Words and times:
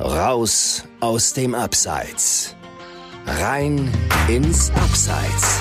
Raus 0.00 0.84
aus 1.00 1.32
dem 1.32 1.56
Abseits. 1.56 2.54
Rein 3.26 3.90
ins 4.28 4.70
Abseits. 4.70 5.60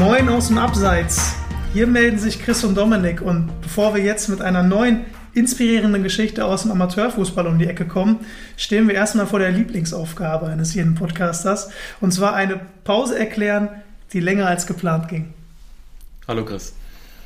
Moin 0.00 0.28
aus 0.28 0.48
dem 0.48 0.58
Abseits. 0.58 1.36
Hier 1.72 1.86
melden 1.86 2.18
sich 2.18 2.42
Chris 2.42 2.64
und 2.64 2.74
Dominik 2.74 3.22
und 3.22 3.48
bevor 3.62 3.94
wir 3.94 4.02
jetzt 4.02 4.28
mit 4.28 4.42
einer 4.42 4.64
neuen 4.64 5.04
inspirierenden 5.34 6.02
Geschichte 6.02 6.44
aus 6.44 6.62
dem 6.62 6.72
Amateurfußball 6.72 7.46
um 7.46 7.60
die 7.60 7.68
Ecke 7.68 7.86
kommen, 7.86 8.26
stehen 8.56 8.88
wir 8.88 8.96
erstmal 8.96 9.28
vor 9.28 9.38
der 9.38 9.52
Lieblingsaufgabe 9.52 10.46
eines 10.46 10.74
jeden 10.74 10.96
Podcasters 10.96 11.70
und 12.00 12.12
zwar 12.12 12.34
eine 12.34 12.58
Pause 12.82 13.16
erklären, 13.16 13.68
die 14.12 14.18
länger 14.18 14.48
als 14.48 14.66
geplant 14.66 15.06
ging. 15.06 15.32
Hallo 16.30 16.44
Chris. 16.44 16.74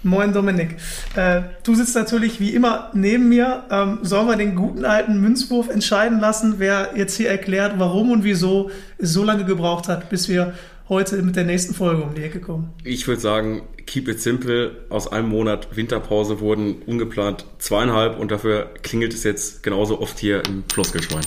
Moin 0.03 0.33
Dominik. 0.33 0.77
Äh, 1.15 1.43
du 1.63 1.75
sitzt 1.75 1.95
natürlich 1.95 2.41
wie 2.41 2.55
immer 2.55 2.89
neben 2.95 3.29
mir. 3.29 3.65
Ähm, 3.71 3.99
sollen 4.01 4.27
wir 4.27 4.37
den 4.37 4.55
guten 4.55 4.87
alten 4.87 5.21
Münzwurf 5.21 5.69
entscheiden 5.69 6.21
lassen, 6.21 6.55
wer 6.57 6.93
jetzt 6.97 7.15
hier 7.15 7.29
erklärt, 7.29 7.75
warum 7.77 8.13
und 8.13 8.25
wieso 8.25 8.71
es 8.97 9.13
so 9.13 9.23
lange 9.23 9.45
gebraucht 9.45 9.89
hat, 9.89 10.09
bis 10.09 10.31
wir 10.31 10.55
heute 10.89 11.21
mit 11.21 11.37
der 11.37 11.45
nächsten 11.45 11.75
Folge 11.75 12.03
um 12.03 12.15
die 12.15 12.23
Ecke 12.23 12.41
kommen? 12.41 12.71
Ich 12.83 13.07
würde 13.07 13.21
sagen, 13.21 13.61
keep 13.85 14.09
it 14.09 14.23
simple. 14.23 14.71
Aus 14.89 15.13
einem 15.13 15.29
Monat 15.29 15.77
Winterpause 15.77 16.41
wurden 16.41 16.77
ungeplant 16.87 17.45
zweieinhalb 17.59 18.19
und 18.19 18.31
dafür 18.31 18.71
klingelt 18.83 19.13
es 19.13 19.23
jetzt 19.23 19.63
genauso 19.63 20.01
oft 20.01 20.19
hier 20.19 20.43
im 20.47 20.65
Floskelschwein. 20.73 21.27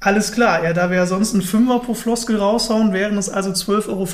Alles 0.00 0.32
klar, 0.32 0.64
ja, 0.64 0.72
da 0.72 0.88
wir 0.88 0.96
ja 0.96 1.06
sonst 1.06 1.34
einen 1.34 1.42
Fünfer 1.42 1.80
pro 1.80 1.92
Floskel 1.92 2.38
raushauen, 2.38 2.94
wären 2.94 3.18
es 3.18 3.28
also 3.28 3.50
12,50 3.50 3.88
Euro. 3.90 4.06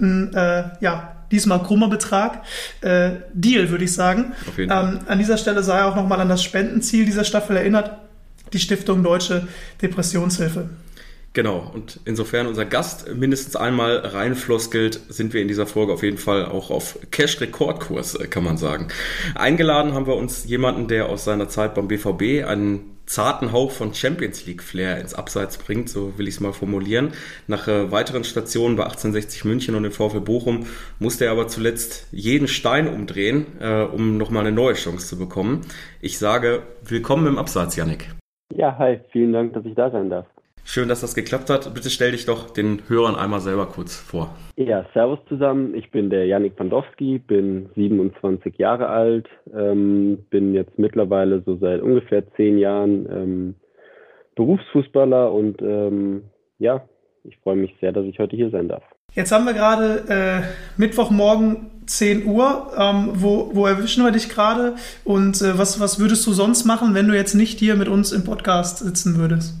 Ein, 0.00 0.32
äh, 0.34 0.64
ja, 0.80 1.16
diesmal 1.30 1.62
krummer 1.62 1.88
Betrag. 1.88 2.42
Äh, 2.80 3.12
Deal, 3.32 3.70
würde 3.70 3.84
ich 3.84 3.92
sagen. 3.92 4.32
Auf 4.48 4.58
jeden 4.58 4.70
Fall. 4.70 4.94
Ähm, 4.94 5.00
an 5.06 5.18
dieser 5.18 5.38
Stelle 5.38 5.62
sei 5.62 5.82
auch 5.84 5.96
nochmal 5.96 6.20
an 6.20 6.28
das 6.28 6.42
Spendenziel 6.42 7.04
dieser 7.04 7.24
Staffel 7.24 7.56
erinnert. 7.56 7.98
Die 8.52 8.58
Stiftung 8.58 9.02
Deutsche 9.02 9.48
Depressionshilfe. 9.80 10.68
Genau, 11.34 11.70
und 11.72 11.98
insofern 12.04 12.46
unser 12.46 12.66
Gast 12.66 13.08
mindestens 13.14 13.56
einmal 13.56 13.96
reinfloskelt, 13.96 15.00
sind 15.08 15.32
wir 15.32 15.40
in 15.40 15.48
dieser 15.48 15.66
Folge 15.66 15.94
auf 15.94 16.02
jeden 16.02 16.18
Fall 16.18 16.44
auch 16.44 16.70
auf 16.70 16.98
Cash-Rekordkurs, 17.10 18.16
äh, 18.16 18.26
kann 18.26 18.44
man 18.44 18.58
sagen. 18.58 18.88
Eingeladen 19.34 19.94
haben 19.94 20.06
wir 20.06 20.16
uns 20.16 20.44
jemanden, 20.44 20.88
der 20.88 21.08
aus 21.08 21.24
seiner 21.24 21.48
Zeit 21.48 21.74
beim 21.74 21.88
BVB 21.88 22.46
einen 22.46 22.91
zarten 23.12 23.52
Hauch 23.52 23.70
von 23.70 23.92
Champions 23.92 24.46
League 24.46 24.62
Flair 24.62 24.98
ins 25.00 25.14
Abseits 25.14 25.58
bringt, 25.58 25.88
so 25.88 26.16
will 26.18 26.28
ich 26.28 26.34
es 26.34 26.40
mal 26.40 26.52
formulieren. 26.52 27.12
Nach 27.46 27.68
äh, 27.68 27.92
weiteren 27.92 28.24
Stationen 28.24 28.76
bei 28.76 28.84
1860 28.84 29.44
München 29.44 29.74
und 29.74 29.82
dem 29.82 29.92
VfL 29.92 30.20
Bochum 30.20 30.66
musste 30.98 31.26
er 31.26 31.32
aber 31.32 31.46
zuletzt 31.46 32.08
jeden 32.10 32.48
Stein 32.48 32.88
umdrehen, 32.88 33.46
äh, 33.60 33.82
um 33.82 34.16
nochmal 34.16 34.46
eine 34.46 34.54
neue 34.54 34.74
Chance 34.74 35.06
zu 35.06 35.18
bekommen. 35.18 35.60
Ich 36.00 36.18
sage, 36.18 36.62
willkommen 36.84 37.26
im 37.26 37.38
Abseits, 37.38 37.76
Yannick. 37.76 38.08
Ja, 38.54 38.76
hi, 38.78 39.00
vielen 39.10 39.32
Dank, 39.32 39.52
dass 39.52 39.64
ich 39.64 39.74
da 39.74 39.90
sein 39.90 40.08
darf. 40.08 40.26
Schön, 40.64 40.88
dass 40.88 41.00
das 41.00 41.14
geklappt 41.14 41.50
hat. 41.50 41.74
Bitte 41.74 41.90
stell 41.90 42.12
dich 42.12 42.24
doch 42.24 42.50
den 42.50 42.82
Hörern 42.88 43.16
einmal 43.16 43.40
selber 43.40 43.66
kurz 43.66 43.96
vor. 43.96 44.34
Ja, 44.56 44.86
servus 44.94 45.18
zusammen. 45.28 45.74
Ich 45.74 45.90
bin 45.90 46.08
der 46.08 46.26
Yannick 46.26 46.56
Pandowski, 46.56 47.18
bin 47.18 47.68
27 47.74 48.56
Jahre 48.58 48.88
alt, 48.88 49.28
ähm, 49.54 50.18
bin 50.30 50.54
jetzt 50.54 50.78
mittlerweile 50.78 51.42
so 51.44 51.56
seit 51.56 51.82
ungefähr 51.82 52.24
zehn 52.36 52.58
Jahren 52.58 53.06
ähm, 53.10 53.54
Berufsfußballer 54.36 55.32
und 55.32 55.60
ähm, 55.60 56.24
ja, 56.58 56.84
ich 57.24 57.36
freue 57.38 57.56
mich 57.56 57.74
sehr, 57.80 57.92
dass 57.92 58.06
ich 58.06 58.18
heute 58.18 58.36
hier 58.36 58.50
sein 58.50 58.68
darf. 58.68 58.82
Jetzt 59.14 59.30
haben 59.30 59.44
wir 59.44 59.52
gerade 59.52 60.04
äh, 60.08 60.80
Mittwochmorgen 60.80 61.70
10 61.86 62.26
Uhr. 62.26 62.72
Ähm, 62.78 63.10
wo, 63.14 63.50
wo 63.52 63.66
erwischen 63.66 64.04
wir 64.04 64.10
dich 64.10 64.28
gerade? 64.28 64.76
Und 65.04 65.42
äh, 65.42 65.58
was, 65.58 65.80
was 65.80 66.00
würdest 66.00 66.26
du 66.26 66.32
sonst 66.32 66.64
machen, 66.64 66.94
wenn 66.94 67.08
du 67.08 67.14
jetzt 67.14 67.34
nicht 67.34 67.58
hier 67.58 67.76
mit 67.76 67.88
uns 67.88 68.12
im 68.12 68.24
Podcast 68.24 68.78
sitzen 68.78 69.18
würdest? 69.18 69.54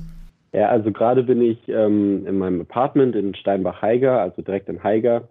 Ja, 0.52 0.68
also 0.68 0.92
gerade 0.92 1.22
bin 1.22 1.40
ich 1.40 1.58
ähm, 1.68 2.26
in 2.26 2.38
meinem 2.38 2.60
Apartment 2.60 3.16
in 3.16 3.34
Steinbach-Heiger, 3.34 4.20
also 4.20 4.42
direkt 4.42 4.68
in 4.68 4.82
Heiger. 4.82 5.28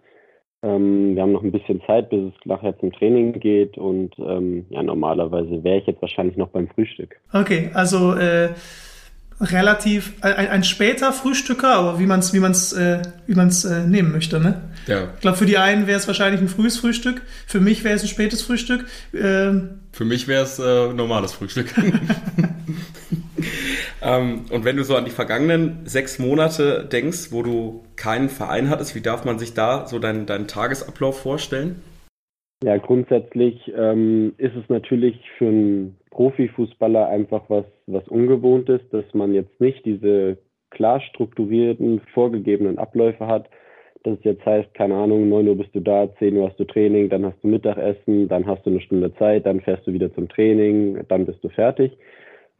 Ähm, 0.64 1.14
wir 1.14 1.22
haben 1.22 1.32
noch 1.32 1.42
ein 1.42 1.52
bisschen 1.52 1.80
Zeit, 1.86 2.10
bis 2.10 2.32
es 2.32 2.46
nachher 2.46 2.78
zum 2.78 2.92
Training 2.92 3.32
geht 3.38 3.78
und 3.78 4.14
ähm, 4.18 4.66
ja, 4.70 4.82
normalerweise 4.82 5.62
wäre 5.64 5.78
ich 5.78 5.86
jetzt 5.86 6.02
wahrscheinlich 6.02 6.36
noch 6.36 6.48
beim 6.48 6.68
Frühstück. 6.68 7.16
Okay, 7.32 7.70
also 7.74 8.14
äh, 8.14 8.50
relativ 9.40 10.14
ein, 10.22 10.48
ein 10.48 10.64
später 10.64 11.12
Frühstücker, 11.12 11.74
aber 11.74 11.98
wie 11.98 12.06
man 12.06 12.20
es 12.20 12.32
wie 12.32 12.38
man's, 12.38 12.72
äh, 12.72 13.02
wie 13.26 13.34
man's, 13.34 13.64
äh, 13.64 13.86
nehmen 13.86 14.12
möchte, 14.12 14.40
ne? 14.40 14.60
Ja. 14.86 15.08
Ich 15.14 15.20
glaube, 15.20 15.36
für 15.36 15.46
die 15.46 15.58
einen 15.58 15.86
wäre 15.86 15.98
es 15.98 16.06
wahrscheinlich 16.06 16.40
ein 16.40 16.48
frühes 16.48 16.78
Frühstück, 16.78 17.22
für 17.46 17.60
mich 17.60 17.82
wäre 17.84 17.94
es 17.94 18.02
ein 18.02 18.08
spätes 18.08 18.42
Frühstück. 18.42 18.86
Ähm, 19.14 19.80
Für 19.92 20.04
mich 20.04 20.28
wäre 20.28 20.44
es 20.44 20.58
äh, 20.58 20.92
normales 20.92 21.32
Frühstück. 21.32 21.74
ähm, 24.02 24.46
und 24.50 24.64
wenn 24.64 24.76
du 24.76 24.84
so 24.84 24.96
an 24.96 25.04
die 25.04 25.10
vergangenen 25.10 25.80
sechs 25.84 26.18
Monate 26.18 26.88
denkst, 26.90 27.30
wo 27.30 27.42
du 27.42 27.82
keinen 27.96 28.28
Verein 28.28 28.68
hattest, 28.68 28.94
wie 28.94 29.00
darf 29.00 29.24
man 29.24 29.38
sich 29.38 29.54
da 29.54 29.86
so 29.86 29.98
deinen, 29.98 30.26
deinen 30.26 30.48
Tagesablauf 30.48 31.20
vorstellen? 31.20 31.82
Ja, 32.62 32.76
grundsätzlich 32.76 33.72
ähm, 33.76 34.34
ist 34.38 34.54
es 34.54 34.68
natürlich 34.68 35.16
für 35.36 35.48
einen 35.48 35.96
Profifußballer 36.10 37.08
einfach 37.08 37.42
was, 37.48 37.64
was 37.86 38.06
Ungewohntes, 38.06 38.80
dass 38.90 39.04
man 39.14 39.34
jetzt 39.34 39.60
nicht 39.60 39.84
diese 39.84 40.38
klar 40.70 41.00
strukturierten, 41.00 42.00
vorgegebenen 42.14 42.78
Abläufe 42.78 43.26
hat. 43.26 43.48
Dass 44.04 44.18
es 44.18 44.24
jetzt 44.24 44.44
heißt, 44.44 44.74
keine 44.74 44.96
Ahnung, 44.96 45.28
9 45.28 45.48
Uhr 45.48 45.56
bist 45.56 45.74
du 45.74 45.80
da, 45.80 46.08
10 46.18 46.36
Uhr 46.36 46.48
hast 46.48 46.58
du 46.58 46.64
Training, 46.64 47.08
dann 47.08 47.24
hast 47.24 47.42
du 47.42 47.48
Mittagessen, 47.48 48.28
dann 48.28 48.46
hast 48.46 48.64
du 48.66 48.70
eine 48.70 48.80
Stunde 48.80 49.14
Zeit, 49.14 49.46
dann 49.46 49.60
fährst 49.60 49.86
du 49.86 49.92
wieder 49.92 50.12
zum 50.14 50.28
Training, 50.28 51.00
dann 51.08 51.26
bist 51.26 51.42
du 51.42 51.48
fertig. 51.48 51.92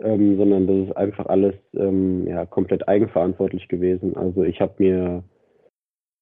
Ähm, 0.02 0.36
sondern 0.36 0.66
das 0.66 0.88
ist 0.88 0.96
einfach 0.96 1.26
alles 1.26 1.54
ähm, 1.74 2.26
ja, 2.26 2.44
komplett 2.44 2.88
eigenverantwortlich 2.88 3.68
gewesen. 3.68 4.16
Also 4.16 4.42
ich 4.42 4.60
habe 4.60 4.74
mir 4.78 5.22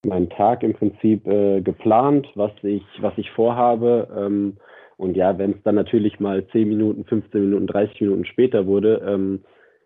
meinen 0.05 0.31
Tag 0.31 0.63
im 0.63 0.75
Prinzip 0.75 1.27
äh, 1.27 1.61
geplant, 1.61 2.27
was 2.35 2.53
ich, 2.63 2.85
was 3.01 3.13
ich 3.17 3.31
vorhabe. 3.31 4.09
Ähm, 4.17 4.57
und 4.97 5.17
ja, 5.17 5.39
wenn 5.39 5.53
es 5.53 5.63
dann 5.65 5.77
natürlich 5.77 6.21
mal 6.21 6.47
10 6.49 6.69
Minuten, 6.69 7.05
15 7.05 7.41
Minuten, 7.41 7.67
30 7.67 8.01
Minuten 8.03 8.25
später 8.27 8.67
wurde, 8.67 9.03
ähm, 9.07 9.41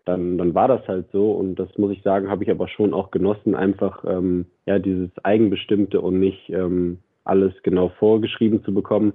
dann, 0.05 0.37
dann 0.37 0.53
war 0.53 0.67
das 0.67 0.87
halt 0.87 1.07
so. 1.11 1.31
Und 1.31 1.55
das 1.55 1.69
muss 1.77 1.91
ich 1.91 2.01
sagen, 2.03 2.29
habe 2.29 2.43
ich 2.43 2.51
aber 2.51 2.67
schon 2.67 2.93
auch 2.93 3.11
genossen, 3.11 3.55
einfach 3.55 4.03
ähm, 4.05 4.45
ja 4.65 4.79
dieses 4.79 5.09
Eigenbestimmte 5.23 6.01
und 6.01 6.19
nicht 6.19 6.49
ähm, 6.49 6.99
alles 7.23 7.53
genau 7.63 7.89
vorgeschrieben 7.97 8.63
zu 8.63 8.73
bekommen. 8.73 9.13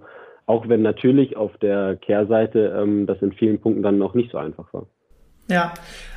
Auch 0.50 0.69
wenn 0.69 0.83
natürlich 0.83 1.37
auf 1.37 1.56
der 1.59 1.94
Kehrseite 1.94 2.77
ähm, 2.77 3.06
das 3.06 3.22
in 3.22 3.33
vielen 3.33 3.61
Punkten 3.61 3.84
dann 3.84 3.99
noch 3.99 4.15
nicht 4.15 4.33
so 4.33 4.38
einfach 4.38 4.66
war. 4.72 4.84
Ja, 5.49 5.75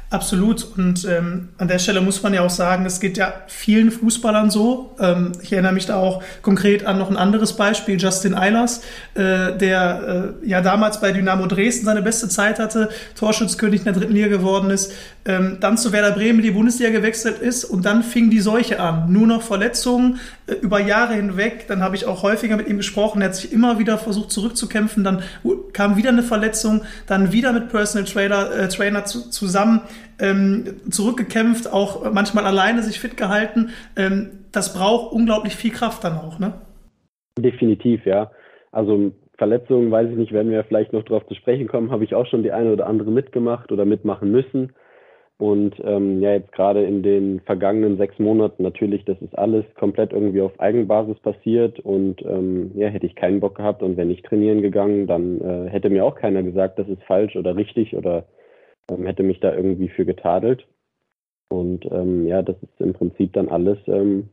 absolut. 0.09 0.65
Und 0.75 1.05
ähm, 1.05 1.49
an 1.59 1.67
der 1.67 1.77
Stelle 1.77 2.01
muss 2.01 2.23
man 2.23 2.33
ja 2.33 2.41
auch 2.41 2.49
sagen, 2.49 2.83
es 2.87 2.99
geht 2.99 3.15
ja 3.15 3.31
vielen 3.45 3.91
Fußballern 3.91 4.49
so. 4.49 4.95
Ähm, 4.99 5.33
ich 5.43 5.53
erinnere 5.53 5.73
mich 5.73 5.85
da 5.85 5.97
auch 5.97 6.23
konkret 6.41 6.83
an 6.83 6.97
noch 6.97 7.11
ein 7.11 7.17
anderes 7.17 7.55
Beispiel, 7.55 7.99
Justin 7.99 8.33
Eilers, 8.33 8.83
äh, 9.13 9.55
der 9.55 10.35
äh, 10.41 10.47
ja 10.47 10.61
damals 10.61 10.99
bei 10.99 11.11
Dynamo 11.11 11.45
Dresden 11.45 11.85
seine 11.85 12.01
beste 12.01 12.27
Zeit 12.27 12.57
hatte, 12.57 12.89
Torschützkönig 13.15 13.81
in 13.81 13.85
der 13.85 13.93
dritten 13.93 14.13
Liga 14.13 14.29
geworden 14.29 14.71
ist, 14.71 14.93
ähm, 15.25 15.57
dann 15.59 15.77
zu 15.77 15.91
Werder 15.91 16.15
Bremen 16.15 16.39
in 16.39 16.45
die 16.45 16.51
Bundesliga 16.51 16.89
gewechselt 16.89 17.37
ist 17.37 17.65
und 17.65 17.85
dann 17.85 18.01
fing 18.01 18.31
die 18.31 18.41
Seuche 18.41 18.79
an. 18.79 19.13
Nur 19.13 19.27
noch 19.27 19.43
Verletzungen 19.43 20.19
über 20.61 20.79
Jahre 20.79 21.13
hinweg. 21.13 21.65
Dann 21.67 21.81
habe 21.81 21.95
ich 21.95 22.05
auch 22.05 22.23
häufiger 22.23 22.57
mit 22.57 22.67
ihm 22.67 22.77
gesprochen. 22.77 23.21
Er 23.21 23.29
hat 23.29 23.35
sich 23.35 23.51
immer 23.53 23.79
wieder 23.79 23.97
versucht 23.97 24.31
zurückzukämpfen. 24.31 25.03
Dann 25.03 25.23
kam 25.73 25.97
wieder 25.97 26.09
eine 26.09 26.23
Verletzung, 26.23 26.81
dann 27.07 27.31
wieder 27.31 27.53
mit 27.53 27.69
Personal 27.69 28.07
Trainer, 28.07 28.51
äh, 28.51 28.67
Trainer 28.67 29.05
zu, 29.05 29.29
zusammen 29.29 29.81
ähm, 30.19 30.75
zurückgekämpft, 30.89 31.71
auch 31.71 32.11
manchmal 32.11 32.45
alleine 32.45 32.81
sich 32.83 32.99
fit 32.99 33.17
gehalten. 33.17 33.71
Ähm, 33.95 34.45
das 34.51 34.73
braucht 34.73 35.13
unglaublich 35.13 35.55
viel 35.55 35.71
Kraft 35.71 36.03
dann 36.03 36.17
auch, 36.17 36.39
ne? 36.39 36.53
Definitiv, 37.37 38.05
ja. 38.05 38.31
Also 38.71 39.11
Verletzungen, 39.37 39.91
weiß 39.91 40.09
ich 40.09 40.15
nicht, 40.15 40.31
werden 40.31 40.51
wir 40.51 40.63
vielleicht 40.63 40.93
noch 40.93 41.03
darauf 41.03 41.25
zu 41.27 41.35
sprechen 41.35 41.67
kommen, 41.67 41.91
habe 41.91 42.03
ich 42.03 42.13
auch 42.15 42.27
schon 42.27 42.43
die 42.43 42.51
eine 42.51 42.71
oder 42.71 42.87
andere 42.87 43.11
mitgemacht 43.11 43.71
oder 43.71 43.85
mitmachen 43.85 44.31
müssen. 44.31 44.73
Und 45.39 45.75
ähm, 45.83 46.21
ja, 46.21 46.33
jetzt 46.33 46.51
gerade 46.51 46.83
in 46.83 47.01
den 47.01 47.39
vergangenen 47.41 47.97
sechs 47.97 48.17
Monaten 48.19 48.63
natürlich, 48.63 49.03
das 49.05 49.19
ist 49.21 49.37
alles 49.37 49.65
komplett 49.75 50.13
irgendwie 50.13 50.41
auf 50.41 50.59
Eigenbasis 50.59 51.19
passiert 51.19 51.79
und 51.79 52.21
ähm, 52.21 52.71
ja, 52.75 52.87
hätte 52.87 53.07
ich 53.07 53.15
keinen 53.15 53.39
Bock 53.39 53.55
gehabt 53.55 53.81
und 53.81 53.97
wenn 53.97 54.11
ich 54.11 54.21
trainieren 54.21 54.61
gegangen, 54.61 55.07
dann 55.07 55.41
äh, 55.41 55.69
hätte 55.69 55.89
mir 55.89 56.05
auch 56.05 56.15
keiner 56.15 56.43
gesagt, 56.43 56.77
das 56.77 56.87
ist 56.87 57.03
falsch 57.03 57.35
oder 57.35 57.55
richtig 57.55 57.95
oder 57.95 58.25
ähm, 58.89 59.05
hätte 59.05 59.23
mich 59.23 59.39
da 59.39 59.53
irgendwie 59.53 59.89
für 59.89 60.05
getadelt. 60.05 60.65
Und 61.49 61.85
ähm, 61.91 62.27
ja, 62.27 62.41
das 62.41 62.55
ist 62.61 62.79
im 62.79 62.93
Prinzip 62.93 63.33
dann 63.33 63.49
alles 63.49 63.77
ähm, 63.87 64.29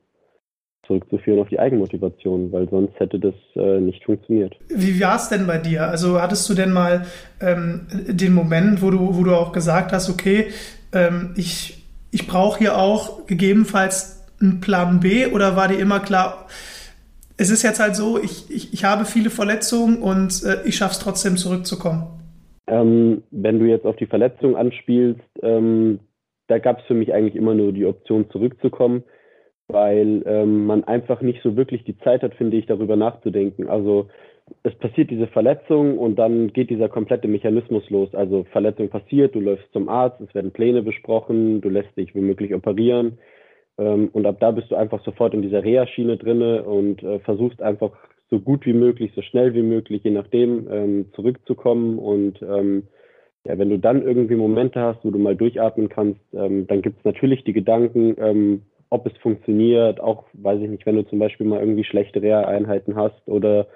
zurückzuführen 0.87 1.41
auf 1.41 1.49
die 1.49 1.59
Eigenmotivation, 1.59 2.51
weil 2.53 2.69
sonst 2.69 2.99
hätte 2.99 3.19
das 3.19 3.35
äh, 3.55 3.81
nicht 3.81 4.05
funktioniert. 4.05 4.57
Wie 4.69 5.01
war 5.01 5.17
es 5.17 5.29
denn 5.29 5.47
bei 5.47 5.59
dir? 5.59 5.89
Also 5.89 6.21
hattest 6.21 6.49
du 6.49 6.55
denn 6.55 6.73
mal 6.73 7.07
ähm, 7.41 7.87
den 8.09 8.33
Moment, 8.33 8.83
wo 8.83 8.91
du, 8.91 9.17
wo 9.17 9.23
du 9.23 9.35
auch 9.35 9.53
gesagt 9.53 9.93
hast, 9.93 10.11
okay, 10.11 10.49
ähm, 10.93 11.35
ich, 11.37 11.85
ich 12.11 12.27
brauche 12.27 12.59
hier 12.59 12.79
auch 12.79 13.27
gegebenenfalls 13.27 14.27
einen 14.41 14.61
Plan 14.61 15.01
B 15.01 15.27
oder 15.27 15.57
war 15.57 15.69
dir 15.69 15.79
immer 15.79 16.01
klar, 16.01 16.47
es 17.37 17.51
ist 17.51 17.63
jetzt 17.63 17.81
halt 17.81 17.97
so, 17.97 18.23
ich, 18.23 18.51
ich, 18.51 18.73
ich 18.73 18.85
habe 18.85 19.05
viele 19.05 19.31
Verletzungen 19.31 20.03
und 20.03 20.43
äh, 20.45 20.67
ich 20.67 20.77
schaffe 20.77 20.93
es 20.93 20.99
trotzdem 20.99 21.37
zurückzukommen. 21.37 22.07
Ähm, 22.67 23.23
wenn 23.31 23.59
du 23.59 23.65
jetzt 23.65 23.87
auf 23.87 23.97
die 23.97 24.07
Verletzung 24.07 24.57
anspielst, 24.57 25.23
ähm, 25.43 26.01
da 26.49 26.59
gab 26.59 26.81
es 26.81 26.87
für 26.87 26.95
mich 26.95 27.15
eigentlich 27.15 27.37
immer 27.37 27.55
nur 27.55 27.73
die 27.73 27.87
Option 27.87 28.29
zurückzukommen, 28.31 29.05
weil 29.69 30.23
ähm, 30.27 30.67
man 30.67 30.85
einfach 30.85 31.21
nicht 31.23 31.43
so 31.43 31.57
wirklich 31.57 31.85
die 31.85 31.99
Zeit 31.99 32.23
hat, 32.23 32.35
finde 32.35 32.57
ich, 32.57 32.67
darüber 32.67 32.97
nachzudenken. 32.97 33.69
Also 33.69 34.09
es 34.63 34.75
passiert 34.77 35.11
diese 35.11 35.27
Verletzung 35.27 35.99
und 35.99 36.19
dann 36.19 36.53
geht 36.53 36.71
dieser 36.71 36.89
komplette 36.89 37.29
Mechanismus 37.29 37.89
los. 37.91 38.15
Also 38.15 38.45
Verletzung 38.53 38.89
passiert, 38.89 39.35
du 39.35 39.41
läufst 39.41 39.73
zum 39.73 39.89
Arzt, 39.89 40.21
es 40.21 40.35
werden 40.35 40.53
Pläne 40.53 40.83
besprochen, 40.83 41.61
du 41.61 41.69
lässt 41.69 41.97
dich 41.97 42.15
womöglich 42.15 42.55
operieren. 42.55 43.19
Ähm, 43.79 44.11
und 44.13 44.27
ab 44.27 44.37
da 44.41 44.51
bist 44.51 44.71
du 44.71 44.77
einfach 44.77 45.03
sofort 45.05 45.35
in 45.35 45.43
dieser 45.43 45.65
Reha-Schiene 45.65 46.17
drinne 46.17 46.63
und 46.65 47.03
äh, 47.03 47.19
versuchst 47.21 47.63
einfach 47.63 47.93
so 48.31 48.39
gut 48.39 48.65
wie 48.67 48.73
möglich, 48.73 49.13
so 49.15 49.23
schnell 49.23 49.55
wie 49.55 49.63
möglich, 49.63 50.03
je 50.05 50.11
nachdem, 50.11 50.69
ähm, 50.71 51.07
zurückzukommen. 51.15 51.99
Und 51.99 52.41
ähm, 52.43 52.85
ja, 53.45 53.59
wenn 53.59 53.71
du 53.71 53.79
dann 53.79 54.03
irgendwie 54.03 54.37
Momente 54.37 54.81
hast, 54.81 55.05
wo 55.05 55.11
du 55.11 55.19
mal 55.19 55.37
durchatmen 55.37 55.89
kannst, 55.89 56.21
ähm, 56.35 56.67
dann 56.67 56.83
gibt 56.83 56.99
es 56.99 57.05
natürlich 57.05 57.43
die 57.45 57.55
Gedanken, 57.55 58.17
ähm, 58.19 58.63
ob 58.91 59.07
es 59.07 59.17
funktioniert, 59.19 60.01
auch, 60.01 60.25
weiß 60.35 60.61
ich 60.61 60.69
nicht, 60.69 60.85
wenn 60.85 60.97
du 60.97 61.07
zum 61.07 61.21
Beispiel 61.21 61.47
mal 61.47 61.61
irgendwie 61.61 61.85
schlechte 61.85 62.21
Reha-Einheiten 62.21 62.97
hast 62.97 63.27
oder 63.27 63.67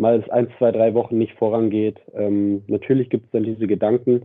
mal 0.00 0.18
es 0.18 0.28
ein, 0.30 0.48
zwei, 0.58 0.72
drei 0.72 0.94
Wochen 0.94 1.18
nicht 1.18 1.34
vorangeht. 1.34 1.98
Ähm, 2.14 2.62
natürlich 2.66 3.10
gibt 3.10 3.26
es 3.26 3.30
dann 3.32 3.44
diese 3.44 3.66
Gedanken. 3.66 4.22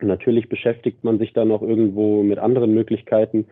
Natürlich 0.00 0.48
beschäftigt 0.48 1.02
man 1.04 1.18
sich 1.18 1.32
dann 1.32 1.50
auch 1.50 1.62
irgendwo 1.62 2.22
mit 2.22 2.38
anderen 2.38 2.74
Möglichkeiten. 2.74 3.46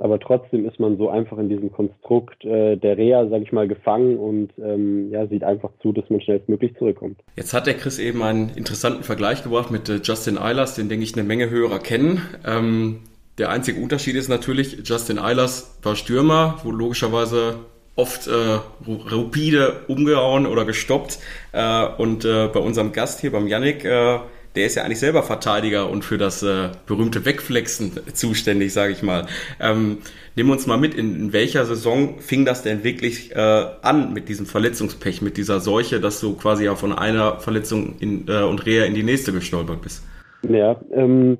Aber 0.00 0.18
trotzdem 0.18 0.66
ist 0.66 0.80
man 0.80 0.96
so 0.96 1.08
einfach 1.08 1.38
in 1.38 1.48
diesem 1.48 1.70
Konstrukt 1.70 2.44
äh, 2.44 2.76
der 2.76 2.96
Reha, 2.96 3.28
sage 3.28 3.44
ich 3.44 3.52
mal, 3.52 3.68
gefangen 3.68 4.16
und 4.18 4.50
ähm, 4.58 5.10
ja, 5.12 5.26
sieht 5.28 5.44
einfach 5.44 5.70
zu, 5.82 5.92
dass 5.92 6.08
man 6.10 6.20
schnellstmöglich 6.20 6.74
zurückkommt. 6.78 7.20
Jetzt 7.36 7.54
hat 7.54 7.68
der 7.68 7.74
Chris 7.74 8.00
eben 8.00 8.22
einen 8.22 8.48
interessanten 8.56 9.04
Vergleich 9.04 9.44
gebracht 9.44 9.70
mit 9.70 9.88
äh, 9.88 10.00
Justin 10.02 10.36
Eilers, 10.36 10.74
den 10.74 10.88
denke 10.88 11.04
ich 11.04 11.14
eine 11.14 11.22
Menge 11.22 11.48
Hörer 11.48 11.78
kennen. 11.78 12.22
Ähm, 12.44 13.00
der 13.38 13.50
einzige 13.50 13.80
Unterschied 13.80 14.16
ist 14.16 14.28
natürlich, 14.28 14.78
Justin 14.84 15.18
Eilers 15.18 15.78
war 15.84 15.94
Stürmer, 15.94 16.56
wo 16.64 16.72
logischerweise 16.72 17.60
oft 17.96 18.26
äh, 18.26 18.58
rapide 18.86 19.84
umgehauen 19.88 20.46
oder 20.46 20.64
gestoppt. 20.64 21.18
Äh, 21.52 21.86
und 21.98 22.24
äh, 22.24 22.48
bei 22.48 22.60
unserem 22.60 22.92
Gast 22.92 23.20
hier, 23.20 23.32
beim 23.32 23.46
Yannick, 23.46 23.84
äh, 23.84 24.18
der 24.54 24.66
ist 24.66 24.76
ja 24.76 24.84
eigentlich 24.84 25.00
selber 25.00 25.22
Verteidiger 25.22 25.90
und 25.90 26.04
für 26.04 26.16
das 26.16 26.42
äh, 26.42 26.70
berühmte 26.86 27.24
Wegflexen 27.24 27.92
zuständig, 28.14 28.72
sage 28.72 28.92
ich 28.92 29.02
mal. 29.02 29.26
Ähm, 29.60 29.98
nimm 30.36 30.50
uns 30.50 30.66
mal 30.66 30.76
mit, 30.76 30.94
in, 30.94 31.14
in 31.16 31.32
welcher 31.32 31.64
Saison 31.64 32.20
fing 32.20 32.44
das 32.44 32.62
denn 32.62 32.84
wirklich 32.84 33.34
äh, 33.34 33.38
an 33.38 34.12
mit 34.12 34.28
diesem 34.28 34.46
Verletzungspech, 34.46 35.22
mit 35.22 35.36
dieser 35.36 35.60
Seuche, 35.60 36.00
dass 36.00 36.20
du 36.20 36.36
quasi 36.36 36.66
ja 36.66 36.76
von 36.76 36.92
einer 36.92 37.40
Verletzung 37.40 37.96
in, 37.98 38.26
äh, 38.28 38.42
und 38.42 38.64
Reha 38.64 38.84
in 38.84 38.94
die 38.94 39.02
nächste 39.02 39.32
gestolpert 39.32 39.82
bist? 39.82 40.04
Ja, 40.48 40.80
ähm, 40.92 41.38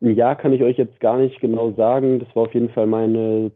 ein 0.00 0.16
Jahr 0.16 0.36
kann 0.36 0.52
ich 0.52 0.62
euch 0.62 0.78
jetzt 0.78 1.00
gar 1.00 1.18
nicht 1.18 1.40
genau 1.40 1.72
sagen. 1.72 2.18
Das 2.18 2.28
war 2.34 2.44
auf 2.44 2.54
jeden 2.54 2.70
Fall 2.70 2.86
meine 2.86 3.50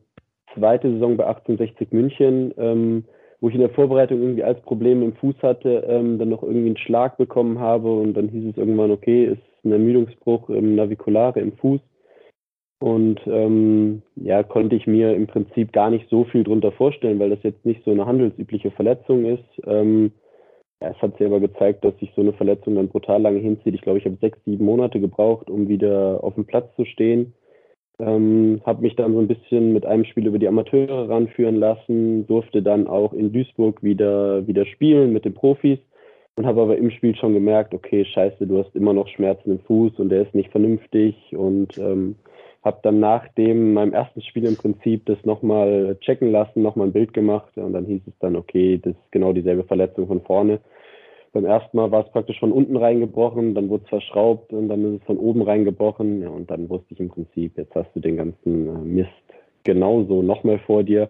zweite 0.55 0.91
Saison 0.91 1.17
bei 1.17 1.27
1860 1.27 1.93
München, 1.93 2.55
ähm, 2.57 3.05
wo 3.41 3.49
ich 3.49 3.55
in 3.55 3.61
der 3.61 3.71
Vorbereitung 3.71 4.21
irgendwie 4.21 4.45
als 4.45 4.61
Problem 4.63 5.03
im 5.03 5.15
Fuß 5.15 5.37
hatte, 5.43 5.85
ähm, 5.89 6.19
dann 6.19 6.29
noch 6.29 6.43
irgendwie 6.43 6.67
einen 6.67 6.77
Schlag 6.77 7.17
bekommen 7.17 7.59
habe 7.59 7.93
und 7.93 8.15
dann 8.15 8.29
hieß 8.29 8.51
es 8.51 8.57
irgendwann, 8.57 8.91
okay, 8.91 9.27
ist 9.27 9.65
ein 9.65 9.73
Ermüdungsbruch 9.73 10.49
im 10.51 10.75
Naviculare 10.75 11.41
im 11.41 11.53
Fuß. 11.53 11.81
Und 12.81 13.21
ähm, 13.27 14.03
ja, 14.15 14.43
konnte 14.45 14.77
ich 14.77 14.87
mir 14.87 15.15
im 15.15 15.27
Prinzip 15.27 15.73
gar 15.73 15.91
nicht 15.91 16.09
so 16.11 16.25
viel 16.25 16.45
drunter 16.45 16.71
vorstellen, 16.71 17.19
weil 17.19 17.31
das 17.31 17.43
jetzt 17.43 17.65
nicht 17.65 17.85
so 17.85 17.91
eine 17.91 18.07
handelsübliche 18.07 18.71
Verletzung 18.71 19.25
ist. 19.25 19.67
Ähm, 19.67 20.13
ja, 20.81 20.91
es 20.91 21.03
hat 21.03 21.19
sich 21.19 21.27
aber 21.27 21.41
gezeigt, 21.41 21.85
dass 21.85 21.99
sich 21.99 22.13
so 22.15 22.23
eine 22.23 22.33
Verletzung 22.33 22.77
dann 22.77 22.89
brutal 22.89 23.21
lange 23.21 23.41
hinzieht. 23.41 23.75
Ich 23.75 23.81
glaube, 23.81 23.99
ich 23.99 24.05
habe 24.05 24.17
sechs, 24.21 24.39
sieben 24.45 24.65
Monate 24.65 25.01
gebraucht, 25.01 25.51
um 25.51 25.69
wieder 25.69 26.23
auf 26.23 26.35
dem 26.35 26.45
Platz 26.45 26.75
zu 26.77 26.85
stehen. 26.85 27.35
Ähm, 28.01 28.61
habe 28.65 28.83
mich 28.83 28.95
dann 28.95 29.13
so 29.13 29.19
ein 29.19 29.29
bisschen 29.29 29.73
mit 29.73 29.85
einem 29.85 30.05
Spiel 30.05 30.27
über 30.27 30.39
die 30.39 30.47
Amateure 30.47 31.09
ranführen 31.09 31.57
lassen, 31.57 32.27
durfte 32.27 32.63
dann 32.63 32.87
auch 32.87 33.13
in 33.13 33.33
Duisburg 33.33 33.83
wieder, 33.83 34.47
wieder 34.47 34.67
spielen 34.67 35.13
mit 35.13 35.25
den 35.25 35.35
Profis 35.35 35.81
und 36.37 36.47
habe 36.47 36.63
aber 36.63 36.77
im 36.77 36.93
Spiel 36.93 37.17
schon 37.17 37.35
gemerkt, 37.35 37.75
okay, 37.75 38.05
scheiße, 38.05 38.47
du 38.47 38.59
hast 38.59 38.77
immer 38.77 38.93
noch 38.93 39.09
Schmerzen 39.09 39.51
im 39.51 39.59
Fuß 39.61 39.99
und 39.99 40.11
der 40.11 40.23
ist 40.23 40.35
nicht 40.35 40.53
vernünftig 40.53 41.17
und 41.37 41.77
ähm, 41.79 42.15
habe 42.65 42.79
dann 42.83 43.01
nach 43.01 43.27
dem 43.35 43.75
meinem 43.75 43.93
ersten 43.93 44.23
Spiel 44.23 44.45
im 44.45 44.57
Prinzip 44.57 45.05
das 45.07 45.19
nochmal 45.25 45.97
checken 46.01 46.31
lassen, 46.31 46.63
nochmal 46.63 46.89
ein 46.89 46.93
Bild 46.93 47.13
gemacht 47.13 47.57
und 47.57 47.73
dann 47.73 47.87
hieß 47.87 48.03
es 48.07 48.19
dann, 48.21 48.37
okay, 48.37 48.79
das 48.81 48.93
ist 48.93 49.13
genau 49.13 49.33
dieselbe 49.33 49.65
Verletzung 49.65 50.07
von 50.07 50.21
vorne. 50.21 50.61
Beim 51.39 51.47
ersten 51.47 51.77
Mal 51.77 51.93
war 51.93 52.05
es 52.05 52.11
praktisch 52.11 52.41
von 52.41 52.51
unten 52.51 52.77
reingebrochen, 52.77 53.55
dann 53.55 53.69
wurde 53.69 53.85
es 53.85 53.91
verschraubt 53.91 54.53
und 54.53 54.69
dann 54.69 54.85
ist 54.85 55.01
es 55.03 55.07
von 55.07 55.19
oben 55.19 55.43
reingebrochen. 55.43 56.23
Ja, 56.23 56.31
und 56.31 56.51
dann 56.51 56.69
wusste 56.69 56.95
ich 56.95 56.99
im 56.99 57.11
Prinzip, 57.11 57.57
jetzt 57.57 57.73
hast 57.77 57.91
du 57.95 58.01
den 58.01 58.17
ganzen 58.17 58.67
äh, 58.67 58.79
Mist 58.81 59.09
genauso 59.63 60.21
nochmal 60.21 60.59
vor 60.67 60.83
dir. 60.83 61.09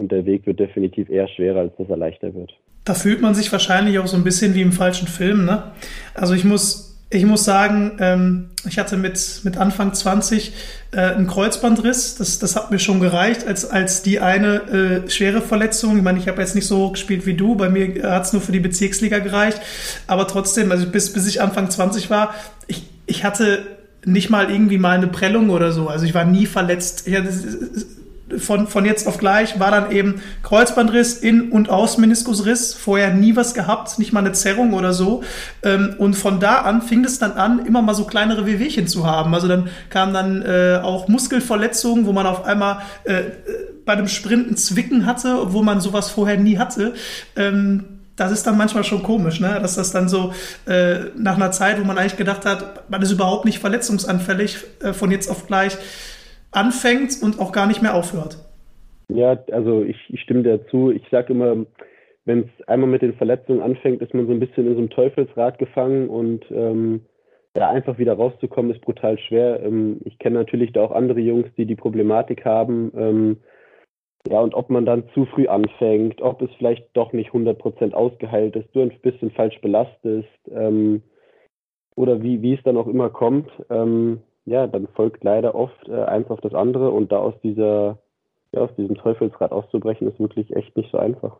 Und 0.00 0.12
der 0.12 0.26
Weg 0.26 0.46
wird 0.46 0.60
definitiv 0.60 1.10
eher 1.10 1.26
schwerer, 1.26 1.58
als 1.58 1.76
dass 1.76 1.88
er 1.88 1.96
leichter 1.96 2.32
wird. 2.34 2.52
Da 2.84 2.94
fühlt 2.94 3.20
man 3.20 3.34
sich 3.34 3.50
wahrscheinlich 3.50 3.98
auch 3.98 4.06
so 4.06 4.16
ein 4.16 4.22
bisschen 4.22 4.54
wie 4.54 4.62
im 4.62 4.70
falschen 4.70 5.08
Film. 5.08 5.44
Ne? 5.44 5.72
Also 6.14 6.34
ich 6.34 6.44
muss 6.44 6.93
ich 7.14 7.24
muss 7.24 7.44
sagen, 7.44 7.92
ähm, 8.00 8.50
ich 8.66 8.78
hatte 8.78 8.96
mit, 8.96 9.40
mit 9.44 9.56
Anfang 9.56 9.94
20 9.94 10.52
äh, 10.90 10.98
einen 10.98 11.28
Kreuzbandriss. 11.28 12.16
Das, 12.16 12.40
das 12.40 12.56
hat 12.56 12.70
mir 12.72 12.80
schon 12.80 12.98
gereicht 12.98 13.46
als, 13.46 13.70
als 13.70 14.02
die 14.02 14.18
eine 14.18 15.02
äh, 15.06 15.10
schwere 15.10 15.40
Verletzung. 15.40 15.96
Ich 15.96 16.02
meine, 16.02 16.18
ich 16.18 16.26
habe 16.26 16.40
jetzt 16.40 16.56
nicht 16.56 16.66
so 16.66 16.90
gespielt 16.90 17.24
wie 17.24 17.34
du. 17.34 17.54
Bei 17.54 17.68
mir 17.68 18.10
hat 18.10 18.24
es 18.24 18.32
nur 18.32 18.42
für 18.42 18.52
die 18.52 18.60
Bezirksliga 18.60 19.20
gereicht. 19.20 19.60
Aber 20.06 20.26
trotzdem, 20.26 20.72
also 20.72 20.86
bis, 20.86 21.12
bis 21.12 21.26
ich 21.26 21.40
Anfang 21.40 21.70
20 21.70 22.10
war, 22.10 22.34
ich, 22.66 22.82
ich 23.06 23.22
hatte 23.22 23.64
nicht 24.04 24.28
mal 24.28 24.50
irgendwie 24.50 24.78
mal 24.78 24.96
eine 24.96 25.06
Prellung 25.06 25.50
oder 25.50 25.70
so. 25.70 25.88
Also 25.88 26.06
ich 26.06 26.14
war 26.14 26.24
nie 26.24 26.46
verletzt. 26.46 27.06
Ich 27.06 27.14
hatte, 27.16 27.30
von, 28.38 28.66
von 28.66 28.84
jetzt 28.84 29.06
auf 29.06 29.18
gleich 29.18 29.60
war 29.60 29.70
dann 29.70 29.90
eben 29.90 30.22
Kreuzbandriss, 30.42 31.18
In- 31.18 31.50
und 31.50 31.68
Außenmeniskusriss, 31.68 32.74
vorher 32.74 33.12
nie 33.12 33.36
was 33.36 33.54
gehabt, 33.54 33.98
nicht 33.98 34.12
mal 34.12 34.20
eine 34.20 34.32
Zerrung 34.32 34.72
oder 34.72 34.92
so. 34.92 35.22
Ähm, 35.62 35.94
und 35.98 36.14
von 36.14 36.40
da 36.40 36.62
an 36.62 36.82
fing 36.82 37.04
es 37.04 37.18
dann 37.18 37.32
an, 37.32 37.64
immer 37.66 37.82
mal 37.82 37.94
so 37.94 38.04
kleinere 38.04 38.46
Wehwehchen 38.46 38.86
zu 38.86 39.06
haben. 39.06 39.34
Also 39.34 39.48
dann 39.48 39.68
kamen 39.90 40.14
dann 40.14 40.42
äh, 40.42 40.80
auch 40.82 41.08
Muskelverletzungen, 41.08 42.06
wo 42.06 42.12
man 42.12 42.26
auf 42.26 42.44
einmal 42.44 42.78
äh, 43.04 43.22
bei 43.84 43.96
dem 43.96 44.08
Sprinten 44.08 44.56
Zwicken 44.56 45.04
hatte, 45.04 45.38
obwohl 45.40 45.62
man 45.62 45.80
sowas 45.80 46.10
vorher 46.10 46.38
nie 46.38 46.58
hatte. 46.58 46.94
Ähm, 47.36 47.84
das 48.16 48.30
ist 48.30 48.46
dann 48.46 48.56
manchmal 48.56 48.84
schon 48.84 49.02
komisch, 49.02 49.40
ne? 49.40 49.58
dass 49.60 49.74
das 49.74 49.90
dann 49.90 50.08
so 50.08 50.32
äh, 50.66 51.10
nach 51.16 51.34
einer 51.34 51.50
Zeit, 51.50 51.80
wo 51.80 51.84
man 51.84 51.98
eigentlich 51.98 52.16
gedacht 52.16 52.46
hat, 52.46 52.88
man 52.88 53.02
ist 53.02 53.10
überhaupt 53.10 53.44
nicht 53.44 53.58
verletzungsanfällig, 53.58 54.58
äh, 54.80 54.92
von 54.92 55.10
jetzt 55.10 55.28
auf 55.28 55.46
gleich 55.46 55.76
anfängt 56.54 57.22
und 57.22 57.40
auch 57.40 57.52
gar 57.52 57.66
nicht 57.66 57.82
mehr 57.82 57.94
aufhört. 57.94 58.38
Ja, 59.08 59.38
also 59.52 59.82
ich, 59.82 59.98
ich 60.08 60.20
stimme 60.22 60.42
dir 60.42 60.66
zu. 60.68 60.90
Ich 60.90 61.02
sage 61.10 61.32
immer, 61.32 61.66
wenn 62.24 62.40
es 62.40 62.68
einmal 62.68 62.88
mit 62.88 63.02
den 63.02 63.14
Verletzungen 63.14 63.60
anfängt, 63.60 64.00
ist 64.00 64.14
man 64.14 64.26
so 64.26 64.32
ein 64.32 64.40
bisschen 64.40 64.66
in 64.66 64.74
so 64.74 64.78
einem 64.78 64.90
Teufelsrad 64.90 65.58
gefangen 65.58 66.08
und 66.08 66.44
ähm, 66.50 67.02
ja, 67.56 67.70
einfach 67.70 67.98
wieder 67.98 68.14
rauszukommen 68.14 68.72
ist 68.72 68.80
brutal 68.80 69.18
schwer. 69.18 69.62
Ähm, 69.62 70.00
ich 70.04 70.18
kenne 70.18 70.38
natürlich 70.38 70.72
da 70.72 70.82
auch 70.82 70.90
andere 70.90 71.20
Jungs, 71.20 71.48
die 71.56 71.66
die 71.66 71.76
Problematik 71.76 72.44
haben. 72.44 72.90
Ähm, 72.96 73.36
ja, 74.26 74.40
und 74.40 74.54
ob 74.54 74.70
man 74.70 74.86
dann 74.86 75.04
zu 75.12 75.26
früh 75.26 75.46
anfängt, 75.46 76.22
ob 76.22 76.40
es 76.40 76.50
vielleicht 76.56 76.88
doch 76.94 77.12
nicht 77.12 77.30
100% 77.30 77.92
ausgeheilt 77.92 78.56
ist, 78.56 78.74
du 78.74 78.80
ein 78.80 78.92
bisschen 79.02 79.30
falsch 79.32 79.60
belastest 79.60 80.28
ähm, 80.50 81.02
oder 81.94 82.22
wie, 82.22 82.40
wie 82.40 82.54
es 82.54 82.62
dann 82.64 82.78
auch 82.78 82.86
immer 82.86 83.10
kommt. 83.10 83.50
Ähm, 83.70 84.22
ja, 84.46 84.66
dann 84.66 84.88
folgt 84.94 85.24
leider 85.24 85.54
oft 85.54 85.88
äh, 85.88 86.04
eins 86.04 86.28
auf 86.30 86.40
das 86.40 86.54
andere 86.54 86.90
und 86.90 87.12
da 87.12 87.18
aus 87.18 87.34
dieser, 87.42 87.98
ja, 88.52 88.60
aus 88.60 88.70
diesem 88.76 88.96
Teufelsrad 88.96 89.52
auszubrechen, 89.52 90.08
ist 90.08 90.20
wirklich 90.20 90.54
echt 90.54 90.76
nicht 90.76 90.90
so 90.90 90.98
einfach. 90.98 91.36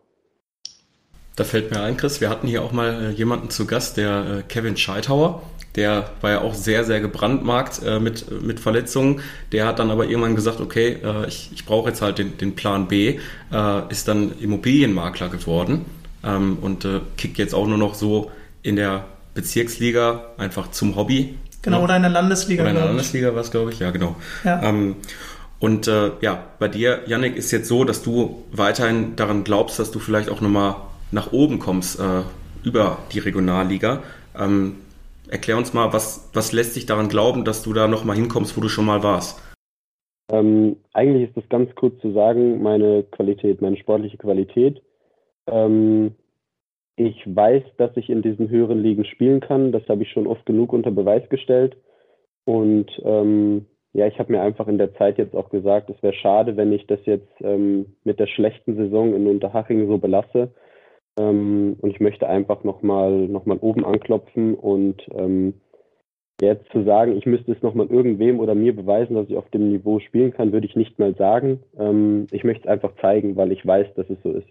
Da 1.37 1.43
fällt 1.43 1.73
mir 1.73 1.81
ein, 1.81 1.97
Chris, 1.97 2.21
wir 2.21 2.31
hatten 2.31 2.47
hier 2.47 2.63
auch 2.63 2.71
mal 2.71 3.07
äh, 3.07 3.11
jemanden 3.11 3.51
zu 3.51 3.67
Gast, 3.67 3.97
der 3.97 4.39
äh, 4.39 4.43
Kevin 4.43 4.77
Scheithauer, 4.77 5.43
der 5.75 6.11
war 6.21 6.31
ja 6.31 6.41
auch 6.43 6.55
sehr, 6.55 6.85
sehr 6.85 7.01
gebrandmarkt 7.01 7.83
äh, 7.85 7.99
mit, 7.99 8.31
mit 8.43 8.61
Verletzungen. 8.61 9.21
Der 9.51 9.67
hat 9.67 9.81
dann 9.81 9.91
aber 9.91 10.07
irgendwann 10.07 10.37
gesagt, 10.37 10.61
okay, 10.61 10.99
äh, 11.03 11.27
ich, 11.27 11.51
ich 11.53 11.67
brauche 11.67 11.89
jetzt 11.89 12.01
halt 12.01 12.19
den, 12.19 12.39
den 12.39 12.55
Plan 12.55 12.87
B, 12.87 13.19
äh, 13.53 13.91
ist 13.91 14.07
dann 14.07 14.39
Immobilienmakler 14.39 15.29
geworden 15.29 15.85
ähm, 16.25 16.59
und 16.61 16.85
äh, 16.85 17.01
kickt 17.17 17.39
jetzt 17.39 17.55
auch 17.55 17.67
nur 17.67 17.79
noch 17.79 17.95
so 17.95 18.31
in 18.63 18.77
der 18.77 19.07
Bezirksliga 19.35 20.27
einfach 20.39 20.71
zum 20.71 20.95
Hobby 20.95 21.37
Genau, 21.65 21.83
oder 21.83 21.97
in 21.97 22.03
der 22.03 22.11
Landesliga. 22.11 22.63
Oder 22.63 22.71
in 22.71 22.77
der 22.77 22.87
Landesliga 22.87 23.35
war 23.35 23.41
es, 23.41 23.51
glaube 23.51 23.73
ich, 23.73 23.79
ja, 23.79 23.91
genau. 23.91 24.17
Ja. 24.45 24.63
Ähm, 24.63 24.97
und 25.59 25.89
äh, 25.89 26.11
ja, 26.21 26.45
bei 26.59 26.69
dir, 26.69 27.01
Yannick, 27.07 27.37
ist 27.37 27.51
jetzt 27.51 27.69
so, 27.69 27.85
dass 27.85 28.03
du 28.03 28.45
weiterhin 28.53 29.17
daran 29.17 29.45
glaubst, 29.45 29.79
dass 29.79 29.91
du 29.91 29.99
vielleicht 29.99 30.29
auch 30.29 30.41
nochmal 30.41 30.77
nach 31.11 31.33
oben 31.33 31.59
kommst 31.59 31.99
äh, 31.99 32.23
über 32.65 32.99
die 33.13 33.21
Regionalliga. 33.21 34.03
Ähm, 34.39 34.77
erklär 35.29 35.57
uns 35.57 35.73
mal, 35.73 35.93
was, 35.93 36.29
was 36.35 36.53
lässt 36.53 36.77
dich 36.77 36.87
daran 36.87 37.09
glauben, 37.09 37.45
dass 37.45 37.63
du 37.63 37.73
da 37.73 37.89
nochmal 37.89 38.17
hinkommst, 38.17 38.57
wo 38.57 38.61
du 38.61 38.69
schon 38.69 38.85
mal 38.85 39.03
warst? 39.03 39.41
Ähm, 40.31 40.77
eigentlich 40.93 41.29
ist 41.29 41.37
das 41.37 41.49
ganz 41.49 41.75
kurz 41.75 42.01
zu 42.01 42.13
sagen, 42.13 42.63
meine 42.63 43.05
Qualität, 43.05 43.63
meine 43.63 43.77
sportliche 43.77 44.17
Qualität. 44.17 44.83
Ähm, 45.47 46.15
ich 46.97 47.23
weiß, 47.27 47.65
dass 47.77 47.97
ich 47.97 48.09
in 48.09 48.23
diesen 48.23 48.49
höheren 48.49 48.81
Ligen 48.81 49.05
spielen 49.05 49.41
kann. 49.41 49.73
Das 49.73 49.89
habe 49.89 50.03
ich 50.03 50.11
schon 50.11 50.27
oft 50.27 50.47
genug 50.47 50.73
unter 50.73 50.91
Beweis 50.91 51.29
gestellt. 51.29 51.77
Und 52.45 52.91
ähm, 53.05 53.67
ja, 53.93 54.07
ich 54.07 54.19
habe 54.19 54.33
mir 54.33 54.43
einfach 54.43 54.69
in 54.69 54.79
der 54.79 54.95
Zeit 54.95 55.19
jetzt 55.19 55.35
auch 55.35 55.51
gesagt, 55.51 55.91
es 55.91 56.03
wäre 56.03 56.15
schade, 56.15 56.57
wenn 56.57 56.73
ich 56.73 56.87
das 56.87 57.01
jetzt 57.05 57.33
ähm, 57.41 57.97
mit 58.05 58.21
der 58.21 58.27
schlechten 58.27 58.77
Saison 58.77 59.15
in 59.15 59.27
Unterhaching 59.27 59.89
so 59.89 59.99
belasse. 59.99 60.53
Ähm, 61.19 61.77
und 61.81 61.91
ich 61.91 62.01
möchte 62.01 62.29
einfach 62.29 62.65
nochmal 62.65 63.29
noch 63.29 63.47
mal 63.47 63.59
oben 63.59 63.85
anklopfen 63.85 64.55
und 64.55 65.03
ähm, 65.15 65.55
jetzt 66.41 66.69
zu 66.73 66.83
sagen, 66.85 67.17
ich 67.17 67.27
müsste 67.27 67.53
es 67.53 67.63
nochmal 67.63 67.87
irgendwem 67.87 68.41
oder 68.41 68.55
mir 68.55 68.75
beweisen, 68.75 69.15
dass 69.15 69.29
ich 69.29 69.37
auf 69.37 69.49
dem 69.51 69.71
Niveau 69.71 70.01
spielen 70.01 70.33
kann, 70.33 70.53
würde 70.53 70.67
ich 70.67 70.77
nicht 70.77 70.99
mal 70.99 71.15
sagen. 71.15 71.61
Ähm, 71.79 72.27
ich 72.33 72.45
möchte 72.45 72.65
es 72.65 72.71
einfach 72.71 72.93
zeigen, 73.01 73.37
weil 73.37 73.53
ich 73.53 73.65
weiß, 73.65 73.95
dass 73.95 74.11
es 74.11 74.19
so 74.23 74.33
ist 74.33 74.49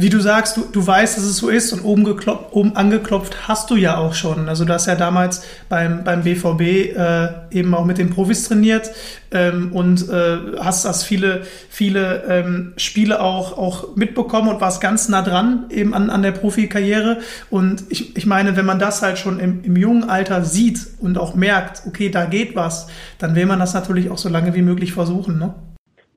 wie 0.00 0.10
du 0.10 0.20
sagst, 0.20 0.56
du, 0.56 0.62
du 0.72 0.86
weißt, 0.86 1.16
dass 1.16 1.24
es 1.24 1.38
so 1.38 1.48
ist 1.48 1.72
und 1.72 1.82
oben, 1.82 2.04
geklopft, 2.04 2.52
oben 2.52 2.76
angeklopft 2.76 3.48
hast 3.48 3.68
du 3.68 3.74
ja 3.74 3.98
auch 3.98 4.14
schon. 4.14 4.48
Also 4.48 4.64
du 4.64 4.72
hast 4.72 4.86
ja 4.86 4.94
damals 4.94 5.44
beim, 5.68 6.04
beim 6.04 6.22
BVB 6.22 6.60
äh, 6.60 7.28
eben 7.50 7.74
auch 7.74 7.84
mit 7.84 7.98
den 7.98 8.08
Profis 8.08 8.46
trainiert 8.46 8.92
ähm, 9.32 9.72
und 9.72 10.08
äh, 10.08 10.56
hast 10.60 10.84
das 10.84 11.02
viele, 11.02 11.42
viele 11.68 12.22
ähm, 12.28 12.74
Spiele 12.76 13.20
auch, 13.20 13.58
auch 13.58 13.96
mitbekommen 13.96 14.48
und 14.48 14.60
warst 14.60 14.80
ganz 14.80 15.08
nah 15.08 15.20
dran 15.20 15.66
eben 15.70 15.92
an, 15.94 16.10
an 16.10 16.22
der 16.22 16.30
Profikarriere. 16.30 17.18
Und 17.50 17.82
ich, 17.88 18.16
ich 18.16 18.24
meine, 18.24 18.56
wenn 18.56 18.66
man 18.66 18.78
das 18.78 19.02
halt 19.02 19.18
schon 19.18 19.40
im, 19.40 19.64
im 19.64 19.74
jungen 19.74 20.04
Alter 20.04 20.44
sieht 20.44 20.78
und 21.00 21.18
auch 21.18 21.34
merkt, 21.34 21.82
okay, 21.88 22.08
da 22.08 22.26
geht 22.26 22.54
was, 22.54 22.88
dann 23.18 23.34
will 23.34 23.46
man 23.46 23.58
das 23.58 23.74
natürlich 23.74 24.10
auch 24.10 24.18
so 24.18 24.28
lange 24.28 24.54
wie 24.54 24.62
möglich 24.62 24.92
versuchen. 24.92 25.40
Ne? 25.40 25.54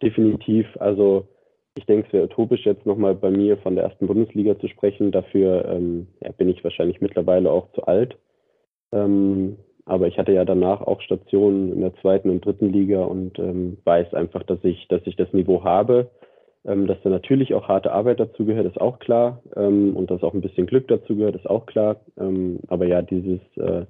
Definitiv. 0.04 0.68
Also 0.80 1.26
ich 1.76 1.86
denke, 1.86 2.08
es 2.08 2.14
wäre 2.14 2.26
utopisch, 2.26 2.66
jetzt 2.66 2.86
nochmal 2.86 3.16
bei 3.16 3.32
mir 3.32 3.58
von 3.58 3.76
der 3.76 3.86
ersten 3.86 4.08
Bundesliga 4.08 4.60
zu 4.60 4.68
sprechen. 4.68 5.12
Dafür 5.12 5.66
ähm, 5.66 6.08
ja, 6.22 6.32
bin 6.32 6.50
ich 6.50 6.64
wahrscheinlich 6.64 7.00
mittlerweile 7.00 7.52
auch 7.52 7.72
zu 7.74 7.84
alt. 7.84 8.18
Ähm, 8.92 9.58
aber 9.86 10.08
ich 10.08 10.18
hatte 10.18 10.34
ja 10.34 10.46
danach 10.46 10.82
auch 10.82 11.02
Stationen 11.02 11.72
in 11.72 11.82
der 11.82 11.96
zweiten 12.02 12.30
und 12.30 12.46
dritten 12.46 12.72
Liga 12.72 13.04
und 13.04 13.40
ähm, 13.40 13.78
weiß 13.84 14.14
einfach, 14.14 14.44
dass 14.44 14.60
ich, 14.64 14.88
dass 14.90 15.02
ich 15.06 15.16
das 15.16 15.32
Niveau 15.34 15.64
habe. 15.64 16.12
Ähm, 16.64 16.86
dass 16.86 17.02
da 17.04 17.10
natürlich 17.10 17.54
auch 17.56 17.68
harte 17.68 17.92
Arbeit 17.92 18.20
dazu 18.20 18.46
gehört, 18.46 18.68
ist 18.68 18.80
auch 18.80 19.00
klar. 19.00 19.42
Ähm, 19.56 19.96
und 19.96 20.12
dass 20.12 20.24
auch 20.24 20.34
ein 20.34 20.42
bisschen 20.42 20.68
Glück 20.68 20.88
dazu 20.90 21.16
gehört, 21.16 21.36
ist 21.36 21.50
auch 21.50 21.66
klar. 21.66 22.02
Ähm, 22.20 22.60
aber 22.68 22.86
ja, 22.86 23.02
dieses 23.02 23.40
äh, 23.56 23.86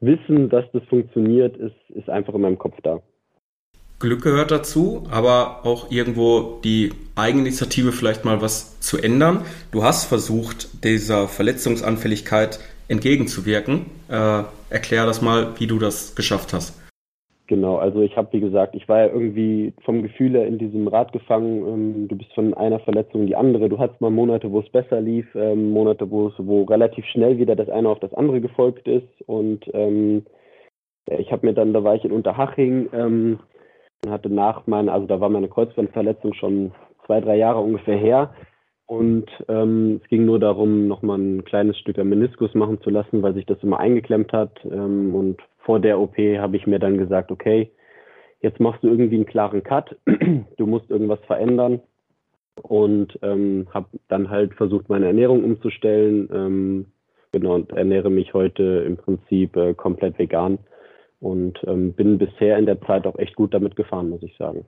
Wissen, 0.00 0.50
dass 0.50 0.64
das 0.72 0.82
funktioniert, 0.84 1.56
ist, 1.56 1.90
ist 1.90 2.10
einfach 2.10 2.34
in 2.34 2.40
meinem 2.40 2.58
Kopf 2.58 2.76
da. 2.82 3.00
Glück 4.02 4.22
gehört 4.22 4.50
dazu, 4.50 5.04
aber 5.10 5.60
auch 5.64 5.90
irgendwo 5.90 6.58
die 6.64 6.90
Eigeninitiative 7.14 7.92
vielleicht 7.92 8.24
mal 8.24 8.42
was 8.42 8.80
zu 8.80 8.98
ändern. 8.98 9.44
Du 9.70 9.84
hast 9.84 10.06
versucht, 10.06 10.84
dieser 10.84 11.28
Verletzungsanfälligkeit 11.28 12.58
entgegenzuwirken. 12.88 13.86
Äh, 14.10 14.42
erklär 14.70 15.06
das 15.06 15.22
mal, 15.22 15.52
wie 15.58 15.68
du 15.68 15.78
das 15.78 16.16
geschafft 16.16 16.52
hast. 16.52 16.82
Genau, 17.46 17.76
also 17.76 18.00
ich 18.00 18.16
habe, 18.16 18.32
wie 18.32 18.40
gesagt, 18.40 18.74
ich 18.74 18.88
war 18.88 19.00
ja 19.00 19.06
irgendwie 19.06 19.72
vom 19.84 20.02
Gefühl 20.02 20.32
her 20.32 20.46
in 20.46 20.58
diesem 20.58 20.88
Rad 20.88 21.12
gefangen. 21.12 21.66
Ähm, 21.66 22.08
du 22.08 22.16
bist 22.16 22.32
von 22.34 22.54
einer 22.54 22.80
Verletzung 22.80 23.22
in 23.22 23.26
die 23.28 23.36
andere. 23.36 23.68
Du 23.68 23.78
hattest 23.78 24.00
mal 24.00 24.10
Monate, 24.10 24.50
wo 24.50 24.60
es 24.60 24.68
besser 24.70 25.00
lief, 25.00 25.26
ähm, 25.36 25.70
Monate, 25.70 26.10
wo 26.10 26.28
es 26.28 26.34
wo 26.38 26.64
relativ 26.64 27.04
schnell 27.06 27.38
wieder 27.38 27.54
das 27.54 27.68
eine 27.68 27.88
auf 27.88 28.00
das 28.00 28.14
andere 28.14 28.40
gefolgt 28.40 28.88
ist. 28.88 29.08
Und 29.26 29.64
ähm, 29.74 30.24
ich 31.06 31.30
habe 31.30 31.46
mir 31.46 31.52
dann, 31.52 31.72
da 31.72 31.84
war 31.84 31.94
ich 31.94 32.04
in 32.04 32.12
Unterhaching, 32.12 32.88
ähm, 32.92 33.38
hatte 34.10 34.28
nach 34.28 34.66
meiner, 34.66 34.92
also 34.92 35.06
da 35.06 35.20
war 35.20 35.28
meine 35.28 35.48
Kreuzbandverletzung 35.48 36.34
schon 36.34 36.72
zwei, 37.06 37.20
drei 37.20 37.36
Jahre 37.36 37.60
ungefähr 37.60 37.96
her. 37.96 38.34
Und 38.86 39.30
ähm, 39.48 40.00
es 40.02 40.08
ging 40.08 40.24
nur 40.24 40.38
darum, 40.38 40.88
nochmal 40.88 41.18
ein 41.18 41.44
kleines 41.44 41.78
Stück 41.78 41.98
am 41.98 42.08
Meniskus 42.08 42.54
machen 42.54 42.80
zu 42.82 42.90
lassen, 42.90 43.22
weil 43.22 43.32
sich 43.34 43.46
das 43.46 43.62
immer 43.62 43.78
eingeklemmt 43.78 44.32
hat. 44.32 44.60
Ähm, 44.64 45.14
und 45.14 45.40
vor 45.58 45.80
der 45.80 45.98
OP 46.00 46.18
habe 46.18 46.56
ich 46.56 46.66
mir 46.66 46.78
dann 46.78 46.98
gesagt, 46.98 47.30
okay, 47.30 47.70
jetzt 48.40 48.60
machst 48.60 48.82
du 48.82 48.88
irgendwie 48.88 49.16
einen 49.16 49.26
klaren 49.26 49.62
Cut, 49.62 49.96
du 50.56 50.66
musst 50.66 50.90
irgendwas 50.90 51.20
verändern. 51.26 51.80
Und 52.60 53.18
ähm, 53.22 53.66
habe 53.72 53.86
dann 54.08 54.28
halt 54.28 54.54
versucht, 54.54 54.90
meine 54.90 55.06
Ernährung 55.06 55.42
umzustellen. 55.42 56.28
Ähm, 56.32 56.86
genau, 57.30 57.54
und 57.54 57.72
ernähre 57.72 58.10
mich 58.10 58.34
heute 58.34 58.84
im 58.86 58.98
Prinzip 58.98 59.56
äh, 59.56 59.72
komplett 59.72 60.18
vegan 60.18 60.58
und 61.22 61.58
ähm, 61.66 61.92
bin 61.92 62.18
bisher 62.18 62.58
in 62.58 62.66
der 62.66 62.80
Zeit 62.82 63.06
auch 63.06 63.16
echt 63.18 63.36
gut 63.36 63.54
damit 63.54 63.76
gefahren, 63.76 64.10
muss 64.10 64.22
ich 64.22 64.36
sagen. 64.36 64.66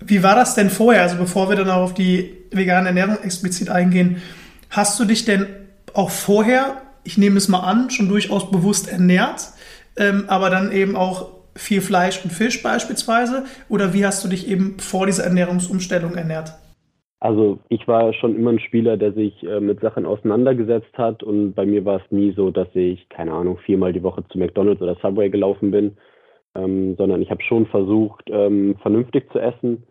Wie 0.00 0.22
war 0.22 0.34
das 0.34 0.54
denn 0.54 0.70
vorher? 0.70 1.02
Also 1.02 1.16
bevor 1.16 1.48
wir 1.48 1.56
dann 1.56 1.68
auch 1.68 1.82
auf 1.82 1.94
die 1.94 2.34
vegane 2.50 2.88
Ernährung 2.88 3.18
explizit 3.22 3.68
eingehen, 3.68 4.22
hast 4.70 4.98
du 4.98 5.04
dich 5.04 5.24
denn 5.24 5.46
auch 5.92 6.10
vorher, 6.10 6.82
ich 7.04 7.18
nehme 7.18 7.36
es 7.36 7.48
mal 7.48 7.60
an, 7.60 7.90
schon 7.90 8.08
durchaus 8.08 8.50
bewusst 8.50 8.90
ernährt, 8.90 9.50
ähm, 9.96 10.24
aber 10.28 10.50
dann 10.50 10.72
eben 10.72 10.96
auch 10.96 11.28
viel 11.54 11.82
Fleisch 11.82 12.24
und 12.24 12.32
Fisch 12.32 12.62
beispielsweise? 12.62 13.44
Oder 13.68 13.92
wie 13.92 14.06
hast 14.06 14.24
du 14.24 14.28
dich 14.28 14.48
eben 14.48 14.78
vor 14.78 15.06
dieser 15.06 15.24
Ernährungsumstellung 15.24 16.14
ernährt? 16.14 16.54
Also 17.22 17.60
ich 17.68 17.86
war 17.86 18.12
schon 18.14 18.34
immer 18.34 18.50
ein 18.50 18.58
Spieler, 18.58 18.96
der 18.96 19.12
sich 19.12 19.44
äh, 19.44 19.60
mit 19.60 19.78
Sachen 19.78 20.06
auseinandergesetzt 20.06 20.98
hat 20.98 21.22
und 21.22 21.54
bei 21.54 21.64
mir 21.64 21.84
war 21.84 22.02
es 22.04 22.10
nie 22.10 22.32
so, 22.32 22.50
dass 22.50 22.66
ich, 22.74 23.08
keine 23.10 23.32
Ahnung, 23.32 23.58
viermal 23.58 23.92
die 23.92 24.02
Woche 24.02 24.24
zu 24.26 24.38
McDonald's 24.40 24.82
oder 24.82 24.96
Subway 24.96 25.30
gelaufen 25.30 25.70
bin, 25.70 25.96
ähm, 26.56 26.96
sondern 26.96 27.22
ich 27.22 27.30
habe 27.30 27.40
schon 27.44 27.66
versucht, 27.66 28.24
ähm, 28.26 28.74
vernünftig 28.82 29.30
zu 29.30 29.38
essen 29.38 29.84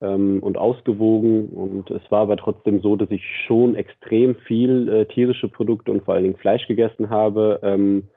ähm, 0.00 0.42
und 0.42 0.58
ausgewogen. 0.58 1.50
Und 1.50 1.92
es 1.92 2.02
war 2.10 2.22
aber 2.22 2.36
trotzdem 2.36 2.80
so, 2.80 2.96
dass 2.96 3.12
ich 3.12 3.22
schon 3.46 3.76
extrem 3.76 4.34
viel 4.34 4.88
äh, 4.88 5.06
tierische 5.06 5.46
Produkte 5.46 5.92
und 5.92 6.02
vor 6.02 6.14
allen 6.14 6.24
Dingen 6.24 6.38
Fleisch 6.38 6.66
gegessen 6.66 7.08
habe 7.08 7.60
ähm, 7.62 8.08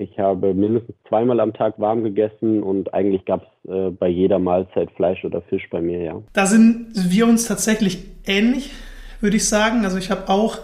ich 0.00 0.18
habe 0.18 0.54
mindestens 0.54 0.96
zweimal 1.08 1.40
am 1.40 1.52
Tag 1.52 1.78
warm 1.78 2.04
gegessen 2.04 2.62
und 2.62 2.92
eigentlich 2.94 3.24
gab 3.24 3.42
es 3.42 3.70
äh, 3.70 3.90
bei 3.90 4.08
jeder 4.08 4.38
Mahlzeit 4.38 4.90
Fleisch 4.92 5.24
oder 5.24 5.42
Fisch 5.42 5.68
bei 5.70 5.80
mir, 5.80 6.02
ja. 6.02 6.22
Da 6.32 6.46
sind 6.46 6.88
wir 6.94 7.26
uns 7.26 7.46
tatsächlich 7.46 8.04
ähnlich, 8.26 8.72
würde 9.20 9.36
ich 9.36 9.48
sagen. 9.48 9.84
Also 9.84 9.98
ich 9.98 10.10
habe 10.10 10.28
auch 10.28 10.58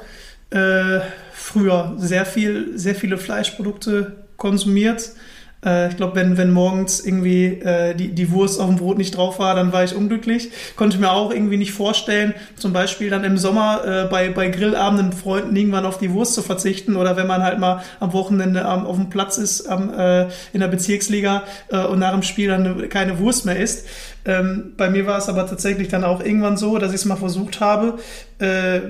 äh, 0.51 1.01
früher 1.33 1.95
sehr 1.97 2.25
viel, 2.25 2.77
sehr 2.79 2.95
viele 2.95 3.19
Fleischprodukte 3.19 4.25
konsumiert. 4.37 5.13
Äh, 5.65 5.89
ich 5.89 5.97
glaube, 5.97 6.15
wenn, 6.17 6.37
wenn 6.37 6.53
morgens 6.53 7.01
irgendwie 7.01 7.47
äh, 7.47 7.95
die, 7.95 8.09
die 8.09 8.31
Wurst 8.31 8.61
auf 8.61 8.69
dem 8.69 8.77
Brot 8.77 8.99
nicht 8.99 9.17
drauf 9.17 9.39
war, 9.39 9.55
dann 9.55 9.73
war 9.73 9.85
ich 9.85 9.95
unglücklich. 9.95 10.51
Konnte 10.77 10.99
mir 10.99 11.11
auch 11.11 11.33
irgendwie 11.33 11.57
nicht 11.57 11.73
vorstellen, 11.73 12.35
zum 12.57 12.73
Beispiel 12.73 13.11
dann 13.11 13.25
im 13.25 13.39
Sommer 13.39 13.83
äh, 13.85 14.09
bei, 14.11 14.29
bei 14.31 14.49
Grillabenden 14.49 15.13
Freunden 15.13 15.55
irgendwann 15.57 15.87
auf 15.87 15.99
die 15.99 16.13
Wurst 16.13 16.35
zu 16.35 16.43
verzichten 16.43 16.97
oder 16.97 17.17
wenn 17.17 17.27
man 17.27 17.43
halt 17.43 17.59
mal 17.59 17.83
am 18.01 18.13
Wochenende 18.13 18.65
am, 18.65 18.87
auf 18.87 18.97
dem 18.97 19.11
Platz 19.11 19.39
ist 19.39 19.67
am, 19.67 19.93
äh, 19.93 20.25
in 20.53 20.61
der 20.61 20.69
Bezirksliga 20.69 21.43
äh, 21.69 21.85
und 21.85 21.99
nach 21.99 22.13
dem 22.13 22.23
Spiel 22.23 22.49
dann 22.49 22.89
keine 22.89 23.19
Wurst 23.19 23.47
mehr 23.47 23.59
isst. 23.59 23.87
Ähm, 24.25 24.73
bei 24.77 24.91
mir 24.91 25.07
war 25.07 25.19
es 25.19 25.29
aber 25.29 25.47
tatsächlich 25.47 25.89
dann 25.89 26.05
auch 26.05 26.21
irgendwann 26.21 26.57
so, 26.57 26.79
dass 26.79 26.91
ich 26.91 26.97
es 26.97 27.05
mal 27.05 27.17
versucht 27.17 27.61
habe, 27.61 27.99
äh, 28.39 28.81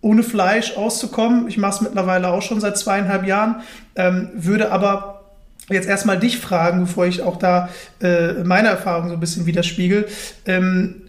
ohne 0.00 0.24
Fleisch 0.24 0.76
auszukommen. 0.76 1.48
Ich 1.48 1.58
mache 1.58 1.76
es 1.76 1.80
mittlerweile 1.80 2.28
auch 2.28 2.42
schon 2.42 2.60
seit 2.60 2.76
zweieinhalb 2.76 3.26
Jahren, 3.26 3.62
ähm, 3.94 4.30
würde 4.34 4.72
aber 4.72 5.21
jetzt 5.68 5.88
erstmal 5.88 6.18
dich 6.18 6.38
fragen, 6.38 6.80
bevor 6.80 7.06
ich 7.06 7.22
auch 7.22 7.36
da 7.36 7.68
äh, 8.00 8.44
meine 8.44 8.68
Erfahrung 8.68 9.08
so 9.08 9.14
ein 9.14 9.20
bisschen 9.20 9.46
widerspiegel. 9.46 10.06
Ähm, 10.46 11.02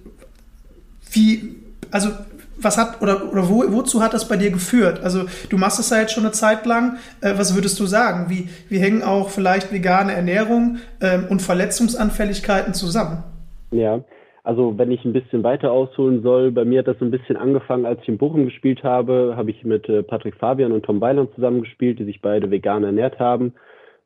wie, 1.12 1.56
also 1.92 2.10
was 2.58 2.78
hat 2.78 3.02
oder, 3.02 3.32
oder 3.32 3.50
wo, 3.50 3.64
wozu 3.74 4.02
hat 4.02 4.14
das 4.14 4.28
bei 4.28 4.38
dir 4.38 4.52
geführt? 4.52 5.02
Also 5.04 5.26
du 5.50 5.58
machst 5.58 5.80
es 5.80 5.90
ja 5.90 6.00
jetzt 6.00 6.14
schon 6.14 6.24
eine 6.24 6.32
Zeit 6.32 6.66
lang. 6.66 6.98
Äh, 7.22 7.34
was 7.38 7.56
würdest 7.56 7.80
du 7.80 7.86
sagen? 7.86 8.30
Wie, 8.30 8.50
wie 8.70 8.80
hängen 8.80 9.04
auch 9.04 9.30
vielleicht 9.30 9.72
vegane 9.72 10.14
Ernährung 10.14 10.78
ähm, 11.02 11.26
und 11.30 11.42
Verletzungsanfälligkeiten 11.42 12.74
zusammen? 12.74 13.24
Ja, 13.72 14.02
also 14.44 14.78
wenn 14.78 14.92
ich 14.92 15.04
ein 15.06 15.14
bisschen 15.14 15.44
weiter 15.44 15.72
ausholen 15.72 16.22
soll, 16.22 16.52
bei 16.52 16.66
mir 16.66 16.80
hat 16.80 16.88
das 16.88 17.00
so 17.00 17.06
ein 17.06 17.12
bisschen 17.12 17.38
angefangen, 17.38 17.86
als 17.86 18.02
ich 18.02 18.10
in 18.10 18.18
Bochum 18.18 18.46
gespielt 18.46 18.84
habe, 18.84 19.34
habe 19.36 19.52
ich 19.52 19.64
mit 19.64 19.88
äh, 19.90 20.04
Patrick 20.04 20.36
Fabian 20.36 20.72
und 20.72 20.84
Tom 20.84 21.00
Weiland 21.02 21.34
zusammengespielt, 21.36 22.00
die 22.00 22.06
sich 22.06 22.22
beide 22.22 22.52
vegan 22.52 22.84
ernährt 22.84 23.20
haben. 23.20 23.54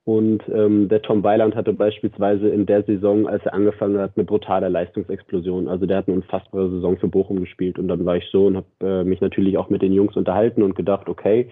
Und 0.07 0.41
ähm, 0.47 0.87
der 0.87 1.01
Tom 1.01 1.21
Weiland 1.21 1.53
hatte 1.53 1.73
beispielsweise 1.73 2.47
in 2.47 2.65
der 2.65 2.81
Saison, 2.83 3.27
als 3.27 3.45
er 3.45 3.53
angefangen 3.53 3.99
hat, 3.99 4.13
eine 4.15 4.23
brutale 4.23 4.69
Leistungsexplosion. 4.69 5.67
Also 5.67 5.85
der 5.85 5.97
hat 5.97 6.07
eine 6.07 6.15
unfassbare 6.15 6.69
Saison 6.69 6.97
für 6.97 7.09
Bochum 7.09 7.41
gespielt. 7.41 7.77
Und 7.77 7.89
dann 7.89 8.05
war 8.05 8.15
ich 8.15 8.23
so 8.31 8.45
und 8.45 8.55
habe 8.55 8.67
äh, 8.79 9.03
mich 9.03 9.19
natürlich 9.19 9.57
auch 9.57 9.69
mit 9.69 9.81
den 9.81 9.91
Jungs 9.91 10.15
unterhalten 10.15 10.63
und 10.63 10.77
gedacht, 10.77 11.09
okay, 11.09 11.49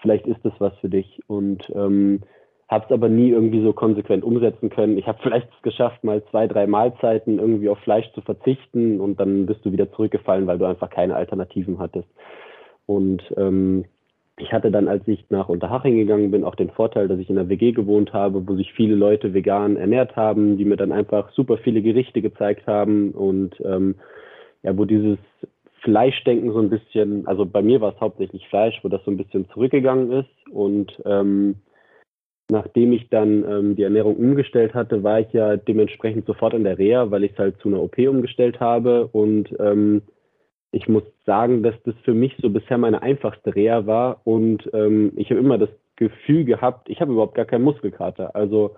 vielleicht 0.00 0.28
ist 0.28 0.38
das 0.44 0.52
was 0.60 0.78
für 0.78 0.88
dich. 0.88 1.18
Und 1.26 1.68
ähm, 1.74 2.20
habe 2.68 2.84
es 2.84 2.92
aber 2.92 3.08
nie 3.08 3.30
irgendwie 3.30 3.64
so 3.64 3.72
konsequent 3.72 4.22
umsetzen 4.22 4.70
können. 4.70 4.96
Ich 4.96 5.08
habe 5.08 5.18
vielleicht 5.20 5.48
es 5.52 5.62
geschafft, 5.62 6.04
mal 6.04 6.22
zwei, 6.30 6.46
drei 6.46 6.68
Mahlzeiten 6.68 7.40
irgendwie 7.40 7.68
auf 7.68 7.80
Fleisch 7.80 8.08
zu 8.12 8.20
verzichten 8.20 9.00
und 9.00 9.18
dann 9.18 9.46
bist 9.46 9.64
du 9.64 9.72
wieder 9.72 9.90
zurückgefallen, 9.90 10.46
weil 10.46 10.58
du 10.58 10.66
einfach 10.66 10.90
keine 10.90 11.16
Alternativen 11.16 11.80
hattest. 11.80 12.08
Und 12.86 13.24
ähm, 13.36 13.86
ich 14.38 14.52
hatte 14.52 14.70
dann, 14.70 14.88
als 14.88 15.06
ich 15.06 15.24
nach 15.30 15.48
Unterhaching 15.48 15.96
gegangen 15.96 16.30
bin, 16.30 16.44
auch 16.44 16.54
den 16.54 16.70
Vorteil, 16.70 17.08
dass 17.08 17.18
ich 17.18 17.28
in 17.28 17.38
einer 17.38 17.48
WG 17.48 17.72
gewohnt 17.72 18.12
habe, 18.12 18.46
wo 18.46 18.54
sich 18.54 18.72
viele 18.72 18.94
Leute 18.94 19.34
vegan 19.34 19.76
ernährt 19.76 20.16
haben, 20.16 20.56
die 20.56 20.64
mir 20.64 20.76
dann 20.76 20.92
einfach 20.92 21.30
super 21.32 21.58
viele 21.58 21.82
Gerichte 21.82 22.22
gezeigt 22.22 22.66
haben 22.66 23.10
und 23.12 23.60
ähm, 23.64 23.96
ja, 24.62 24.76
wo 24.76 24.84
dieses 24.84 25.18
Fleischdenken 25.82 26.52
so 26.52 26.58
ein 26.60 26.70
bisschen, 26.70 27.26
also 27.26 27.46
bei 27.46 27.62
mir 27.62 27.80
war 27.80 27.94
es 27.94 28.00
hauptsächlich 28.00 28.46
Fleisch, 28.48 28.78
wo 28.82 28.88
das 28.88 29.04
so 29.04 29.10
ein 29.10 29.16
bisschen 29.16 29.48
zurückgegangen 29.50 30.12
ist. 30.12 30.52
Und 30.52 30.92
ähm, 31.04 31.56
nachdem 32.50 32.92
ich 32.92 33.08
dann 33.10 33.44
ähm, 33.48 33.76
die 33.76 33.84
Ernährung 33.84 34.16
umgestellt 34.16 34.74
hatte, 34.74 35.02
war 35.02 35.20
ich 35.20 35.32
ja 35.32 35.56
dementsprechend 35.56 36.26
sofort 36.26 36.54
in 36.54 36.64
der 36.64 36.78
Reha, 36.78 37.10
weil 37.10 37.24
ich 37.24 37.32
es 37.32 37.38
halt 37.38 37.58
zu 37.60 37.68
einer 37.68 37.80
OP 37.80 37.96
umgestellt 37.98 38.60
habe. 38.60 39.06
Und 39.06 39.54
ähm, 39.60 40.02
ich 40.70 40.88
muss 40.88 41.02
sagen, 41.24 41.62
dass 41.62 41.74
das 41.84 41.94
für 42.04 42.14
mich 42.14 42.36
so 42.40 42.50
bisher 42.50 42.78
meine 42.78 43.02
einfachste 43.02 43.54
Reha 43.54 43.86
war. 43.86 44.20
Und 44.24 44.68
ähm, 44.72 45.12
ich 45.16 45.30
habe 45.30 45.40
immer 45.40 45.58
das 45.58 45.70
Gefühl 45.96 46.44
gehabt, 46.44 46.88
ich 46.88 47.00
habe 47.00 47.12
überhaupt 47.12 47.34
gar 47.34 47.46
keinen 47.46 47.64
Muskelkater. 47.64 48.34
Also 48.36 48.76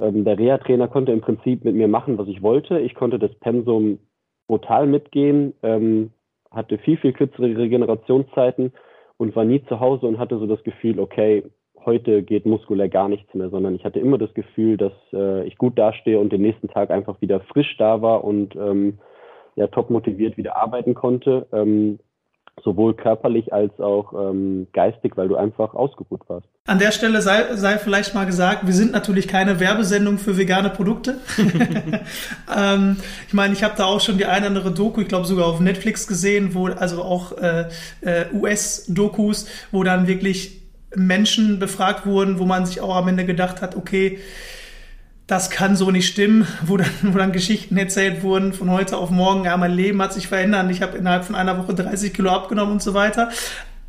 ähm, 0.00 0.24
der 0.24 0.38
Reha-Trainer 0.38 0.88
konnte 0.88 1.12
im 1.12 1.20
Prinzip 1.20 1.64
mit 1.64 1.74
mir 1.74 1.88
machen, 1.88 2.18
was 2.18 2.28
ich 2.28 2.42
wollte. 2.42 2.78
Ich 2.80 2.94
konnte 2.94 3.18
das 3.18 3.34
Pensum 3.36 3.98
brutal 4.46 4.86
mitgehen, 4.86 5.54
ähm, 5.62 6.10
hatte 6.50 6.78
viel, 6.78 6.96
viel 6.96 7.12
kürzere 7.12 7.56
Regenerationszeiten 7.56 8.72
und 9.16 9.36
war 9.36 9.44
nie 9.44 9.62
zu 9.64 9.80
Hause 9.80 10.06
und 10.06 10.18
hatte 10.18 10.38
so 10.38 10.46
das 10.46 10.62
Gefühl, 10.62 10.98
okay, 10.98 11.44
heute 11.84 12.22
geht 12.22 12.46
muskulär 12.46 12.88
gar 12.88 13.08
nichts 13.08 13.32
mehr, 13.34 13.50
sondern 13.50 13.74
ich 13.74 13.84
hatte 13.84 14.00
immer 14.00 14.18
das 14.18 14.32
Gefühl, 14.34 14.76
dass 14.76 14.92
äh, 15.12 15.46
ich 15.46 15.56
gut 15.58 15.78
dastehe 15.78 16.18
und 16.18 16.32
den 16.32 16.42
nächsten 16.42 16.68
Tag 16.68 16.90
einfach 16.90 17.20
wieder 17.20 17.40
frisch 17.40 17.76
da 17.78 18.02
war 18.02 18.24
und 18.24 18.56
ähm, 18.56 18.98
ja, 19.58 19.66
top 19.66 19.90
motiviert 19.90 20.36
wieder 20.36 20.56
arbeiten 20.56 20.94
konnte. 20.94 21.46
Ähm, 21.52 21.98
sowohl 22.64 22.94
körperlich 22.94 23.52
als 23.52 23.78
auch 23.78 24.12
ähm, 24.12 24.66
geistig, 24.72 25.16
weil 25.16 25.28
du 25.28 25.36
einfach 25.36 25.74
ausgeruht 25.74 26.22
warst. 26.28 26.46
An 26.66 26.78
der 26.78 26.90
Stelle 26.90 27.22
sei, 27.22 27.54
sei 27.54 27.78
vielleicht 27.78 28.14
mal 28.14 28.26
gesagt, 28.26 28.66
wir 28.66 28.74
sind 28.74 28.92
natürlich 28.92 29.28
keine 29.28 29.60
Werbesendung 29.60 30.18
für 30.18 30.36
vegane 30.36 30.70
Produkte. 30.70 31.18
ähm, 32.56 32.96
ich 33.26 33.34
meine, 33.34 33.52
ich 33.54 33.62
habe 33.62 33.74
da 33.76 33.84
auch 33.84 34.00
schon 34.00 34.18
die 34.18 34.26
eine 34.26 34.46
oder 34.46 34.56
andere 34.56 34.72
Doku, 34.72 35.00
ich 35.00 35.08
glaube 35.08 35.26
sogar 35.26 35.46
auf 35.46 35.60
Netflix 35.60 36.06
gesehen, 36.06 36.54
wo 36.54 36.66
also 36.66 37.02
auch 37.02 37.38
äh, 37.38 37.68
äh, 38.00 38.26
US-Dokus, 38.32 39.48
wo 39.70 39.82
dann 39.84 40.06
wirklich 40.06 40.62
Menschen 40.96 41.58
befragt 41.58 42.06
wurden, 42.06 42.38
wo 42.38 42.44
man 42.44 42.66
sich 42.66 42.80
auch 42.80 42.96
am 42.96 43.08
Ende 43.08 43.24
gedacht 43.24 43.62
hat, 43.62 43.76
okay, 43.76 44.18
das 45.28 45.50
kann 45.50 45.76
so 45.76 45.90
nicht 45.90 46.08
stimmen, 46.08 46.48
wo 46.64 46.78
dann, 46.78 46.90
wo 47.02 47.18
dann 47.18 47.32
Geschichten 47.32 47.76
erzählt 47.76 48.22
wurden 48.22 48.52
von 48.52 48.70
heute 48.70 48.96
auf 48.96 49.10
morgen, 49.10 49.44
ja, 49.44 49.56
mein 49.56 49.72
Leben 49.72 50.02
hat 50.02 50.12
sich 50.12 50.26
verändert, 50.26 50.68
ich 50.70 50.82
habe 50.82 50.98
innerhalb 50.98 51.24
von 51.24 51.36
einer 51.36 51.56
Woche 51.58 51.74
30 51.74 52.12
Kilo 52.12 52.30
abgenommen 52.30 52.72
und 52.72 52.82
so 52.82 52.94
weiter. 52.94 53.30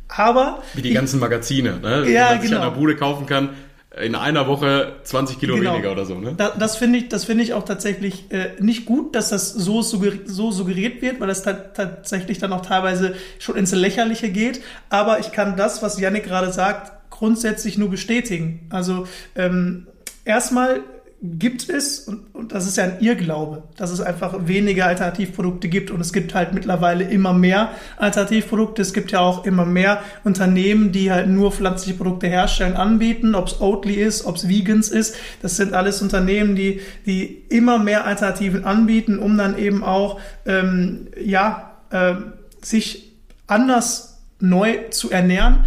Aber. 0.08 0.62
Wie 0.74 0.82
die 0.82 0.90
ich, 0.90 0.94
ganzen 0.94 1.18
Magazine, 1.18 1.80
ne? 1.80 2.08
Ja, 2.10 2.28
die 2.28 2.34
man 2.34 2.40
sich 2.42 2.50
genau. 2.50 2.62
an 2.62 2.72
der 2.72 2.78
Bude 2.78 2.94
kaufen 2.94 3.26
kann. 3.26 3.50
In 4.00 4.14
einer 4.14 4.46
Woche 4.46 4.92
20 5.02 5.40
Kilo 5.40 5.56
genau. 5.56 5.72
weniger 5.72 5.90
oder 5.90 6.04
so, 6.04 6.14
ne? 6.14 6.34
Da, 6.36 6.50
das 6.50 6.76
finde 6.76 6.98
ich, 6.98 7.08
das 7.08 7.24
finde 7.24 7.42
ich 7.42 7.54
auch 7.54 7.64
tatsächlich 7.64 8.30
äh, 8.30 8.50
nicht 8.60 8.84
gut, 8.86 9.16
dass 9.16 9.30
das 9.30 9.52
so, 9.52 9.82
suggeriert, 9.82 10.28
so 10.28 10.52
suggeriert 10.52 11.02
wird, 11.02 11.20
weil 11.20 11.26
das 11.26 11.42
tatsächlich 11.42 12.38
dann 12.38 12.52
auch 12.52 12.64
teilweise 12.64 13.14
schon 13.38 13.56
ins 13.56 13.72
Lächerliche 13.72 14.28
geht. 14.28 14.60
Aber 14.90 15.18
ich 15.18 15.32
kann 15.32 15.56
das, 15.56 15.82
was 15.82 15.98
Yannick 15.98 16.24
gerade 16.24 16.52
sagt, 16.52 16.92
grundsätzlich 17.10 17.78
nur 17.78 17.90
bestätigen. 17.90 18.66
Also 18.70 19.06
ähm, 19.34 19.88
erstmal 20.24 20.82
gibt 21.22 21.68
es, 21.68 22.00
und, 22.00 22.34
und 22.34 22.52
das 22.52 22.66
ist 22.66 22.78
ja 22.78 22.84
ein 22.84 23.00
Irrglaube, 23.00 23.64
dass 23.76 23.90
es 23.90 24.00
einfach 24.00 24.46
weniger 24.46 24.86
Alternativprodukte 24.86 25.68
gibt 25.68 25.90
und 25.90 26.00
es 26.00 26.14
gibt 26.14 26.34
halt 26.34 26.54
mittlerweile 26.54 27.04
immer 27.04 27.34
mehr 27.34 27.72
Alternativprodukte. 27.98 28.80
Es 28.80 28.94
gibt 28.94 29.12
ja 29.12 29.20
auch 29.20 29.44
immer 29.44 29.66
mehr 29.66 30.02
Unternehmen, 30.24 30.92
die 30.92 31.12
halt 31.12 31.28
nur 31.28 31.52
pflanzliche 31.52 31.98
Produkte 31.98 32.26
herstellen, 32.26 32.74
anbieten, 32.74 33.34
ob 33.34 33.48
es 33.48 33.60
Oatly 33.60 33.94
ist, 33.94 34.24
ob 34.24 34.36
es 34.36 34.48
Vegans 34.48 34.88
ist. 34.88 35.14
Das 35.42 35.56
sind 35.56 35.74
alles 35.74 36.00
Unternehmen, 36.00 36.56
die, 36.56 36.80
die 37.04 37.42
immer 37.50 37.78
mehr 37.78 38.06
Alternativen 38.06 38.64
anbieten, 38.64 39.18
um 39.18 39.36
dann 39.36 39.58
eben 39.58 39.84
auch, 39.84 40.18
ähm, 40.46 41.08
ja, 41.22 41.72
äh, 41.90 42.14
sich 42.62 43.12
anders 43.46 44.22
neu 44.38 44.88
zu 44.90 45.10
ernähren. 45.10 45.64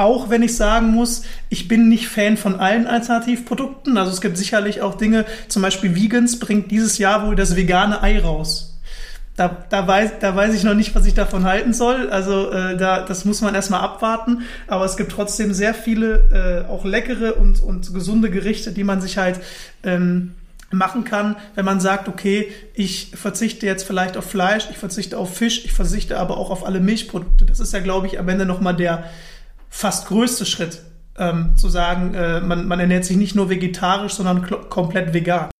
Auch 0.00 0.30
wenn 0.30 0.42
ich 0.42 0.56
sagen 0.56 0.92
muss, 0.92 1.24
ich 1.50 1.68
bin 1.68 1.90
nicht 1.90 2.08
Fan 2.08 2.38
von 2.38 2.58
allen 2.58 2.86
Alternativprodukten. 2.86 3.98
Also 3.98 4.10
es 4.10 4.22
gibt 4.22 4.38
sicherlich 4.38 4.80
auch 4.80 4.94
Dinge, 4.94 5.26
zum 5.48 5.60
Beispiel 5.60 5.94
Vegans 5.94 6.38
bringt 6.38 6.70
dieses 6.70 6.96
Jahr 6.96 7.26
wohl 7.26 7.36
das 7.36 7.54
vegane 7.54 8.02
Ei 8.02 8.18
raus. 8.18 8.80
Da, 9.36 9.58
da, 9.68 9.86
weiß, 9.86 10.12
da 10.20 10.34
weiß 10.34 10.54
ich 10.54 10.64
noch 10.64 10.72
nicht, 10.72 10.94
was 10.94 11.04
ich 11.04 11.12
davon 11.12 11.44
halten 11.44 11.74
soll. 11.74 12.08
Also 12.08 12.50
äh, 12.50 12.78
da, 12.78 13.04
das 13.04 13.26
muss 13.26 13.42
man 13.42 13.54
erstmal 13.54 13.82
abwarten. 13.82 14.40
Aber 14.68 14.86
es 14.86 14.96
gibt 14.96 15.12
trotzdem 15.12 15.52
sehr 15.52 15.74
viele 15.74 16.64
äh, 16.66 16.70
auch 16.70 16.86
leckere 16.86 17.36
und, 17.36 17.62
und 17.62 17.92
gesunde 17.92 18.30
Gerichte, 18.30 18.72
die 18.72 18.84
man 18.84 19.02
sich 19.02 19.18
halt 19.18 19.38
ähm, 19.82 20.32
machen 20.70 21.04
kann, 21.04 21.36
wenn 21.56 21.66
man 21.66 21.78
sagt, 21.78 22.08
okay, 22.08 22.50
ich 22.72 23.12
verzichte 23.14 23.66
jetzt 23.66 23.82
vielleicht 23.82 24.16
auf 24.16 24.24
Fleisch, 24.24 24.68
ich 24.70 24.78
verzichte 24.78 25.18
auf 25.18 25.36
Fisch, 25.36 25.62
ich 25.66 25.74
verzichte 25.74 26.18
aber 26.18 26.38
auch 26.38 26.48
auf 26.48 26.64
alle 26.64 26.80
Milchprodukte. 26.80 27.44
Das 27.44 27.60
ist 27.60 27.74
ja, 27.74 27.80
glaube 27.80 28.06
ich, 28.06 28.18
am 28.18 28.30
Ende 28.30 28.46
nochmal 28.46 28.76
der, 28.76 29.04
fast 29.70 30.08
größte 30.08 30.44
Schritt, 30.44 30.82
ähm, 31.18 31.52
zu 31.56 31.68
sagen, 31.68 32.14
äh, 32.14 32.40
man, 32.40 32.68
man 32.68 32.80
ernährt 32.80 33.04
sich 33.04 33.16
nicht 33.16 33.34
nur 33.34 33.48
vegetarisch, 33.48 34.12
sondern 34.12 34.42
komplett 34.68 35.14
vegan. 35.14 35.50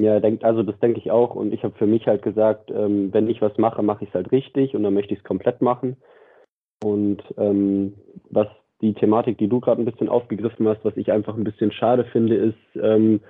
Ja, 0.00 0.18
denkt, 0.18 0.44
also 0.44 0.62
das 0.62 0.78
denke 0.80 0.98
ich 0.98 1.10
auch. 1.10 1.34
Und 1.34 1.52
ich 1.52 1.62
habe 1.62 1.74
für 1.78 1.86
mich 1.86 2.06
halt 2.06 2.22
gesagt, 2.22 2.70
ähm, 2.70 3.12
wenn 3.12 3.28
ich 3.28 3.40
was 3.40 3.56
mache, 3.58 3.82
mache 3.82 4.04
ich 4.04 4.10
es 4.10 4.14
halt 4.14 4.32
richtig 4.32 4.74
und 4.74 4.82
dann 4.82 4.94
möchte 4.94 5.14
ich 5.14 5.20
es 5.20 5.24
komplett 5.24 5.62
machen. 5.62 5.96
Und 6.82 7.22
ähm, 7.38 7.94
was 8.30 8.48
die 8.80 8.94
Thematik, 8.94 9.38
die 9.38 9.48
du 9.48 9.60
gerade 9.60 9.80
ein 9.80 9.84
bisschen 9.84 10.08
aufgegriffen 10.08 10.68
hast, 10.68 10.84
was 10.84 10.96
ich 10.96 11.12
einfach 11.12 11.36
ein 11.36 11.44
bisschen 11.44 11.72
schade 11.72 12.04
finde, 12.04 12.36
ist, 12.36 12.82
ähm, 12.82 13.20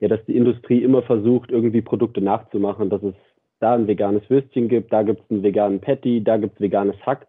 ja, 0.00 0.08
dass 0.08 0.24
die 0.26 0.36
Industrie 0.36 0.82
immer 0.82 1.02
versucht, 1.02 1.50
irgendwie 1.50 1.82
Produkte 1.82 2.20
nachzumachen, 2.20 2.88
dass 2.88 3.02
es 3.02 3.14
da 3.60 3.74
ein 3.74 3.86
veganes 3.86 4.28
Würstchen 4.28 4.68
gibt, 4.68 4.92
da 4.92 5.02
gibt 5.02 5.22
es 5.22 5.30
einen 5.30 5.42
veganen 5.42 5.80
Patty, 5.80 6.24
da 6.24 6.36
gibt 6.36 6.54
es 6.54 6.60
veganes 6.60 6.96
Hack. 7.04 7.26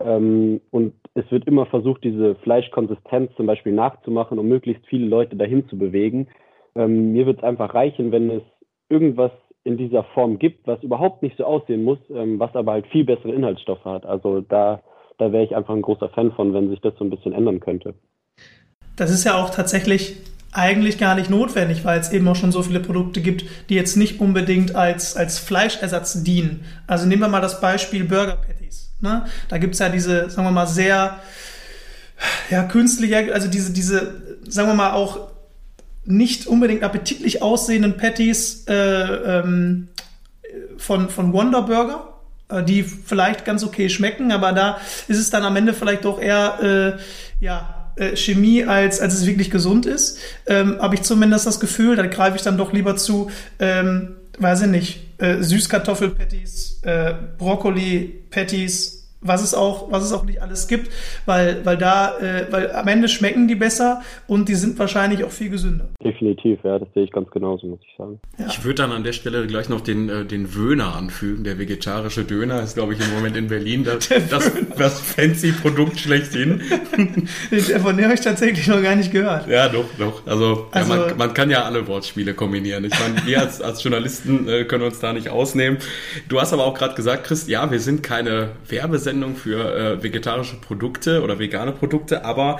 Ähm, 0.00 0.60
und 0.70 0.94
es 1.14 1.30
wird 1.30 1.46
immer 1.46 1.66
versucht, 1.66 2.04
diese 2.04 2.36
Fleischkonsistenz 2.36 3.32
zum 3.36 3.46
Beispiel 3.46 3.72
nachzumachen, 3.72 4.38
um 4.38 4.46
möglichst 4.46 4.86
viele 4.86 5.06
Leute 5.06 5.36
dahin 5.36 5.68
zu 5.68 5.76
bewegen. 5.76 6.28
Ähm, 6.74 7.12
mir 7.12 7.26
wird 7.26 7.38
es 7.38 7.44
einfach 7.44 7.74
reichen, 7.74 8.12
wenn 8.12 8.30
es 8.30 8.42
irgendwas 8.88 9.32
in 9.64 9.76
dieser 9.76 10.04
Form 10.14 10.38
gibt, 10.38 10.66
was 10.66 10.82
überhaupt 10.82 11.22
nicht 11.22 11.36
so 11.36 11.44
aussehen 11.44 11.84
muss, 11.84 11.98
ähm, 12.10 12.38
was 12.38 12.54
aber 12.54 12.72
halt 12.72 12.86
viel 12.86 13.04
bessere 13.04 13.32
Inhaltsstoffe 13.32 13.84
hat. 13.84 14.06
Also 14.06 14.40
da, 14.40 14.80
da 15.18 15.32
wäre 15.32 15.44
ich 15.44 15.54
einfach 15.54 15.74
ein 15.74 15.82
großer 15.82 16.08
Fan 16.10 16.32
von, 16.32 16.54
wenn 16.54 16.70
sich 16.70 16.80
das 16.80 16.94
so 16.98 17.04
ein 17.04 17.10
bisschen 17.10 17.32
ändern 17.32 17.60
könnte. 17.60 17.94
Das 18.96 19.10
ist 19.10 19.24
ja 19.24 19.42
auch 19.42 19.50
tatsächlich 19.50 20.16
eigentlich 20.52 20.98
gar 20.98 21.14
nicht 21.14 21.28
notwendig, 21.28 21.84
weil 21.84 22.00
es 22.00 22.12
eben 22.12 22.26
auch 22.28 22.36
schon 22.36 22.52
so 22.52 22.62
viele 22.62 22.80
Produkte 22.80 23.20
gibt, 23.20 23.44
die 23.68 23.74
jetzt 23.74 23.96
nicht 23.96 24.20
unbedingt 24.20 24.74
als, 24.74 25.16
als 25.16 25.38
Fleischersatz 25.38 26.24
dienen. 26.24 26.64
Also 26.86 27.06
nehmen 27.06 27.22
wir 27.22 27.28
mal 27.28 27.40
das 27.40 27.60
Beispiel 27.60 28.04
Burger 28.04 28.36
Patties. 28.36 28.87
Ne? 29.00 29.26
Da 29.48 29.58
gibt's 29.58 29.78
ja 29.78 29.88
diese, 29.88 30.30
sagen 30.30 30.46
wir 30.46 30.52
mal, 30.52 30.66
sehr 30.66 31.20
ja, 32.50 32.64
künstliche, 32.64 33.32
also 33.32 33.48
diese, 33.48 33.72
diese, 33.72 34.22
sagen 34.48 34.68
wir 34.68 34.74
mal, 34.74 34.92
auch 34.92 35.28
nicht 36.04 36.46
unbedingt 36.46 36.82
appetitlich 36.82 37.42
aussehenden 37.42 37.96
Patties 37.96 38.64
äh, 38.66 38.74
ähm, 38.74 39.88
von, 40.78 41.10
von 41.10 41.32
Wonder 41.32 41.62
Burger, 41.62 42.14
äh, 42.48 42.64
die 42.64 42.82
vielleicht 42.82 43.44
ganz 43.44 43.62
okay 43.62 43.88
schmecken, 43.88 44.32
aber 44.32 44.52
da 44.52 44.78
ist 45.06 45.18
es 45.18 45.30
dann 45.30 45.44
am 45.44 45.54
Ende 45.56 45.74
vielleicht 45.74 46.04
doch 46.04 46.20
eher 46.20 46.96
äh, 46.98 47.44
ja, 47.44 47.92
äh, 47.96 48.16
Chemie, 48.16 48.64
als, 48.64 49.00
als 49.00 49.14
es 49.14 49.26
wirklich 49.26 49.50
gesund 49.50 49.86
ist. 49.86 50.18
Ähm, 50.46 50.78
Habe 50.80 50.94
ich 50.94 51.02
zumindest 51.02 51.46
das 51.46 51.60
Gefühl, 51.60 51.96
da 51.96 52.06
greife 52.06 52.36
ich 52.36 52.42
dann 52.42 52.56
doch 52.56 52.72
lieber 52.72 52.96
zu, 52.96 53.30
ähm, 53.58 54.16
weiß 54.38 54.62
ich 54.62 54.68
nicht, 54.68 55.00
äh, 55.18 55.42
Süßkartoffel-Patties, 55.42 56.80
äh, 56.82 57.14
Brokkoli-Patties, 57.38 59.07
was 59.20 59.42
es 59.42 59.52
auch, 59.52 59.90
was 59.90 60.04
es 60.04 60.12
auch 60.12 60.24
nicht 60.24 60.40
alles 60.40 60.68
gibt, 60.68 60.90
weil, 61.26 61.64
weil 61.64 61.76
da, 61.76 62.16
äh, 62.18 62.46
weil 62.50 62.70
am 62.72 62.86
Ende 62.86 63.08
schmecken 63.08 63.48
die 63.48 63.56
besser 63.56 64.02
und 64.28 64.48
die 64.48 64.54
sind 64.54 64.78
wahrscheinlich 64.78 65.24
auch 65.24 65.30
viel 65.30 65.50
gesünder. 65.50 65.88
Definitiv, 66.02 66.60
ja, 66.62 66.78
das 66.78 66.88
sehe 66.94 67.02
ich 67.02 67.10
ganz 67.10 67.28
genauso, 67.30 67.66
muss 67.66 67.80
ich 67.82 67.96
sagen. 67.98 68.20
Ja. 68.38 68.46
Ich 68.46 68.64
würde 68.64 68.76
dann 68.76 68.92
an 68.92 69.02
der 69.02 69.12
Stelle 69.12 69.46
gleich 69.46 69.68
noch 69.68 69.80
den, 69.80 70.08
äh, 70.08 70.24
den 70.24 70.54
Wöhner 70.54 70.94
anfügen. 70.94 71.42
Der 71.42 71.58
vegetarische 71.58 72.24
Döner 72.24 72.62
ist, 72.62 72.74
glaube 72.74 72.94
ich, 72.94 73.00
im 73.00 73.12
Moment 73.12 73.36
in 73.36 73.48
Berlin 73.48 73.84
das, 73.84 74.08
das, 74.30 74.52
das 74.76 75.00
fancy 75.00 75.50
Produkt 75.50 75.98
schlechthin. 75.98 76.60
Von 77.80 77.96
dem 77.96 78.04
habe 78.04 78.14
ich 78.14 78.20
tatsächlich 78.20 78.68
noch 78.68 78.82
gar 78.82 78.94
nicht 78.94 79.10
gehört. 79.10 79.48
Ja, 79.48 79.68
doch, 79.68 79.86
doch. 79.98 80.26
Also, 80.26 80.68
also 80.70 80.94
ja, 80.94 81.06
man, 81.06 81.16
man, 81.16 81.34
kann 81.34 81.50
ja 81.50 81.64
alle 81.64 81.86
Wortspiele 81.88 82.34
kombinieren. 82.34 82.84
Ich 82.84 82.94
meine, 82.98 83.26
wir 83.26 83.40
als, 83.40 83.60
als 83.60 83.82
Journalisten 83.82 84.48
äh, 84.48 84.64
können 84.64 84.84
uns 84.84 85.00
da 85.00 85.12
nicht 85.12 85.28
ausnehmen. 85.28 85.78
Du 86.28 86.40
hast 86.40 86.52
aber 86.52 86.64
auch 86.64 86.74
gerade 86.74 86.94
gesagt, 86.94 87.24
Chris, 87.24 87.48
ja, 87.48 87.70
wir 87.70 87.80
sind 87.80 88.02
keine 88.02 88.50
Werbesendung 88.68 89.07
Sendung 89.08 89.36
für 89.36 89.74
äh, 89.74 90.02
vegetarische 90.02 90.56
Produkte 90.56 91.22
oder 91.22 91.38
vegane 91.38 91.72
Produkte, 91.72 92.26
aber 92.26 92.58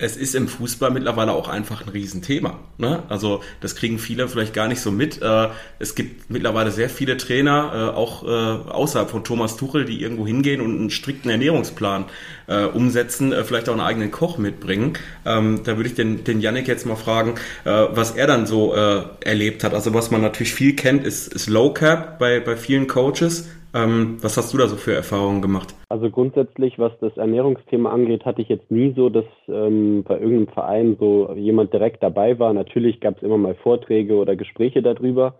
es 0.00 0.16
ist 0.16 0.34
im 0.34 0.48
Fußball 0.48 0.90
mittlerweile 0.90 1.32
auch 1.32 1.48
einfach 1.48 1.82
ein 1.82 1.90
Riesenthema. 1.90 2.58
Ne? 2.78 3.02
Also 3.10 3.42
das 3.60 3.76
kriegen 3.76 3.98
viele 3.98 4.28
vielleicht 4.28 4.54
gar 4.54 4.66
nicht 4.66 4.80
so 4.80 4.90
mit. 4.90 5.20
Äh, 5.20 5.48
es 5.78 5.94
gibt 5.94 6.30
mittlerweile 6.30 6.70
sehr 6.70 6.88
viele 6.88 7.18
Trainer, 7.18 7.92
äh, 7.92 7.96
auch 7.96 8.24
äh, 8.24 8.26
außerhalb 8.26 9.10
von 9.10 9.24
Thomas 9.24 9.58
Tuchel, 9.58 9.84
die 9.84 10.00
irgendwo 10.00 10.26
hingehen 10.26 10.62
und 10.62 10.78
einen 10.78 10.90
strikten 10.90 11.30
Ernährungsplan 11.30 12.06
äh, 12.46 12.64
umsetzen, 12.64 13.34
vielleicht 13.44 13.68
auch 13.68 13.74
einen 13.74 13.82
eigenen 13.82 14.10
Koch 14.10 14.38
mitbringen. 14.38 14.94
Ähm, 15.26 15.60
da 15.64 15.76
würde 15.76 15.90
ich 15.90 15.94
den, 15.94 16.24
den 16.24 16.40
Yannick 16.40 16.66
jetzt 16.66 16.86
mal 16.86 16.96
fragen, 16.96 17.34
was 17.64 18.12
er 18.12 18.26
dann 18.26 18.46
so 18.46 18.72
erlebt 18.72 19.64
hat. 19.64 19.74
Also 19.74 19.92
was 19.92 20.10
man 20.10 20.22
natürlich 20.22 20.54
viel 20.54 20.74
kennt, 20.74 21.04
ist, 21.04 21.32
ist 21.32 21.48
Low 21.48 21.72
Cap 21.74 22.18
bei, 22.18 22.40
bei 22.40 22.56
vielen 22.56 22.86
Coaches 22.86 23.48
Ähm, 23.74 24.18
was 24.20 24.36
hast 24.36 24.52
du 24.52 24.58
da 24.58 24.66
so 24.66 24.76
für 24.76 24.94
Erfahrungen 24.94 25.42
gemacht? 25.42 25.74
Also 25.88 26.10
grundsätzlich, 26.10 26.78
was 26.78 26.92
das 27.00 27.16
Ernährungsthema 27.16 27.90
angeht, 27.90 28.24
hatte 28.24 28.42
ich 28.42 28.48
jetzt 28.48 28.70
nie 28.70 28.92
so, 28.96 29.08
dass 29.08 29.26
ähm, 29.48 30.02
bei 30.02 30.14
irgendeinem 30.14 30.48
Verein 30.48 30.96
so 30.98 31.32
jemand 31.34 31.72
direkt 31.72 32.02
dabei 32.02 32.38
war. 32.38 32.52
Natürlich 32.52 33.00
gab 33.00 33.16
es 33.16 33.22
immer 33.22 33.38
mal 33.38 33.54
Vorträge 33.54 34.16
oder 34.16 34.36
Gespräche 34.36 34.82
darüber. 34.82 35.34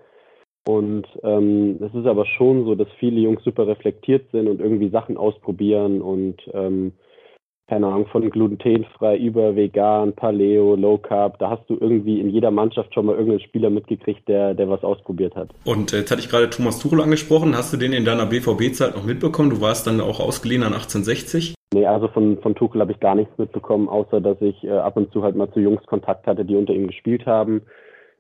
Und 0.69 1.07
ähm, 1.23 1.79
es 1.81 1.95
ist 1.95 2.07
aber 2.07 2.27
schon 2.27 2.65
so, 2.65 2.75
dass 2.75 2.89
viele 2.99 3.21
Jungs 3.21 3.43
super 3.43 3.67
reflektiert 3.67 4.31
sind 4.31 4.47
und 4.47 4.61
irgendwie 4.61 4.91
Sachen 4.91 5.17
ausprobieren 5.17 6.03
und 6.03 6.37
ähm, 6.53 6.93
keine 7.71 7.87
Ahnung, 7.87 8.07
von 8.09 8.29
glutenfrei 8.29 9.17
über 9.17 9.55
vegan, 9.55 10.13
Paleo, 10.13 10.75
Low 10.75 10.99
Carb, 10.99 11.39
da 11.39 11.51
hast 11.51 11.71
du 11.71 11.79
irgendwie 11.81 12.21
in 12.21 12.29
jeder 12.29 12.51
Mannschaft 12.51 12.93
schon 12.93 13.07
mal 13.07 13.13
irgendeinen 13.13 13.47
Spieler 13.47 13.71
mitgekriegt, 13.71 14.27
der, 14.27 14.55
der 14.55 14.69
was 14.69 14.83
ausprobiert 14.83 15.37
hat. 15.37 15.51
Und 15.65 15.93
äh, 15.93 15.99
jetzt 15.99 16.11
hatte 16.11 16.21
ich 16.21 16.29
gerade 16.29 16.51
Thomas 16.51 16.81
Tuchel 16.81 17.01
angesprochen. 17.01 17.57
Hast 17.57 17.73
du 17.73 17.77
den 17.77 17.93
in 17.93 18.05
deiner 18.05 18.27
BVB-Zeit 18.27 18.97
noch 18.97 19.05
mitbekommen? 19.05 19.51
Du 19.51 19.61
warst 19.61 19.87
dann 19.87 20.01
auch 20.01 20.19
ausgeliehen 20.19 20.65
an 20.65 20.73
1860? 20.73 21.55
Nee, 21.73 21.87
also 21.87 22.09
von, 22.09 22.39
von 22.39 22.57
Tuchel 22.57 22.81
habe 22.81 22.91
ich 22.91 22.99
gar 22.99 23.15
nichts 23.15 23.39
mitbekommen, 23.39 23.89
außer 23.89 24.21
dass 24.21 24.41
ich 24.41 24.65
äh, 24.65 24.73
ab 24.73 24.97
und 24.97 25.13
zu 25.13 25.23
halt 25.23 25.37
mal 25.37 25.49
zu 25.53 25.61
Jungs 25.61 25.87
Kontakt 25.87 26.27
hatte, 26.27 26.45
die 26.45 26.57
unter 26.57 26.73
ihm 26.73 26.89
gespielt 26.89 27.25
haben 27.25 27.63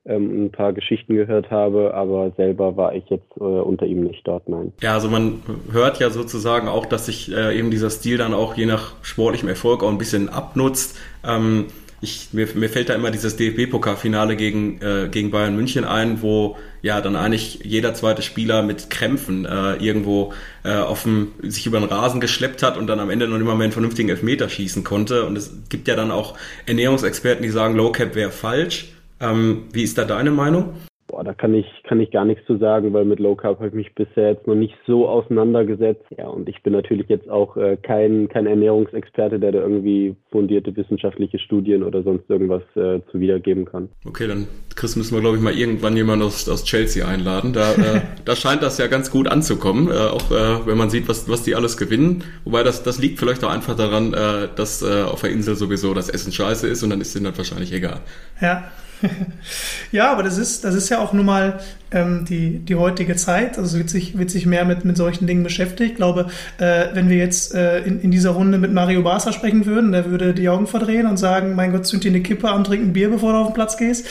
ähm, 0.06 0.46
ein 0.46 0.50
paar 0.50 0.72
Geschichten 0.72 1.14
gehört 1.14 1.50
habe, 1.50 1.94
aber 1.94 2.32
selber 2.36 2.76
war 2.76 2.94
ich 2.94 3.04
jetzt 3.10 3.36
äh, 3.36 3.42
unter 3.42 3.86
ihm 3.86 4.04
nicht 4.04 4.26
dort, 4.26 4.48
nein. 4.48 4.72
Ja, 4.80 4.94
also 4.94 5.08
man 5.08 5.42
hört 5.70 6.00
ja 6.00 6.10
sozusagen 6.10 6.68
auch, 6.68 6.86
dass 6.86 7.06
sich 7.06 7.30
äh, 7.32 7.58
eben 7.58 7.70
dieser 7.70 7.90
Stil 7.90 8.18
dann 8.18 8.32
auch 8.32 8.54
je 8.54 8.66
nach 8.66 8.94
sportlichem 9.02 9.48
Erfolg 9.48 9.82
auch 9.82 9.90
ein 9.90 9.98
bisschen 9.98 10.28
abnutzt. 10.28 10.98
Ähm, 11.26 11.66
ich, 12.02 12.28
mir, 12.32 12.48
mir 12.54 12.70
fällt 12.70 12.88
da 12.88 12.94
immer 12.94 13.10
dieses 13.10 13.36
DFB-Pokalfinale 13.36 14.36
gegen, 14.36 14.80
äh, 14.80 15.08
gegen 15.10 15.30
Bayern 15.30 15.54
München 15.54 15.84
ein, 15.84 16.22
wo 16.22 16.56
ja 16.80 17.02
dann 17.02 17.14
eigentlich 17.14 17.60
jeder 17.62 17.92
zweite 17.92 18.22
Spieler 18.22 18.62
mit 18.62 18.88
Krämpfen 18.88 19.44
äh, 19.44 19.74
irgendwo 19.74 20.32
äh, 20.64 20.76
auf 20.76 21.06
sich 21.42 21.66
über 21.66 21.78
den 21.78 21.90
Rasen 21.90 22.20
geschleppt 22.20 22.62
hat 22.62 22.78
und 22.78 22.86
dann 22.86 23.00
am 23.00 23.10
Ende 23.10 23.28
noch 23.28 23.36
nicht 23.36 23.46
mal 23.46 23.54
mehr 23.54 23.64
einen 23.64 23.72
vernünftigen 23.72 24.08
Elfmeter 24.08 24.48
schießen 24.48 24.82
konnte. 24.82 25.26
Und 25.26 25.36
es 25.36 25.52
gibt 25.68 25.88
ja 25.88 25.94
dann 25.94 26.10
auch 26.10 26.38
Ernährungsexperten, 26.64 27.42
die 27.42 27.50
sagen, 27.50 27.76
Low 27.76 27.92
Cap 27.92 28.14
wäre 28.14 28.30
falsch. 28.30 28.94
Ähm, 29.20 29.64
wie 29.72 29.82
ist 29.82 29.98
da 29.98 30.04
deine 30.04 30.30
Meinung? 30.30 30.74
Boah, 31.10 31.24
da 31.24 31.34
kann 31.34 31.54
ich, 31.54 31.66
kann 31.88 31.98
ich 31.98 32.12
gar 32.12 32.24
nichts 32.24 32.46
zu 32.46 32.56
sagen, 32.58 32.92
weil 32.92 33.04
mit 33.04 33.18
Low 33.18 33.34
Carb 33.34 33.58
habe 33.58 33.68
ich 33.68 33.74
mich 33.74 33.94
bisher 33.96 34.30
jetzt 34.30 34.46
noch 34.46 34.54
nicht 34.54 34.76
so 34.86 35.08
auseinandergesetzt. 35.08 36.04
Ja, 36.16 36.28
und 36.28 36.48
ich 36.48 36.62
bin 36.62 36.72
natürlich 36.72 37.08
jetzt 37.08 37.28
auch 37.28 37.56
äh, 37.56 37.76
kein, 37.82 38.28
kein 38.28 38.46
Ernährungsexperte, 38.46 39.40
der 39.40 39.50
da 39.50 39.58
irgendwie 39.58 40.14
fundierte 40.30 40.74
wissenschaftliche 40.76 41.40
Studien 41.40 41.82
oder 41.82 42.04
sonst 42.04 42.30
irgendwas 42.30 42.62
äh, 42.76 43.00
zu 43.10 43.18
wiedergeben 43.18 43.64
kann. 43.64 43.88
Okay, 44.06 44.28
dann 44.28 44.46
Chris 44.76 44.94
müssen 44.94 45.16
wir, 45.16 45.20
glaube 45.20 45.36
ich, 45.36 45.42
mal 45.42 45.52
irgendwann 45.52 45.96
jemanden 45.96 46.26
aus, 46.26 46.48
aus 46.48 46.62
Chelsea 46.62 47.04
einladen. 47.04 47.54
Da, 47.54 47.72
äh, 47.72 48.02
da 48.24 48.36
scheint 48.36 48.62
das 48.62 48.78
ja 48.78 48.86
ganz 48.86 49.10
gut 49.10 49.26
anzukommen, 49.26 49.88
äh, 49.88 49.94
auch 49.94 50.30
äh, 50.30 50.64
wenn 50.64 50.78
man 50.78 50.90
sieht, 50.90 51.08
was, 51.08 51.28
was 51.28 51.42
die 51.42 51.56
alles 51.56 51.76
gewinnen. 51.76 52.22
Wobei 52.44 52.62
das, 52.62 52.84
das 52.84 53.00
liegt 53.00 53.18
vielleicht 53.18 53.42
auch 53.42 53.50
einfach 53.50 53.74
daran, 53.74 54.14
äh, 54.14 54.48
dass 54.54 54.80
äh, 54.82 55.02
auf 55.02 55.22
der 55.22 55.30
Insel 55.30 55.56
sowieso 55.56 55.92
das 55.92 56.08
Essen 56.08 56.30
scheiße 56.30 56.68
ist 56.68 56.84
und 56.84 56.90
dann 56.90 57.00
ist 57.00 57.16
denen 57.16 57.24
das 57.24 57.36
wahrscheinlich 57.36 57.72
egal. 57.72 57.98
Ja, 58.40 58.70
ja, 59.92 60.10
aber 60.12 60.22
das 60.22 60.38
ist, 60.38 60.64
das 60.64 60.74
ist 60.74 60.88
ja 60.88 61.00
auch 61.00 61.12
nun 61.12 61.26
mal 61.26 61.60
ähm, 61.90 62.24
die, 62.24 62.58
die 62.58 62.74
heutige 62.74 63.16
Zeit. 63.16 63.58
Also 63.58 63.78
wird 63.78 63.90
sich, 63.90 64.18
wird 64.18 64.30
sich 64.30 64.46
mehr 64.46 64.64
mit, 64.64 64.84
mit 64.84 64.96
solchen 64.96 65.26
Dingen 65.26 65.42
beschäftigt. 65.42 65.92
Ich 65.92 65.96
glaube, 65.96 66.28
äh, 66.58 66.86
wenn 66.92 67.08
wir 67.08 67.16
jetzt 67.16 67.54
äh, 67.54 67.80
in, 67.80 68.00
in 68.00 68.10
dieser 68.10 68.30
Runde 68.30 68.58
mit 68.58 68.72
Mario 68.72 69.02
Barca 69.02 69.32
sprechen 69.32 69.66
würden, 69.66 69.92
der 69.92 70.06
würde 70.10 70.34
die 70.34 70.48
Augen 70.48 70.66
verdrehen 70.66 71.06
und 71.06 71.16
sagen, 71.16 71.54
mein 71.54 71.72
Gott, 71.72 71.86
zünd 71.86 72.04
dir 72.04 72.10
eine 72.10 72.22
Kippe 72.22 72.50
an, 72.50 72.64
trink 72.64 72.82
ein 72.82 72.92
Bier, 72.92 73.10
bevor 73.10 73.32
du 73.32 73.38
auf 73.38 73.48
den 73.48 73.54
Platz 73.54 73.76
gehst. 73.76 74.06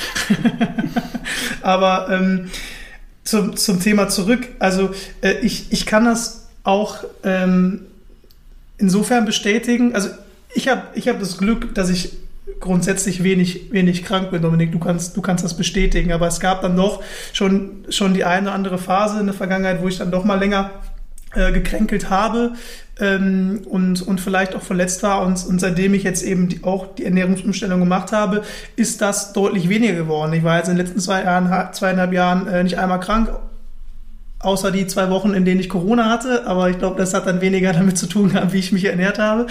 aber 1.62 2.08
ähm, 2.10 2.49
zum, 3.23 3.56
zum 3.56 3.80
Thema 3.80 4.10
zurück. 4.10 4.47
Also 4.60 4.91
äh, 5.21 5.34
ich, 5.41 5.71
ich 5.71 5.86
kann 5.86 6.06
das 6.06 6.47
auch 6.63 7.04
ähm, 7.23 7.82
insofern 8.78 9.25
bestätigen. 9.25 9.93
Also 9.95 10.10
ich 10.54 10.67
habe 10.67 10.84
ich 10.95 11.08
hab 11.08 11.19
das 11.19 11.38
Glück, 11.38 11.75
dass 11.75 11.89
ich 11.89 12.13
grundsätzlich 12.59 13.23
wenig, 13.23 13.71
wenig 13.71 14.03
krank 14.03 14.31
bin, 14.31 14.41
Dominik. 14.41 14.71
Du 14.71 14.79
kannst, 14.79 15.15
du 15.15 15.21
kannst 15.21 15.43
das 15.43 15.55
bestätigen. 15.55 16.12
Aber 16.12 16.27
es 16.27 16.39
gab 16.39 16.62
dann 16.62 16.75
doch 16.75 17.01
schon, 17.33 17.85
schon 17.89 18.13
die 18.13 18.25
eine 18.25 18.47
oder 18.47 18.53
andere 18.53 18.77
Phase 18.77 19.19
in 19.19 19.25
der 19.25 19.35
Vergangenheit, 19.35 19.81
wo 19.81 19.88
ich 19.88 19.97
dann 19.97 20.12
doch 20.12 20.23
mal 20.23 20.39
länger 20.39 20.71
äh, 21.35 21.51
gekränkelt 21.51 22.09
habe 22.09 22.53
ähm, 22.99 23.62
und, 23.69 24.01
und 24.01 24.19
vielleicht 24.19 24.55
auch 24.55 24.62
verletzt 24.62 25.03
war. 25.03 25.21
Und, 25.25 25.45
und 25.45 25.59
seitdem 25.59 25.93
ich 25.93 26.03
jetzt 26.03 26.23
eben 26.23 26.49
die, 26.49 26.63
auch 26.63 26.95
die 26.95 27.05
Ernährungsumstellung 27.05 27.79
gemacht 27.79 28.12
habe, 28.12 28.43
ist 28.75 29.01
das 29.01 29.33
deutlich 29.33 29.69
weniger 29.69 29.93
geworden. 29.93 30.33
Ich 30.33 30.43
war 30.43 30.57
jetzt 30.57 30.69
in 30.69 30.75
den 30.75 30.85
letzten 30.85 30.99
zwei 30.99 31.23
Jahren, 31.23 31.73
zweieinhalb 31.73 32.13
Jahren 32.13 32.47
äh, 32.47 32.63
nicht 32.63 32.79
einmal 32.79 32.99
krank, 32.99 33.29
außer 34.39 34.71
die 34.71 34.88
zwei 34.88 35.10
Wochen, 35.10 35.34
in 35.34 35.45
denen 35.45 35.60
ich 35.60 35.69
Corona 35.69 36.10
hatte. 36.10 36.47
Aber 36.47 36.69
ich 36.69 36.78
glaube, 36.78 36.97
das 36.97 37.13
hat 37.13 37.28
dann 37.28 37.41
weniger 37.41 37.73
damit 37.73 37.97
zu 37.97 38.08
tun 38.08 38.30
gehabt, 38.30 38.54
wie 38.54 38.60
ich 38.60 38.71
mich 38.71 38.86
ernährt 38.86 39.19
habe. 39.19 39.47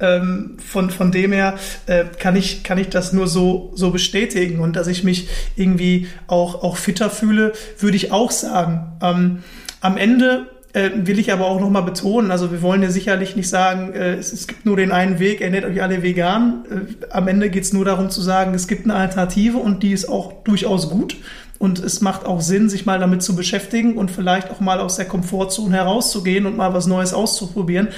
Ähm, 0.00 0.56
von, 0.64 0.90
von 0.90 1.10
dem 1.10 1.32
her 1.32 1.54
äh, 1.86 2.04
kann, 2.18 2.36
ich, 2.36 2.62
kann 2.62 2.78
ich 2.78 2.88
das 2.88 3.12
nur 3.12 3.28
so, 3.28 3.72
so 3.74 3.90
bestätigen. 3.90 4.60
Und 4.60 4.76
dass 4.76 4.86
ich 4.86 5.04
mich 5.04 5.28
irgendwie 5.56 6.08
auch, 6.26 6.62
auch 6.62 6.76
fitter 6.76 7.10
fühle, 7.10 7.52
würde 7.78 7.96
ich 7.96 8.12
auch 8.12 8.30
sagen. 8.30 8.92
Ähm, 9.02 9.42
am 9.80 9.96
Ende 9.96 10.46
äh, 10.76 10.90
will 10.94 11.18
ich 11.18 11.32
aber 11.32 11.46
auch 11.46 11.58
nochmal 11.58 11.82
betonen, 11.82 12.30
also 12.30 12.52
wir 12.52 12.60
wollen 12.60 12.82
ja 12.82 12.90
sicherlich 12.90 13.34
nicht 13.34 13.48
sagen, 13.48 13.94
äh, 13.94 14.16
es, 14.16 14.46
gibt 14.46 14.66
nur 14.66 14.76
den 14.76 14.92
einen 14.92 15.18
Weg, 15.18 15.40
ernährt 15.40 15.64
euch 15.64 15.82
alle 15.82 16.02
vegan. 16.02 16.64
Äh, 16.70 17.06
am 17.10 17.28
Ende 17.28 17.48
geht 17.48 17.64
es 17.64 17.72
nur 17.72 17.86
darum 17.86 18.10
zu 18.10 18.20
sagen, 18.20 18.52
es 18.52 18.68
gibt 18.68 18.84
eine 18.84 18.94
Alternative 18.94 19.56
und 19.56 19.82
die 19.82 19.92
ist 19.92 20.06
auch 20.06 20.44
durchaus 20.44 20.90
gut. 20.90 21.16
Und 21.58 21.78
es 21.78 22.00
macht 22.00 22.26
auch 22.26 22.40
Sinn, 22.40 22.68
sich 22.68 22.86
mal 22.86 22.98
damit 22.98 23.22
zu 23.22 23.36
beschäftigen 23.36 23.96
und 23.96 24.10
vielleicht 24.10 24.50
auch 24.50 24.60
mal 24.60 24.80
aus 24.80 24.96
der 24.96 25.06
Komfortzone 25.06 25.74
herauszugehen 25.74 26.46
und 26.46 26.56
mal 26.56 26.74
was 26.74 26.86
Neues 26.86 27.14
auszuprobieren. 27.14 27.88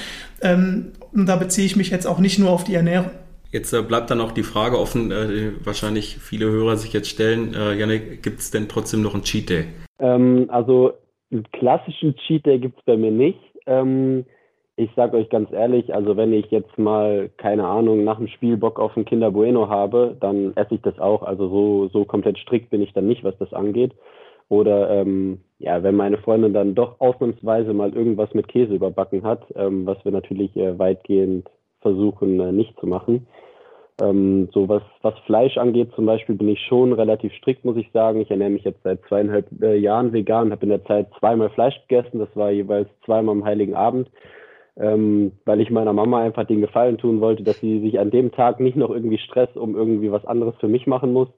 Ähm, 0.42 0.92
und 1.12 1.26
da 1.26 1.36
beziehe 1.36 1.66
ich 1.66 1.76
mich 1.76 1.90
jetzt 1.90 2.06
auch 2.06 2.18
nicht 2.18 2.38
nur 2.38 2.50
auf 2.50 2.64
die 2.64 2.74
Ernährung. 2.74 3.10
Jetzt 3.50 3.72
äh, 3.72 3.82
bleibt 3.82 4.10
dann 4.10 4.20
auch 4.20 4.32
die 4.32 4.42
Frage 4.42 4.78
offen, 4.78 5.10
äh, 5.10 5.52
wahrscheinlich 5.64 6.18
viele 6.18 6.46
Hörer 6.46 6.76
sich 6.76 6.92
jetzt 6.92 7.08
stellen, 7.08 7.54
äh, 7.54 7.74
Janik, 7.74 8.22
gibt 8.22 8.40
es 8.40 8.50
denn 8.50 8.68
trotzdem 8.68 9.02
noch 9.02 9.14
einen 9.14 9.22
Cheat 9.22 9.48
Day? 9.48 9.64
Ähm, 9.98 10.46
also 10.48 10.92
einen 11.30 11.44
klassischen 11.52 12.14
Cheat 12.16 12.44
Day 12.44 12.58
gibt 12.58 12.78
es 12.78 12.84
bei 12.84 12.96
mir 12.96 13.10
nicht. 13.10 13.38
Ähm, 13.66 14.26
ich 14.78 14.90
sage 14.94 15.16
euch 15.16 15.28
ganz 15.28 15.50
ehrlich, 15.50 15.92
also 15.92 16.16
wenn 16.16 16.32
ich 16.32 16.52
jetzt 16.52 16.78
mal, 16.78 17.30
keine 17.36 17.66
Ahnung, 17.66 18.04
nach 18.04 18.18
dem 18.18 18.28
Spiel 18.28 18.56
Bock 18.56 18.78
auf 18.78 18.96
ein 18.96 19.04
Kinder 19.04 19.32
Bueno 19.32 19.68
habe, 19.68 20.16
dann 20.20 20.52
esse 20.54 20.76
ich 20.76 20.82
das 20.82 20.98
auch. 21.00 21.24
Also 21.24 21.48
so, 21.48 21.88
so 21.88 22.04
komplett 22.04 22.38
strikt 22.38 22.70
bin 22.70 22.80
ich 22.80 22.92
dann 22.92 23.08
nicht, 23.08 23.24
was 23.24 23.36
das 23.38 23.52
angeht. 23.52 23.92
Oder 24.48 24.88
ähm, 24.90 25.40
ja, 25.58 25.82
wenn 25.82 25.96
meine 25.96 26.18
Freundin 26.18 26.54
dann 26.54 26.76
doch 26.76 27.00
ausnahmsweise 27.00 27.74
mal 27.74 27.92
irgendwas 27.92 28.32
mit 28.34 28.46
Käse 28.46 28.72
überbacken 28.72 29.24
hat, 29.24 29.42
ähm, 29.56 29.84
was 29.84 30.02
wir 30.04 30.12
natürlich 30.12 30.56
äh, 30.56 30.78
weitgehend 30.78 31.50
versuchen 31.80 32.38
äh, 32.38 32.52
nicht 32.52 32.78
zu 32.78 32.86
machen. 32.86 33.26
Ähm, 34.00 34.48
so 34.54 34.68
was, 34.68 34.82
was 35.02 35.18
Fleisch 35.26 35.58
angeht 35.58 35.90
zum 35.96 36.06
Beispiel 36.06 36.36
bin 36.36 36.48
ich 36.48 36.60
schon 36.68 36.92
relativ 36.92 37.32
strikt, 37.34 37.64
muss 37.64 37.76
ich 37.76 37.90
sagen. 37.90 38.20
Ich 38.20 38.30
ernähre 38.30 38.50
mich 38.50 38.62
jetzt 38.62 38.84
seit 38.84 39.00
zweieinhalb 39.08 39.46
äh, 39.60 39.76
Jahren 39.76 40.12
vegan, 40.12 40.52
habe 40.52 40.62
in 40.62 40.70
der 40.70 40.84
Zeit 40.84 41.08
zweimal 41.18 41.50
Fleisch 41.50 41.74
gegessen. 41.88 42.20
Das 42.20 42.34
war 42.34 42.52
jeweils 42.52 42.88
zweimal 43.04 43.34
am 43.34 43.44
Heiligen 43.44 43.74
Abend 43.74 44.08
ähm, 44.78 45.32
weil 45.44 45.60
ich 45.60 45.70
meiner 45.70 45.92
Mama 45.92 46.20
einfach 46.20 46.44
den 46.44 46.60
Gefallen 46.60 46.98
tun 46.98 47.20
wollte, 47.20 47.42
dass 47.42 47.58
sie 47.60 47.80
sich 47.80 47.98
an 47.98 48.10
dem 48.10 48.30
Tag 48.32 48.60
nicht 48.60 48.76
noch 48.76 48.90
irgendwie 48.90 49.18
Stress 49.18 49.54
um 49.56 49.74
irgendwie 49.74 50.12
was 50.12 50.24
anderes 50.24 50.54
für 50.60 50.68
mich 50.68 50.86
machen 50.86 51.12
muss. 51.12 51.28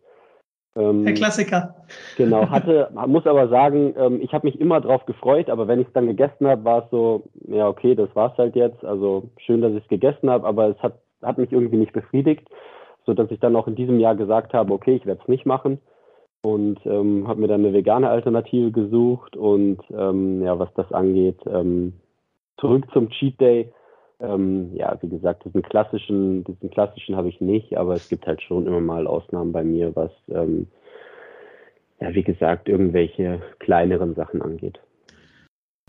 Ähm, 0.76 1.04
Der 1.04 1.14
Klassiker. 1.14 1.74
Genau, 2.16 2.46
hatte, 2.50 2.90
muss 3.06 3.26
aber 3.26 3.48
sagen, 3.48 3.94
ähm, 3.96 4.20
ich 4.20 4.32
habe 4.34 4.46
mich 4.46 4.60
immer 4.60 4.80
drauf 4.80 5.06
gefreut, 5.06 5.48
aber 5.48 5.68
wenn 5.68 5.80
ich 5.80 5.88
es 5.88 5.92
dann 5.94 6.06
gegessen 6.06 6.46
habe, 6.46 6.64
war 6.64 6.84
es 6.84 6.90
so, 6.90 7.24
ja 7.48 7.66
okay, 7.66 7.94
das 7.94 8.14
war's 8.14 8.36
halt 8.36 8.56
jetzt. 8.56 8.84
Also 8.84 9.30
schön, 9.38 9.62
dass 9.62 9.72
ich 9.72 9.82
es 9.82 9.88
gegessen 9.88 10.28
habe, 10.28 10.46
aber 10.46 10.68
es 10.68 10.78
hat, 10.82 11.00
hat 11.22 11.38
mich 11.38 11.50
irgendwie 11.50 11.78
nicht 11.78 11.92
befriedigt, 11.92 12.46
so 13.06 13.14
dass 13.14 13.30
ich 13.30 13.40
dann 13.40 13.56
auch 13.56 13.66
in 13.66 13.74
diesem 13.74 13.98
Jahr 13.98 14.14
gesagt 14.14 14.52
habe, 14.52 14.72
okay, 14.72 14.96
ich 14.96 15.06
werde 15.06 15.20
es 15.22 15.28
nicht 15.28 15.46
machen 15.46 15.80
und 16.42 16.78
ähm, 16.84 17.26
habe 17.26 17.40
mir 17.40 17.48
dann 17.48 17.64
eine 17.64 17.72
vegane 17.72 18.10
Alternative 18.10 18.70
gesucht 18.70 19.34
und 19.34 19.78
ähm, 19.90 20.42
ja, 20.42 20.58
was 20.58 20.72
das 20.74 20.92
angeht, 20.92 21.38
ähm, 21.46 21.94
zurück 22.60 22.84
zum 22.92 23.10
Cheat 23.10 23.40
Day. 23.40 23.72
Ähm, 24.20 24.70
ja, 24.74 24.98
wie 25.00 25.08
gesagt, 25.08 25.44
diesen 25.44 25.62
klassischen, 25.62 26.44
diesen 26.44 26.70
klassischen 26.70 27.16
habe 27.16 27.28
ich 27.28 27.40
nicht, 27.40 27.76
aber 27.76 27.94
es 27.94 28.08
gibt 28.08 28.26
halt 28.26 28.42
schon 28.42 28.66
immer 28.66 28.80
mal 28.80 29.06
Ausnahmen 29.06 29.52
bei 29.52 29.64
mir, 29.64 29.96
was, 29.96 30.10
ähm, 30.28 30.66
ja, 32.00 32.14
wie 32.14 32.22
gesagt, 32.22 32.68
irgendwelche 32.68 33.40
kleineren 33.60 34.14
Sachen 34.14 34.42
angeht. 34.42 34.78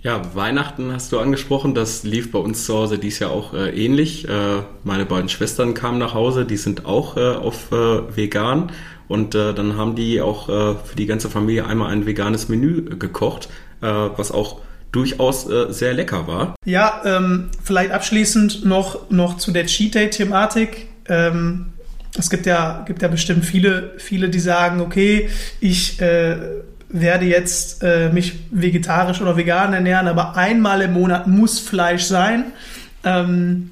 Ja, 0.04 0.34
Weihnachten 0.34 0.92
hast 0.92 1.12
du 1.12 1.20
angesprochen, 1.20 1.76
das 1.76 2.04
lief 2.04 2.32
bei 2.32 2.40
uns 2.40 2.66
zu 2.66 2.74
Hause 2.74 2.98
dies 2.98 3.20
Jahr 3.20 3.32
auch 3.32 3.54
äh, 3.54 3.70
ähnlich. 3.70 4.28
Äh, 4.28 4.64
meine 4.84 5.06
beiden 5.06 5.30
Schwestern 5.30 5.76
kamen 5.76 6.00
nach 6.00 6.16
Hause, 6.16 6.46
die 6.46 6.58
sind 6.58 6.88
auch 6.88 7.18
äh, 7.18 7.36
auf 7.36 7.72
äh, 7.72 8.16
vegan 8.16 8.72
und 9.08 9.36
äh, 9.36 9.54
dann 9.54 9.78
haben 9.78 9.96
die 9.96 10.20
auch 10.22 10.50
äh, 10.50 10.74
für 10.74 10.96
die 10.96 11.06
ganze 11.06 11.30
Familie 11.30 11.68
einmal 11.68 11.92
ein 11.92 12.08
veganes 12.08 12.50
Menü 12.50 12.98
gekocht, 12.98 13.50
was 13.84 14.32
auch 14.32 14.62
durchaus 14.92 15.50
äh, 15.50 15.72
sehr 15.72 15.94
lecker 15.94 16.28
war. 16.28 16.56
Ja, 16.66 17.02
ähm, 17.06 17.50
vielleicht 17.64 17.92
abschließend 17.92 18.66
noch, 18.66 19.10
noch 19.10 19.38
zu 19.38 19.52
der 19.52 19.66
Cheat 19.66 19.96
Day-Thematik. 19.96 20.88
Ähm, 21.08 21.68
es 22.18 22.30
gibt 22.30 22.46
ja, 22.46 22.84
gibt 22.86 23.02
ja 23.02 23.08
bestimmt 23.08 23.46
viele, 23.46 23.94
viele, 23.98 24.30
die 24.30 24.40
sagen, 24.40 24.82
okay, 24.82 25.30
ich 25.60 26.02
äh, 26.02 26.38
werde 26.90 27.26
jetzt 27.26 27.84
äh, 27.84 28.10
mich 28.10 28.34
vegetarisch 28.52 29.22
oder 29.22 29.38
vegan 29.38 29.74
ernähren, 29.74 30.08
aber 30.08 30.36
einmal 30.36 30.82
im 30.82 30.94
Monat 30.94 31.28
muss 31.28 31.60
Fleisch 31.60 32.04
sein. 32.04 32.52
Ähm, 33.04 33.72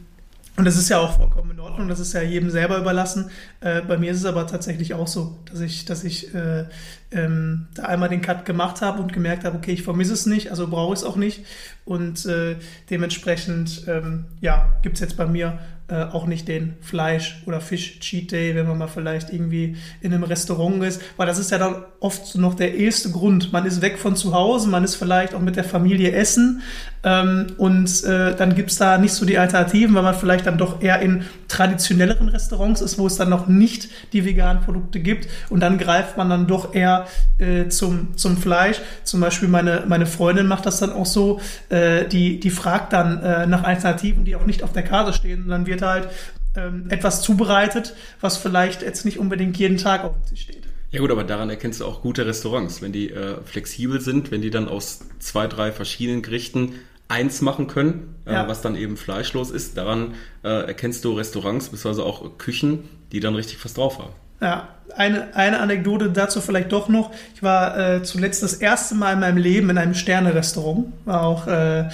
und 0.59 0.65
das 0.65 0.75
ist 0.75 0.89
ja 0.89 0.99
auch 0.99 1.15
vollkommen 1.15 1.51
in 1.51 1.59
Ordnung, 1.61 1.87
das 1.87 2.01
ist 2.01 2.11
ja 2.11 2.21
jedem 2.21 2.49
selber 2.49 2.77
überlassen. 2.77 3.31
Äh, 3.61 3.81
bei 3.81 3.97
mir 3.97 4.11
ist 4.11 4.17
es 4.17 4.25
aber 4.25 4.45
tatsächlich 4.45 4.93
auch 4.93 5.07
so, 5.07 5.37
dass 5.49 5.61
ich, 5.61 5.85
dass 5.85 6.03
ich 6.03 6.35
äh, 6.35 6.65
ähm, 7.11 7.67
da 7.75 7.83
einmal 7.83 8.09
den 8.09 8.21
Cut 8.21 8.43
gemacht 8.43 8.81
habe 8.81 9.01
und 9.01 9.13
gemerkt 9.13 9.45
habe, 9.45 9.57
okay, 9.57 9.71
ich 9.71 9.83
vermisse 9.83 10.11
es 10.11 10.25
nicht, 10.25 10.51
also 10.51 10.67
brauche 10.67 10.93
ich 10.93 10.99
es 10.99 11.05
auch 11.05 11.15
nicht. 11.15 11.45
Und 11.85 12.25
äh, 12.25 12.57
dementsprechend, 12.89 13.85
ähm, 13.87 14.25
ja, 14.41 14.77
gibt 14.81 14.95
es 14.95 14.99
jetzt 14.99 15.15
bei 15.15 15.27
mir 15.27 15.59
äh, 15.87 16.03
auch 16.03 16.27
nicht 16.27 16.47
den 16.47 16.75
Fleisch- 16.81 17.41
oder 17.45 17.61
Fisch-Cheat 17.61 18.31
Day, 18.31 18.53
wenn 18.53 18.67
man 18.67 18.77
mal 18.77 18.87
vielleicht 18.87 19.31
irgendwie 19.31 19.77
in 20.01 20.13
einem 20.13 20.23
Restaurant 20.23 20.83
ist, 20.83 21.01
weil 21.17 21.25
das 21.25 21.39
ist 21.39 21.51
ja 21.51 21.57
dann 21.57 21.83
oft 21.99 22.35
noch 22.35 22.53
der 22.53 22.75
erste 22.75 23.11
Grund. 23.11 23.53
Man 23.53 23.65
ist 23.65 23.81
weg 23.81 23.97
von 23.97 24.15
zu 24.15 24.33
Hause, 24.33 24.67
man 24.67 24.83
ist 24.83 24.95
vielleicht 24.95 25.33
auch 25.33 25.39
mit 25.39 25.55
der 25.55 25.63
Familie 25.63 26.11
essen 26.11 26.61
ähm, 27.03 27.47
und 27.57 28.03
äh, 28.03 28.35
dann 28.35 28.55
gibt's 28.55 28.77
da 28.77 28.97
nicht 28.97 29.13
so 29.13 29.25
die 29.25 29.37
Alternativen, 29.37 29.95
weil 29.95 30.03
man 30.03 30.15
vielleicht 30.15 30.45
dann 30.47 30.57
doch 30.57 30.81
eher 30.81 30.99
in 30.99 31.23
traditionelleren 31.47 32.29
Restaurants 32.29 32.81
ist, 32.81 32.97
wo 32.97 33.07
es 33.07 33.15
dann 33.15 33.29
noch 33.29 33.47
nicht 33.47 33.89
die 34.13 34.25
veganen 34.25 34.61
Produkte 34.63 34.99
gibt 34.99 35.27
und 35.49 35.61
dann 35.61 35.77
greift 35.77 36.17
man 36.17 36.29
dann 36.29 36.47
doch 36.47 36.75
eher 36.75 37.07
äh, 37.37 37.69
zum, 37.69 38.17
zum 38.17 38.37
Fleisch. 38.37 38.81
Zum 39.03 39.21
Beispiel 39.21 39.47
meine, 39.47 39.83
meine 39.87 40.05
Freundin 40.05 40.47
macht 40.47 40.65
das 40.65 40.79
dann 40.79 40.91
auch 40.91 41.05
so, 41.05 41.39
äh, 41.69 42.05
die, 42.05 42.39
die 42.39 42.49
fragt 42.49 42.93
dann 42.93 43.23
äh, 43.23 43.47
nach 43.47 43.63
Alternativen, 43.63 44.25
die 44.25 44.35
auch 44.35 44.45
nicht 44.45 44.63
auf 44.63 44.73
der 44.73 44.83
Karte 44.83 45.13
stehen 45.13 45.43
und 45.43 45.49
dann 45.49 45.65
wird 45.65 45.81
halt 45.81 46.09
ähm, 46.55 46.85
etwas 46.89 47.21
zubereitet, 47.21 47.95
was 48.21 48.37
vielleicht 48.37 48.81
jetzt 48.81 49.05
nicht 49.05 49.19
unbedingt 49.19 49.57
jeden 49.57 49.77
Tag 49.77 50.03
auf 50.03 50.15
Tisch 50.29 50.41
steht. 50.41 50.63
Ja 50.91 51.01
gut, 51.01 51.11
aber 51.11 51.23
daran 51.23 51.51
erkennst 51.51 51.81
du 51.81 51.85
auch 51.85 52.01
gute 52.01 52.25
Restaurants, 52.25 52.81
wenn 52.81 52.91
die 52.91 53.11
äh, 53.11 53.37
flexibel 53.43 54.01
sind, 54.01 54.31
wenn 54.31 54.41
die 54.41 54.49
dann 54.49 54.67
aus 54.67 55.01
zwei, 55.19 55.45
drei 55.47 55.71
verschiedenen 55.71 56.23
Gerichten 56.23 56.73
eins 57.09 57.41
machen 57.41 57.67
können, 57.67 58.15
äh, 58.25 58.33
ja. 58.33 58.47
was 58.47 58.61
dann 58.61 58.75
eben 58.75 58.95
fleischlos 58.95 59.51
ist. 59.51 59.75
Daran 59.77 60.13
äh, 60.43 60.67
erkennst 60.67 61.03
du 61.03 61.13
Restaurants 61.13 61.69
bzw. 61.69 62.01
auch 62.01 62.37
Küchen, 62.37 62.87
die 63.11 63.19
dann 63.19 63.35
richtig 63.35 63.63
was 63.65 63.73
drauf 63.73 63.99
haben. 63.99 64.13
Ja, 64.41 64.69
eine, 64.95 65.35
eine 65.35 65.59
Anekdote 65.59 66.09
dazu 66.11 66.39
vielleicht 66.39 66.71
doch 66.71 66.87
noch. 66.87 67.11
Ich 67.35 67.43
war 67.43 67.77
äh, 67.77 68.03
zuletzt 68.03 68.41
das 68.41 68.53
erste 68.53 68.95
Mal 68.95 69.13
in 69.13 69.19
meinem 69.19 69.37
Leben 69.37 69.69
in 69.69 69.77
einem 69.77 69.95
Sterne-Restaurant. 69.95 70.93
War 71.05 71.23
auch, 71.23 71.47
äh, 71.47 71.89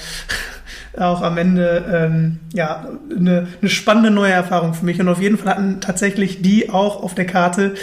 auch 0.98 1.22
am 1.22 1.38
Ende 1.38 1.86
ähm, 1.92 2.40
ja, 2.54 2.88
eine, 3.10 3.48
eine 3.62 3.70
spannende 3.70 4.12
neue 4.12 4.34
Erfahrung 4.34 4.74
für 4.74 4.86
mich. 4.86 5.00
Und 5.00 5.08
auf 5.08 5.22
jeden 5.22 5.38
Fall 5.38 5.54
hatten 5.54 5.82
tatsächlich 5.82 6.42
die 6.42 6.70
auch 6.70 7.02
auf 7.02 7.16
der 7.16 7.26
Karte 7.26 7.74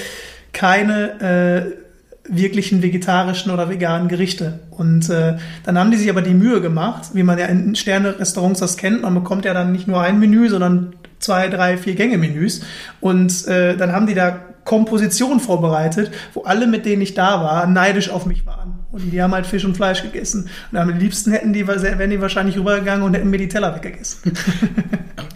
keine 0.53 1.75
äh, 1.75 1.82
wirklichen 2.29 2.83
vegetarischen 2.83 3.51
oder 3.51 3.69
veganen 3.69 4.09
Gerichte. 4.09 4.61
Und 4.71 5.11
äh, 5.11 5.37
dann 5.65 5.79
haben 5.79 5.91
die 5.91 5.97
sich 5.97 6.09
aber 6.09 6.23
die 6.23 6.35
Mühe 6.35 6.61
gemacht, 6.61 7.11
wie 7.15 7.23
man 7.23 7.39
ja 7.39 7.47
in 7.47 7.75
Sterne-Restaurants 7.75 8.61
das 8.61 8.77
kennt. 8.77 9.03
Man 9.03 9.15
bekommt 9.15 9.45
ja 9.45 9.55
dann 9.55 9.73
nicht 9.73 9.89
nur 9.89 10.01
ein 10.01 10.21
Menü, 10.21 10.49
sondern 10.49 10.95
zwei, 11.19 11.49
drei, 11.49 11.77
vier 11.77 11.95
Gänge-Menüs. 11.95 12.63
Und 13.01 13.47
äh, 13.49 13.77
dann 13.77 13.93
haben 13.93 14.07
die 14.07 14.15
da 14.15 14.39
Komposition 14.65 15.41
vorbereitet, 15.41 16.13
wo 16.35 16.43
alle, 16.43 16.67
mit 16.67 16.87
denen 16.87 17.03
ich 17.03 17.15
da 17.15 17.43
war, 17.43 17.67
neidisch 17.67 18.11
auf 18.11 18.27
mich 18.27 18.47
waren. 18.47 18.82
Und 18.93 19.11
die 19.11 19.23
haben 19.23 19.33
halt 19.33 19.47
Fisch 19.47 19.65
und 19.65 19.77
Fleisch 19.77 20.03
gegessen. 20.03 20.49
Und 20.71 20.79
am 20.79 20.91
liebsten 20.91 21.33
hätten 21.33 21.53
die, 21.53 21.67
wären 21.67 22.11
die 22.11 22.21
wahrscheinlich 22.21 22.59
rübergegangen 22.59 23.03
und 23.03 23.15
hätten 23.15 23.31
mir 23.31 23.39
die 23.39 23.49
Teller 23.49 23.75
weggegessen. 23.75 24.33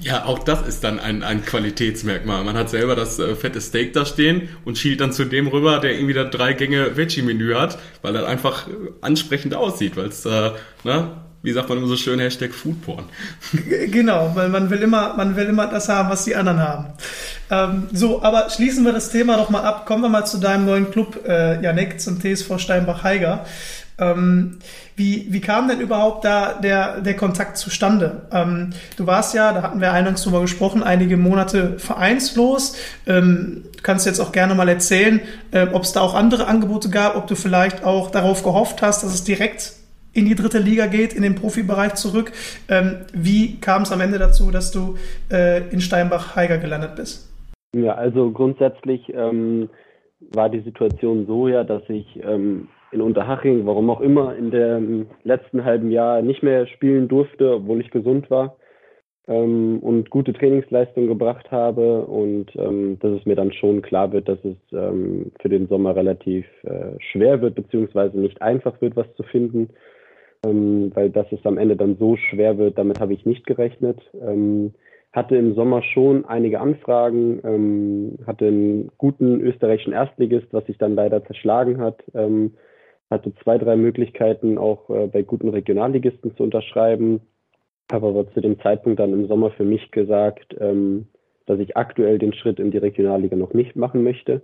Ja, 0.00 0.24
auch 0.24 0.38
das 0.38 0.66
ist 0.66 0.84
dann 0.84 1.00
ein, 1.00 1.24
ein 1.24 1.44
Qualitätsmerkmal. 1.44 2.44
Man 2.44 2.56
hat 2.56 2.70
selber 2.70 2.94
das 2.94 3.18
äh, 3.18 3.34
fette 3.34 3.60
Steak 3.60 3.92
da 3.92 4.06
stehen 4.06 4.48
und 4.64 4.78
schielt 4.78 5.00
dann 5.00 5.12
zu 5.12 5.24
dem 5.24 5.48
rüber, 5.48 5.80
der 5.80 5.94
irgendwie 5.94 6.14
da 6.14 6.22
drei 6.22 6.52
Gänge 6.52 6.96
Veggie-Menü 6.96 7.54
hat, 7.54 7.76
weil 8.02 8.14
er 8.14 8.28
einfach 8.28 8.68
ansprechend 9.00 9.56
aussieht, 9.56 9.96
weil 9.96 10.06
es, 10.06 10.24
äh, 10.24 10.52
ne, 10.84 11.10
wie 11.46 11.52
sagt 11.52 11.68
man 11.68 11.78
immer 11.78 11.86
so 11.86 11.96
schön, 11.96 12.18
Hashtag 12.18 12.52
Foodporn. 12.52 13.04
Genau, 13.92 14.32
weil 14.34 14.48
man 14.48 14.68
will 14.68 14.82
immer, 14.82 15.16
man 15.16 15.36
will 15.36 15.44
immer 15.44 15.68
das 15.68 15.88
haben, 15.88 16.10
was 16.10 16.24
die 16.24 16.34
anderen 16.34 16.58
haben. 16.58 16.86
Ähm, 17.50 17.84
so, 17.92 18.20
aber 18.20 18.50
schließen 18.50 18.84
wir 18.84 18.92
das 18.92 19.10
Thema 19.10 19.36
doch 19.36 19.48
mal 19.48 19.62
ab. 19.62 19.86
Kommen 19.86 20.02
wir 20.02 20.08
mal 20.08 20.24
zu 20.24 20.38
deinem 20.38 20.66
neuen 20.66 20.90
Club, 20.90 21.24
äh, 21.24 21.62
Janek, 21.62 22.00
zum 22.00 22.20
TSV 22.20 22.58
Steinbach-Heiger. 22.58 23.46
Ähm, 23.96 24.58
wie, 24.96 25.28
wie 25.30 25.40
kam 25.40 25.68
denn 25.68 25.78
überhaupt 25.78 26.24
da 26.24 26.54
der, 26.54 27.00
der 27.00 27.14
Kontakt 27.14 27.58
zustande? 27.58 28.22
Ähm, 28.32 28.70
du 28.96 29.06
warst 29.06 29.32
ja, 29.32 29.52
da 29.52 29.62
hatten 29.62 29.80
wir 29.80 29.92
eingangs 29.92 30.22
drüber 30.22 30.40
gesprochen, 30.40 30.82
einige 30.82 31.16
Monate 31.16 31.78
vereinslos. 31.78 32.74
Ähm, 33.06 33.62
du 33.76 33.82
kannst 33.84 34.04
jetzt 34.04 34.18
auch 34.18 34.32
gerne 34.32 34.56
mal 34.56 34.68
erzählen, 34.68 35.20
äh, 35.52 35.68
ob 35.72 35.84
es 35.84 35.92
da 35.92 36.00
auch 36.00 36.14
andere 36.14 36.48
Angebote 36.48 36.90
gab, 36.90 37.14
ob 37.14 37.28
du 37.28 37.36
vielleicht 37.36 37.84
auch 37.84 38.10
darauf 38.10 38.42
gehofft 38.42 38.82
hast, 38.82 39.04
dass 39.04 39.14
es 39.14 39.22
direkt 39.22 39.75
in 40.16 40.24
die 40.24 40.34
dritte 40.34 40.58
Liga 40.58 40.86
geht, 40.86 41.12
in 41.12 41.22
den 41.22 41.34
Profibereich 41.34 41.94
zurück. 41.94 42.32
Ähm, 42.68 43.04
wie 43.12 43.60
kam 43.60 43.82
es 43.82 43.92
am 43.92 44.00
Ende 44.00 44.18
dazu, 44.18 44.50
dass 44.50 44.70
du 44.70 44.96
äh, 45.30 45.68
in 45.70 45.80
Steinbach-Heiger 45.80 46.58
gelandet 46.58 46.96
bist? 46.96 47.32
Ja, 47.74 47.94
also 47.94 48.30
grundsätzlich 48.30 49.12
ähm, 49.14 49.68
war 50.32 50.48
die 50.48 50.60
Situation 50.60 51.26
so 51.26 51.48
ja, 51.48 51.64
dass 51.64 51.82
ich 51.88 52.06
ähm, 52.22 52.68
in 52.92 53.02
Unterhaching, 53.02 53.66
warum 53.66 53.90
auch 53.90 54.00
immer, 54.00 54.34
in 54.36 54.50
dem 54.50 55.06
letzten 55.24 55.64
halben 55.64 55.90
Jahr 55.90 56.22
nicht 56.22 56.42
mehr 56.42 56.66
spielen 56.66 57.08
durfte, 57.08 57.56
obwohl 57.56 57.80
ich 57.80 57.90
gesund 57.90 58.30
war 58.30 58.56
ähm, 59.28 59.80
und 59.80 60.10
gute 60.10 60.32
Trainingsleistungen 60.32 61.08
gebracht 61.08 61.50
habe 61.50 62.02
und 62.06 62.54
ähm, 62.56 62.98
dass 63.00 63.12
es 63.12 63.26
mir 63.26 63.34
dann 63.34 63.52
schon 63.52 63.82
klar 63.82 64.12
wird, 64.12 64.28
dass 64.28 64.38
es 64.44 64.56
ähm, 64.72 65.32
für 65.40 65.48
den 65.48 65.68
Sommer 65.68 65.96
relativ 65.96 66.46
äh, 66.62 66.92
schwer 67.12 67.40
wird, 67.42 67.54
beziehungsweise 67.54 68.18
nicht 68.18 68.40
einfach 68.40 68.80
wird, 68.80 68.96
was 68.96 69.12
zu 69.16 69.22
finden 69.24 69.70
ähm, 70.44 70.90
weil 70.94 71.10
dass 71.10 71.30
es 71.32 71.44
am 71.44 71.58
Ende 71.58 71.76
dann 71.76 71.96
so 71.96 72.16
schwer 72.16 72.58
wird, 72.58 72.78
damit 72.78 73.00
habe 73.00 73.14
ich 73.14 73.24
nicht 73.24 73.46
gerechnet. 73.46 74.00
Ähm, 74.20 74.74
hatte 75.12 75.36
im 75.36 75.54
Sommer 75.54 75.82
schon 75.82 76.26
einige 76.26 76.60
Anfragen, 76.60 77.40
ähm, 77.44 78.18
hatte 78.26 78.48
einen 78.48 78.90
guten 78.98 79.40
österreichischen 79.40 79.94
Erstligist, 79.94 80.48
was 80.52 80.66
sich 80.66 80.76
dann 80.76 80.94
leider 80.94 81.24
zerschlagen 81.24 81.80
hat. 81.80 82.02
Ähm, 82.14 82.54
hatte 83.10 83.32
zwei, 83.42 83.56
drei 83.56 83.76
Möglichkeiten 83.76 84.58
auch 84.58 84.90
äh, 84.90 85.06
bei 85.06 85.22
guten 85.22 85.48
Regionalligisten 85.48 86.36
zu 86.36 86.42
unterschreiben, 86.42 87.20
habe 87.90 88.08
aber 88.08 88.30
zu 88.32 88.40
dem 88.40 88.60
Zeitpunkt 88.60 88.98
dann 88.98 89.12
im 89.12 89.28
Sommer 89.28 89.50
für 89.52 89.64
mich 89.64 89.90
gesagt, 89.90 90.56
ähm, 90.58 91.06
dass 91.46 91.60
ich 91.60 91.76
aktuell 91.76 92.18
den 92.18 92.34
Schritt 92.34 92.58
in 92.58 92.72
die 92.72 92.78
Regionalliga 92.78 93.36
noch 93.36 93.54
nicht 93.54 93.76
machen 93.76 94.02
möchte 94.02 94.42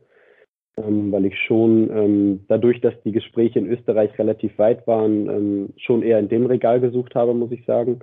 ähm, 0.76 1.12
weil 1.12 1.26
ich 1.26 1.38
schon 1.38 1.90
ähm, 1.90 2.44
dadurch, 2.48 2.80
dass 2.80 2.94
die 3.04 3.12
Gespräche 3.12 3.58
in 3.58 3.68
Österreich 3.68 4.18
relativ 4.18 4.58
weit 4.58 4.86
waren, 4.86 5.28
ähm, 5.28 5.68
schon 5.76 6.02
eher 6.02 6.18
in 6.18 6.28
dem 6.28 6.46
Regal 6.46 6.80
gesucht 6.80 7.14
habe, 7.14 7.34
muss 7.34 7.52
ich 7.52 7.64
sagen. 7.66 8.00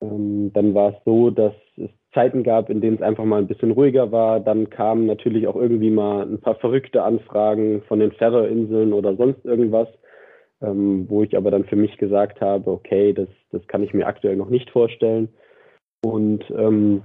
Ähm, 0.00 0.52
dann 0.52 0.74
war 0.74 0.90
es 0.90 1.04
so, 1.04 1.30
dass 1.30 1.54
es 1.76 1.90
Zeiten 2.12 2.42
gab, 2.42 2.70
in 2.70 2.80
denen 2.80 2.96
es 2.96 3.02
einfach 3.02 3.24
mal 3.24 3.38
ein 3.38 3.46
bisschen 3.46 3.70
ruhiger 3.70 4.10
war. 4.10 4.40
Dann 4.40 4.70
kamen 4.70 5.06
natürlich 5.06 5.46
auch 5.46 5.56
irgendwie 5.56 5.90
mal 5.90 6.22
ein 6.22 6.40
paar 6.40 6.56
verrückte 6.56 7.02
Anfragen 7.02 7.82
von 7.82 8.00
den 8.00 8.12
Färöerinseln 8.12 8.92
oder 8.92 9.16
sonst 9.16 9.44
irgendwas, 9.44 9.88
ähm, 10.62 11.06
wo 11.08 11.22
ich 11.22 11.36
aber 11.36 11.50
dann 11.50 11.64
für 11.64 11.76
mich 11.76 11.96
gesagt 11.98 12.40
habe, 12.40 12.70
okay, 12.70 13.12
das, 13.12 13.28
das 13.52 13.66
kann 13.68 13.82
ich 13.82 13.94
mir 13.94 14.06
aktuell 14.06 14.36
noch 14.36 14.48
nicht 14.48 14.70
vorstellen. 14.70 15.28
Und 16.04 16.44
ähm, 16.50 17.02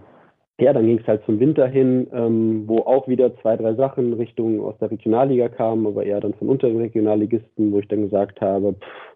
ja, 0.62 0.74
dann 0.74 0.86
ging 0.86 1.00
es 1.00 1.08
halt 1.08 1.26
zum 1.26 1.40
Winter 1.40 1.68
hin, 1.68 2.08
ähm, 2.14 2.64
wo 2.68 2.78
auch 2.80 3.08
wieder 3.08 3.36
zwei, 3.42 3.58
drei 3.58 3.74
Sachen 3.74 4.14
Richtung 4.14 4.64
aus 4.64 4.78
der 4.80 4.92
Regionalliga 4.92 5.50
kamen, 5.50 5.88
aber 5.88 6.06
eher 6.06 6.22
dann 6.22 6.36
von 6.36 6.50
unteren 6.50 6.78
Regionalligisten, 6.78 7.72
wo 7.72 7.80
ich 7.80 7.88
dann 7.88 8.04
gesagt 8.04 8.42
habe, 8.42 8.74
pff, 8.74 9.12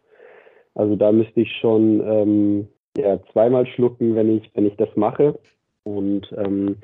also 0.73 0.95
da 0.95 1.11
müsste 1.11 1.41
ich 1.41 1.51
schon 1.61 2.01
ähm, 2.03 2.67
ja, 2.97 3.19
zweimal 3.31 3.67
schlucken, 3.67 4.15
wenn 4.15 4.37
ich, 4.37 4.49
wenn 4.55 4.65
ich 4.65 4.75
das 4.77 4.89
mache. 4.95 5.37
Und 5.83 6.33
ähm, 6.35 6.77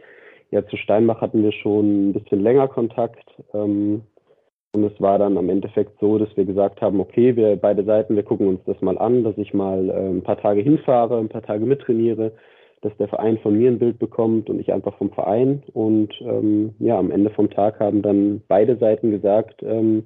ja, 0.51 0.65
zu 0.67 0.77
Steinbach 0.77 1.21
hatten 1.21 1.43
wir 1.43 1.51
schon 1.53 2.09
ein 2.09 2.13
bisschen 2.13 2.41
länger 2.41 2.67
Kontakt. 2.67 3.27
Ähm, 3.55 4.03
und 4.73 4.83
es 4.83 5.01
war 5.01 5.17
dann 5.17 5.37
am 5.37 5.49
Endeffekt 5.49 5.99
so, 5.99 6.19
dass 6.19 6.29
wir 6.37 6.45
gesagt 6.45 6.81
haben, 6.81 6.99
okay, 6.99 7.35
wir 7.35 7.55
beide 7.55 7.83
Seiten, 7.83 8.15
wir 8.15 8.23
gucken 8.23 8.47
uns 8.47 8.61
das 8.65 8.79
mal 8.81 8.97
an, 8.99 9.23
dass 9.23 9.37
ich 9.37 9.53
mal 9.55 9.89
äh, 9.89 10.09
ein 10.09 10.21
paar 10.21 10.39
Tage 10.39 10.61
hinfahre, 10.61 11.17
ein 11.17 11.29
paar 11.29 11.41
Tage 11.41 11.65
mittrainiere 11.65 12.31
dass 12.81 12.95
der 12.97 13.07
Verein 13.07 13.37
von 13.39 13.57
mir 13.57 13.69
ein 13.69 13.79
Bild 13.79 13.99
bekommt 13.99 14.49
und 14.49 14.59
ich 14.59 14.73
einfach 14.73 14.97
vom 14.97 15.11
Verein. 15.11 15.63
Und 15.73 16.09
ähm, 16.21 16.73
ja, 16.79 16.97
am 16.97 17.11
Ende 17.11 17.29
vom 17.29 17.49
Tag 17.49 17.79
haben 17.79 18.01
dann 18.01 18.41
beide 18.47 18.77
Seiten 18.77 19.11
gesagt, 19.11 19.61
ähm, 19.61 20.03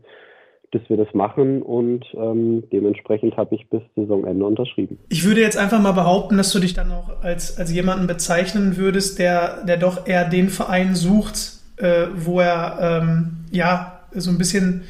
dass 0.71 0.81
wir 0.89 0.97
das 0.97 1.13
machen 1.13 1.61
und 1.61 2.05
ähm, 2.15 2.63
dementsprechend 2.71 3.37
habe 3.37 3.55
ich 3.55 3.69
bis 3.69 3.81
Saisonende 3.95 4.45
unterschrieben. 4.45 4.99
Ich 5.09 5.25
würde 5.25 5.39
jetzt 5.39 5.57
einfach 5.57 5.81
mal 5.81 5.93
behaupten, 5.93 6.37
dass 6.37 6.51
du 6.51 6.59
dich 6.59 6.73
dann 6.73 6.91
auch 6.91 7.23
als, 7.23 7.57
als 7.57 7.73
jemanden 7.73 8.07
bezeichnen 8.07 8.75
würdest, 8.75 9.19
der, 9.19 9.63
der 9.65 9.77
doch 9.77 10.05
eher 10.05 10.27
den 10.27 10.49
Verein 10.49 10.95
sucht, 10.95 11.61
äh, 11.77 12.07
wo 12.15 12.41
er 12.41 13.01
ähm, 13.01 13.45
ja 13.51 13.99
so 14.11 14.31
ein 14.31 14.37
bisschen 14.37 14.83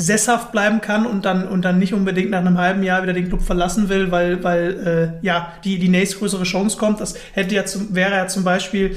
sesshaft 0.00 0.52
bleiben 0.52 0.80
kann 0.80 1.06
und 1.06 1.24
dann 1.24 1.46
und 1.46 1.64
dann 1.64 1.78
nicht 1.80 1.92
unbedingt 1.92 2.30
nach 2.30 2.38
einem 2.38 2.56
halben 2.56 2.84
Jahr 2.84 3.02
wieder 3.02 3.12
den 3.12 3.28
Club 3.28 3.42
verlassen 3.42 3.88
will, 3.88 4.12
weil 4.12 4.44
weil 4.44 5.18
äh, 5.20 5.26
ja 5.26 5.52
die 5.64 5.78
die 5.80 5.88
nächstgrößere 5.88 6.44
Chance 6.44 6.78
kommt. 6.78 7.00
Das 7.00 7.14
hätte 7.32 7.54
ja 7.56 7.66
zum, 7.66 7.94
wäre 7.94 8.12
ja 8.12 8.28
zum 8.28 8.44
Beispiel 8.44 8.96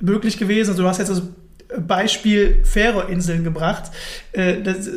möglich 0.00 0.38
gewesen. 0.38 0.70
Also 0.70 0.84
du 0.84 0.88
hast 0.88 0.98
jetzt 0.98 1.10
das 1.10 1.22
Beispiel 1.76 2.64
Färöerinseln 2.64 3.42
gebracht. 3.42 3.90
Äh, 4.30 4.62
das, 4.62 4.88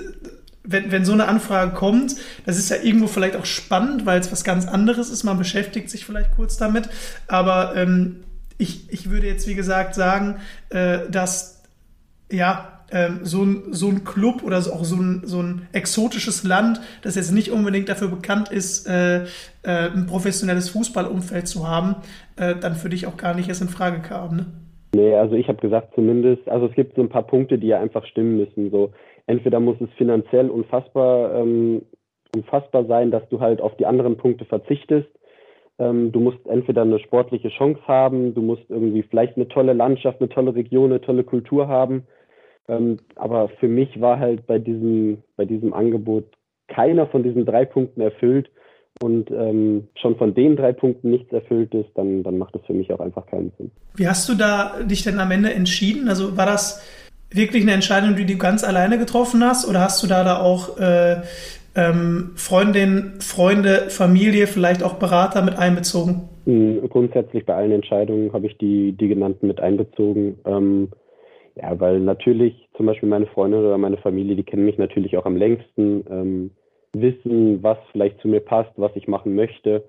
wenn, 0.64 0.92
wenn 0.92 1.06
so 1.06 1.14
eine 1.14 1.28
Anfrage 1.28 1.74
kommt, 1.74 2.16
das 2.46 2.60
ist 2.60 2.70
ja 2.70 2.78
irgendwo 2.78 3.08
vielleicht 3.08 3.36
auch 3.36 3.46
spannend, 3.46 4.06
weil 4.06 4.20
es 4.20 4.32
was 4.32 4.44
ganz 4.44 4.68
anderes 4.68 5.10
ist. 5.10 5.24
Man 5.24 5.40
beschäftigt 5.40 5.90
sich 5.90 6.06
vielleicht 6.06 6.36
kurz 6.36 6.58
damit. 6.58 6.88
Aber 7.28 7.76
ähm, 7.76 8.18
ich, 8.60 8.94
ich 8.94 9.10
würde 9.10 9.26
jetzt, 9.26 9.48
wie 9.48 9.56
gesagt, 9.56 9.96
sagen, 9.96 10.36
äh, 10.70 11.00
dass 11.10 11.64
ja, 12.32 12.79
ähm, 12.92 13.20
so, 13.24 13.44
ein, 13.44 13.74
so 13.74 13.88
ein 13.88 14.04
Club 14.04 14.44
oder 14.44 14.58
auch 14.58 14.84
so 14.84 14.96
ein, 14.96 15.22
so 15.26 15.42
ein 15.42 15.68
exotisches 15.74 16.44
Land, 16.44 16.82
das 17.02 17.16
jetzt 17.16 17.32
nicht 17.32 17.52
unbedingt 17.52 17.90
dafür 17.90 18.08
bekannt 18.08 18.52
ist, 18.52 18.88
äh, 18.88 19.24
äh, 19.24 19.26
ein 19.64 20.08
professionelles 20.08 20.70
Fußballumfeld 20.70 21.48
zu 21.48 21.68
haben, 21.68 21.96
äh, 22.38 22.56
dann 22.56 22.76
für 22.76 22.90
dich 22.90 23.08
auch 23.08 23.18
gar 23.18 23.36
nicht 23.36 23.50
erst 23.50 23.62
in 23.62 23.70
Frage 23.70 24.02
kam. 24.02 24.36
Ne? 24.36 24.46
Nee, 24.96 25.16
also 25.16 25.36
ich 25.36 25.48
habe 25.48 25.60
gesagt 25.60 25.94
zumindest, 25.94 26.48
also 26.50 26.66
es 26.68 26.74
gibt 26.74 26.96
so 26.96 27.02
ein 27.02 27.10
paar 27.10 27.28
Punkte, 27.28 27.58
die 27.58 27.68
ja 27.68 27.80
einfach 27.80 28.06
stimmen 28.06 28.38
müssen. 28.38 28.72
So 28.72 28.92
entweder 29.28 29.60
muss 29.60 29.80
es 29.80 29.90
finanziell 29.98 30.50
unfassbar, 30.50 31.36
ähm, 31.36 31.84
unfassbar 32.36 32.86
sein, 32.86 33.12
dass 33.12 33.28
du 33.30 33.40
halt 33.40 33.62
auf 33.62 33.76
die 33.78 33.86
anderen 33.86 34.18
Punkte 34.18 34.46
verzichtest. 34.46 35.10
Ähm, 35.78 36.12
du 36.12 36.20
musst 36.20 36.46
entweder 36.48 36.82
eine 36.82 37.00
sportliche 37.00 37.50
Chance 37.50 37.80
haben, 37.88 38.34
du 38.34 38.42
musst 38.42 38.64
irgendwie 38.70 39.04
vielleicht 39.04 39.38
eine 39.38 39.48
tolle 39.48 39.74
Landschaft, 39.74 40.20
eine 40.20 40.30
tolle 40.30 40.56
Region, 40.56 40.92
eine 40.92 41.02
tolle 41.02 41.24
Kultur 41.24 41.68
haben. 41.68 42.04
Ähm, 42.70 42.98
aber 43.16 43.50
für 43.60 43.68
mich 43.68 44.00
war 44.00 44.20
halt 44.20 44.46
bei 44.48 44.60
diesem, 44.60 45.24
bei 45.36 45.46
diesem 45.46 45.74
Angebot 45.74 46.26
keiner 46.68 47.08
von 47.08 47.24
diesen 47.24 47.46
drei 47.46 47.66
Punkten 47.66 48.02
erfüllt 48.02 48.50
und 49.02 49.32
ähm, 49.32 49.88
schon 49.96 50.18
von 50.18 50.34
den 50.34 50.56
drei 50.56 50.74
Punkten 50.74 51.10
nichts 51.10 51.32
erfüllt 51.32 51.74
ist, 51.74 51.90
dann, 51.96 52.24
dann 52.24 52.38
macht 52.38 52.54
das 52.54 52.62
für 52.66 52.74
mich 52.74 52.92
auch 52.94 53.00
einfach 53.00 53.26
keinen 53.26 53.52
Sinn. 53.58 53.72
Wie 53.96 54.08
hast 54.08 54.30
du 54.30 54.36
da 54.36 54.84
dich 54.84 55.04
denn 55.04 55.20
am 55.20 55.32
Ende 55.32 55.54
entschieden? 55.54 56.10
Also 56.10 56.38
war 56.38 56.46
das 56.46 56.86
wirklich 57.32 57.64
eine 57.64 57.74
Entscheidung, 57.74 58.16
die 58.16 58.26
du 58.26 58.38
ganz 58.38 58.64
alleine 58.64 58.98
getroffen 58.98 59.44
hast 59.44 59.68
oder 59.68 59.82
hast 59.82 60.04
du 60.04 60.08
da 60.08 60.24
da 60.24 60.42
auch 60.42 60.78
äh, 60.80 61.22
ähm, 61.76 62.32
Freundin, 62.36 63.14
Freunde, 63.20 63.90
Familie, 63.90 64.48
vielleicht 64.48 64.84
auch 64.84 64.96
Berater 64.96 65.42
mit 65.42 65.58
einbezogen? 65.58 66.28
Hm, 66.46 66.90
grundsätzlich 66.90 67.46
bei 67.46 67.56
allen 67.56 67.72
Entscheidungen 67.72 68.34
habe 68.34 68.48
ich 68.48 68.58
die, 68.58 68.94
die 68.94 69.08
genannten 69.08 69.48
mit 69.48 69.60
einbezogen. 69.60 70.40
Ähm, 70.46 70.90
ja, 71.62 71.80
weil 71.80 72.00
natürlich 72.00 72.68
zum 72.76 72.86
Beispiel 72.86 73.10
meine 73.10 73.28
Freunde 73.28 73.60
oder 73.60 73.78
meine 73.78 73.98
Familie, 73.98 74.36
die 74.36 74.44
kennen 74.44 74.66
mich 74.66 74.78
natürlich 74.78 75.18
auch 75.18 75.26
am 75.26 75.36
längsten. 75.36 76.06
Ähm, 76.10 76.52
wissen, 76.94 77.62
was 77.62 77.78
vielleicht 77.92 78.20
zu 78.22 78.28
mir 78.28 78.40
passt, 78.40 78.72
was 78.78 78.92
ich 78.96 79.08
machen 79.08 79.36
möchte. 79.36 79.84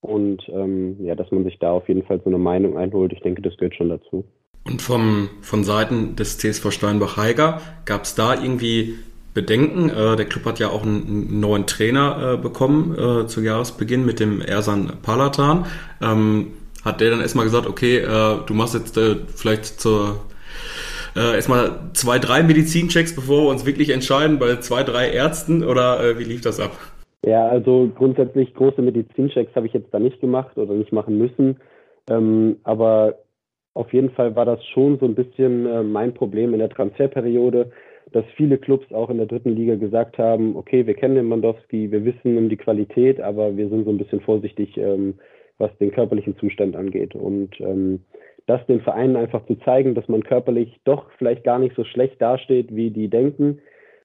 Und 0.00 0.42
ähm, 0.48 0.96
ja, 1.04 1.14
dass 1.14 1.30
man 1.30 1.44
sich 1.44 1.58
da 1.58 1.70
auf 1.70 1.88
jeden 1.88 2.02
Fall 2.02 2.20
so 2.22 2.28
eine 2.28 2.38
Meinung 2.38 2.76
einholt, 2.76 3.12
ich 3.12 3.20
denke, 3.20 3.40
das 3.40 3.56
gehört 3.56 3.76
schon 3.76 3.88
dazu. 3.88 4.24
Und 4.64 4.82
vom, 4.82 5.28
von 5.40 5.64
Seiten 5.64 6.16
des 6.16 6.38
TSV 6.38 6.70
Steinbach-Heiger 6.70 7.60
gab 7.84 8.02
es 8.02 8.14
da 8.14 8.34
irgendwie 8.34 8.94
Bedenken? 9.34 9.88
Äh, 9.88 10.16
der 10.16 10.26
Club 10.26 10.44
hat 10.44 10.58
ja 10.58 10.70
auch 10.70 10.82
einen, 10.82 11.06
einen 11.06 11.40
neuen 11.40 11.66
Trainer 11.66 12.34
äh, 12.34 12.36
bekommen 12.36 12.96
äh, 12.96 13.26
zu 13.26 13.40
Jahresbeginn 13.40 14.04
mit 14.04 14.20
dem 14.20 14.40
Ersan 14.40 14.92
Palatan. 15.02 15.66
Ähm, 16.00 16.52
hat 16.84 17.00
der 17.00 17.10
dann 17.10 17.20
erstmal 17.20 17.44
gesagt, 17.44 17.66
okay, 17.66 17.98
äh, 17.98 18.38
du 18.44 18.54
machst 18.54 18.74
jetzt 18.74 18.96
äh, 18.98 19.16
vielleicht 19.34 19.80
zur 19.80 20.20
äh, 21.16 21.34
erstmal 21.34 21.90
zwei, 21.92 22.18
drei 22.18 22.42
Medizinchecks, 22.42 23.14
bevor 23.14 23.44
wir 23.44 23.50
uns 23.50 23.66
wirklich 23.66 23.90
entscheiden, 23.90 24.38
bei 24.38 24.56
zwei, 24.56 24.82
drei 24.82 25.10
Ärzten 25.10 25.64
oder 25.64 26.02
äh, 26.02 26.18
wie 26.18 26.24
lief 26.24 26.40
das 26.40 26.60
ab? 26.60 26.72
Ja, 27.24 27.48
also 27.48 27.90
grundsätzlich 27.94 28.54
große 28.54 28.82
Medizinchecks 28.82 29.54
habe 29.54 29.66
ich 29.66 29.72
jetzt 29.72 29.92
da 29.92 29.98
nicht 29.98 30.20
gemacht 30.20 30.56
oder 30.58 30.74
nicht 30.74 30.92
machen 30.92 31.18
müssen. 31.18 31.56
Ähm, 32.10 32.56
aber 32.64 33.18
auf 33.74 33.92
jeden 33.92 34.10
Fall 34.10 34.34
war 34.34 34.44
das 34.44 34.64
schon 34.66 34.98
so 34.98 35.06
ein 35.06 35.14
bisschen 35.14 35.66
äh, 35.66 35.82
mein 35.82 36.14
Problem 36.14 36.52
in 36.52 36.58
der 36.58 36.70
Transferperiode, 36.70 37.70
dass 38.12 38.24
viele 38.36 38.58
Clubs 38.58 38.92
auch 38.92 39.08
in 39.08 39.18
der 39.18 39.26
dritten 39.26 39.54
Liga 39.54 39.76
gesagt 39.76 40.18
haben, 40.18 40.56
okay, 40.56 40.86
wir 40.86 40.94
kennen 40.94 41.14
den 41.14 41.28
Mandowski, 41.28 41.90
wir 41.90 42.04
wissen 42.04 42.36
um 42.36 42.48
die 42.48 42.56
Qualität, 42.56 43.20
aber 43.20 43.56
wir 43.56 43.68
sind 43.68 43.84
so 43.84 43.90
ein 43.90 43.98
bisschen 43.98 44.20
vorsichtig, 44.20 44.76
ähm, 44.76 45.14
was 45.58 45.70
den 45.78 45.92
körperlichen 45.92 46.36
Zustand 46.38 46.76
angeht. 46.76 47.14
Und 47.14 47.58
ähm, 47.60 48.00
das 48.46 48.64
den 48.66 48.80
Vereinen 48.80 49.16
einfach 49.16 49.46
zu 49.46 49.56
zeigen, 49.56 49.94
dass 49.94 50.08
man 50.08 50.22
körperlich 50.22 50.80
doch 50.84 51.10
vielleicht 51.18 51.44
gar 51.44 51.58
nicht 51.58 51.76
so 51.76 51.84
schlecht 51.84 52.20
dasteht, 52.20 52.74
wie 52.74 52.90
die 52.90 53.08
denken 53.08 53.60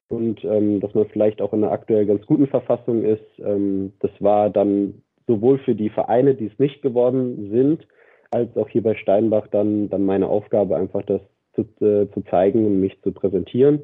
und 0.09 0.43
ähm, 0.45 0.79
dass 0.79 0.93
man 0.93 1.07
vielleicht 1.07 1.41
auch 1.41 1.53
in 1.53 1.63
einer 1.63 1.73
aktuell 1.73 2.05
ganz 2.05 2.25
guten 2.25 2.47
Verfassung 2.47 3.03
ist. 3.03 3.25
Ähm, 3.39 3.93
das 3.99 4.11
war 4.19 4.49
dann 4.49 5.01
sowohl 5.27 5.59
für 5.59 5.75
die 5.75 5.89
Vereine, 5.89 6.35
die 6.35 6.45
es 6.45 6.59
nicht 6.59 6.81
geworden 6.81 7.49
sind, 7.51 7.85
als 8.31 8.55
auch 8.57 8.69
hier 8.69 8.83
bei 8.83 8.95
Steinbach 8.95 9.47
dann, 9.51 9.89
dann 9.89 10.05
meine 10.05 10.27
Aufgabe, 10.27 10.77
einfach 10.77 11.03
das 11.03 11.21
zu, 11.55 11.61
äh, 11.83 12.09
zu 12.13 12.21
zeigen 12.29 12.65
und 12.65 12.79
mich 12.79 13.01
zu 13.01 13.11
präsentieren. 13.11 13.81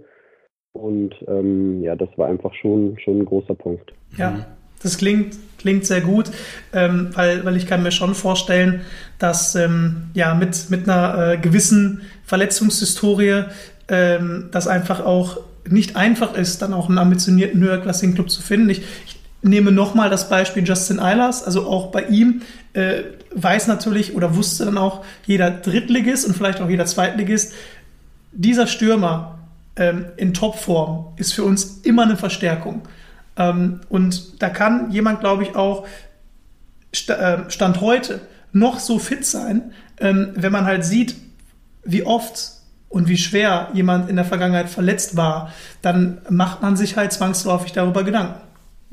Und 0.73 1.13
ähm, 1.27 1.83
ja, 1.83 1.95
das 1.95 2.09
war 2.17 2.27
einfach 2.27 2.53
schon, 2.55 2.97
schon 2.99 3.19
ein 3.19 3.25
großer 3.25 3.55
Punkt. 3.55 3.93
Ja, 4.17 4.45
das 4.83 4.97
klingt, 4.97 5.35
klingt 5.57 5.85
sehr 5.85 6.01
gut, 6.01 6.29
ähm, 6.73 7.09
weil, 7.13 7.43
weil 7.45 7.55
ich 7.57 7.67
kann 7.67 7.83
mir 7.83 7.91
schon 7.91 8.15
vorstellen, 8.15 8.81
dass 9.17 9.55
ähm, 9.55 10.09
ja 10.13 10.33
mit, 10.35 10.69
mit 10.69 10.87
einer 10.89 11.33
äh, 11.33 11.37
gewissen 11.37 12.01
Verletzungshistorie 12.25 13.45
ähm, 13.87 14.49
das 14.51 14.67
einfach 14.67 14.99
auch 14.99 15.39
nicht 15.67 15.95
einfach 15.95 16.35
ist, 16.35 16.61
dann 16.61 16.73
auch 16.73 16.89
einen 16.89 16.97
ambitionierten 16.97 17.61
höherklassigen 17.61 18.15
Club 18.15 18.29
zu 18.29 18.41
finden. 18.41 18.69
Ich, 18.69 18.81
ich 19.05 19.19
nehme 19.41 19.71
nochmal 19.71 20.09
das 20.09 20.29
Beispiel 20.29 20.63
Justin 20.65 20.99
Eilers, 20.99 21.43
also 21.43 21.67
auch 21.67 21.91
bei 21.91 22.03
ihm 22.03 22.41
äh, 22.73 23.03
weiß 23.33 23.67
natürlich 23.67 24.15
oder 24.15 24.35
wusste 24.35 24.65
dann 24.65 24.77
auch 24.77 25.03
jeder 25.25 25.51
Drittligist 25.51 26.25
und 26.25 26.35
vielleicht 26.35 26.61
auch 26.61 26.69
jeder 26.69 26.85
Zweitligist, 26.85 27.53
dieser 28.31 28.67
Stürmer 28.67 29.39
ähm, 29.75 30.05
in 30.17 30.33
Topform 30.33 31.13
ist 31.17 31.33
für 31.33 31.43
uns 31.43 31.81
immer 31.83 32.03
eine 32.03 32.17
Verstärkung. 32.17 32.81
Ähm, 33.37 33.81
und 33.89 34.41
da 34.41 34.49
kann 34.49 34.91
jemand, 34.91 35.19
glaube 35.19 35.43
ich, 35.43 35.55
auch 35.55 35.87
äh, 37.07 37.49
Stand 37.49 37.81
heute 37.81 38.21
noch 38.51 38.79
so 38.79 38.99
fit 38.99 39.25
sein, 39.25 39.73
ähm, 39.99 40.31
wenn 40.35 40.51
man 40.51 40.65
halt 40.65 40.85
sieht, 40.85 41.15
wie 41.83 42.05
oft 42.05 42.51
und 42.89 43.07
wie 43.07 43.17
schwer 43.17 43.69
jemand 43.73 44.09
in 44.09 44.15
der 44.15 44.25
Vergangenheit 44.25 44.69
verletzt 44.69 45.17
war, 45.17 45.51
dann 45.81 46.21
macht 46.29 46.61
man 46.61 46.77
sich 46.77 46.95
halt 46.95 47.11
zwangsläufig 47.11 47.71
darüber 47.71 48.03
Gedanken. 48.03 48.39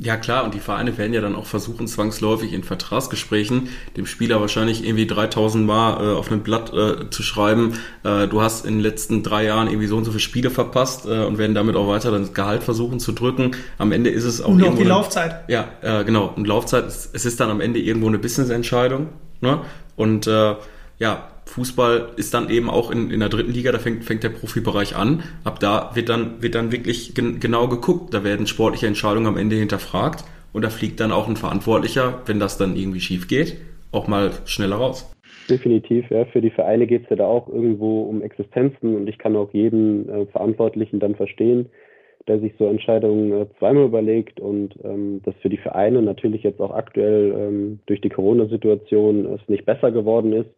Ja 0.03 0.17
klar, 0.17 0.45
und 0.45 0.55
die 0.55 0.61
Vereine 0.61 0.97
werden 0.97 1.13
ja 1.13 1.21
dann 1.21 1.37
auch 1.37 1.45
versuchen, 1.45 1.87
zwangsläufig 1.87 2.55
in 2.55 2.65
Vertragsgesprächen 2.65 3.69
dem 3.99 4.07
Spieler 4.07 4.41
wahrscheinlich 4.41 4.83
irgendwie 4.83 5.07
3000 5.07 5.67
Mal 5.67 6.03
äh, 6.03 6.17
auf 6.17 6.33
einem 6.33 6.43
Blatt 6.43 6.73
äh, 6.73 7.11
zu 7.11 7.23
schreiben, 7.23 7.75
äh, 8.03 8.27
du 8.27 8.41
hast 8.41 8.65
in 8.65 8.77
den 8.77 8.81
letzten 8.81 9.23
drei 9.23 9.45
Jahren 9.45 9.69
irgendwie 9.69 9.89
so 9.89 9.99
und 9.99 10.05
so 10.05 10.11
viele 10.11 10.21
Spiele 10.21 10.49
verpasst 10.49 11.05
äh, 11.05 11.25
und 11.27 11.37
werden 11.37 11.55
damit 11.55 11.77
auch 11.77 11.87
weiter 11.87 12.11
das 12.13 12.33
Gehalt 12.33 12.63
versuchen 12.63 12.99
zu 12.99 13.13
drücken. 13.13 13.51
Am 13.77 13.93
Ende 13.93 14.09
ist 14.09 14.25
es 14.25 14.41
auch 14.41 14.49
und 14.49 14.79
die 14.79 14.85
Laufzeit. 14.85 15.45
Ja, 15.49 15.69
äh, 15.83 16.03
genau. 16.03 16.33
Und 16.35 16.47
Laufzeit, 16.47 16.87
es 16.87 17.27
ist 17.27 17.39
dann 17.39 17.51
am 17.51 17.61
Ende 17.61 17.79
irgendwo 17.79 18.09
eine 18.09 18.19
Business-Entscheidung. 18.19 19.09
Ne? 19.43 19.61
Und 19.97 20.27
äh, 20.27 20.55
ja, 20.99 21.29
Fußball 21.51 22.11
ist 22.17 22.33
dann 22.33 22.49
eben 22.49 22.71
auch 22.71 22.93
in, 22.93 23.11
in 23.11 23.19
der 23.19 23.29
dritten 23.29 23.53
Liga, 23.53 23.73
da 23.73 23.79
fängt, 23.79 24.05
fängt 24.05 24.23
der 24.23 24.29
Profibereich 24.29 24.95
an. 24.95 25.25
Ab 25.43 25.59
da 25.59 25.91
wird 25.95 26.09
dann, 26.09 26.41
wird 26.43 26.55
dann 26.55 26.71
wirklich 26.71 27.13
gen, 27.15 27.41
genau 27.41 27.67
geguckt. 27.67 28.15
Da 28.15 28.23
werden 28.23 28.47
sportliche 28.47 28.87
Entscheidungen 28.87 29.27
am 29.27 29.37
Ende 29.37 29.57
hinterfragt 29.57 30.25
und 30.53 30.63
da 30.63 30.71
fliegt 30.71 31.01
dann 31.01 31.11
auch 31.11 31.29
ein 31.29 31.37
Verantwortlicher, 31.37 32.23
wenn 32.27 32.39
das 32.39 32.57
dann 32.57 32.77
irgendwie 32.77 33.01
schief 33.01 33.27
geht, 33.27 33.57
auch 33.91 34.07
mal 34.07 34.31
schneller 34.45 34.77
raus. 34.77 35.13
Definitiv, 35.49 36.09
ja. 36.11 36.25
Für 36.27 36.41
die 36.41 36.51
Vereine 36.51 36.87
geht 36.87 37.03
es 37.03 37.11
ja 37.11 37.17
da 37.17 37.27
auch 37.27 37.49
irgendwo 37.49 38.03
um 38.03 38.23
Existenzen 38.23 38.95
und 38.95 39.09
ich 39.09 39.19
kann 39.19 39.35
auch 39.35 39.53
jeden 39.53 40.09
äh, 40.09 40.27
Verantwortlichen 40.27 41.01
dann 41.01 41.17
verstehen, 41.17 41.67
der 42.29 42.39
sich 42.39 42.53
so 42.61 42.69
Entscheidungen 42.69 43.33
äh, 43.33 43.47
zweimal 43.59 43.87
überlegt 43.87 44.39
und 44.39 44.77
ähm, 44.85 45.21
dass 45.25 45.35
für 45.43 45.49
die 45.49 45.57
Vereine 45.57 46.01
natürlich 46.01 46.45
jetzt 46.45 46.61
auch 46.61 46.73
aktuell 46.73 47.35
ähm, 47.37 47.81
durch 47.87 48.01
die 48.01 48.09
Corona-Situation 48.09 49.27
es 49.27 49.41
nicht 49.49 49.67
besser 49.67 49.91
geworden 49.91 50.33
ist 50.33 50.51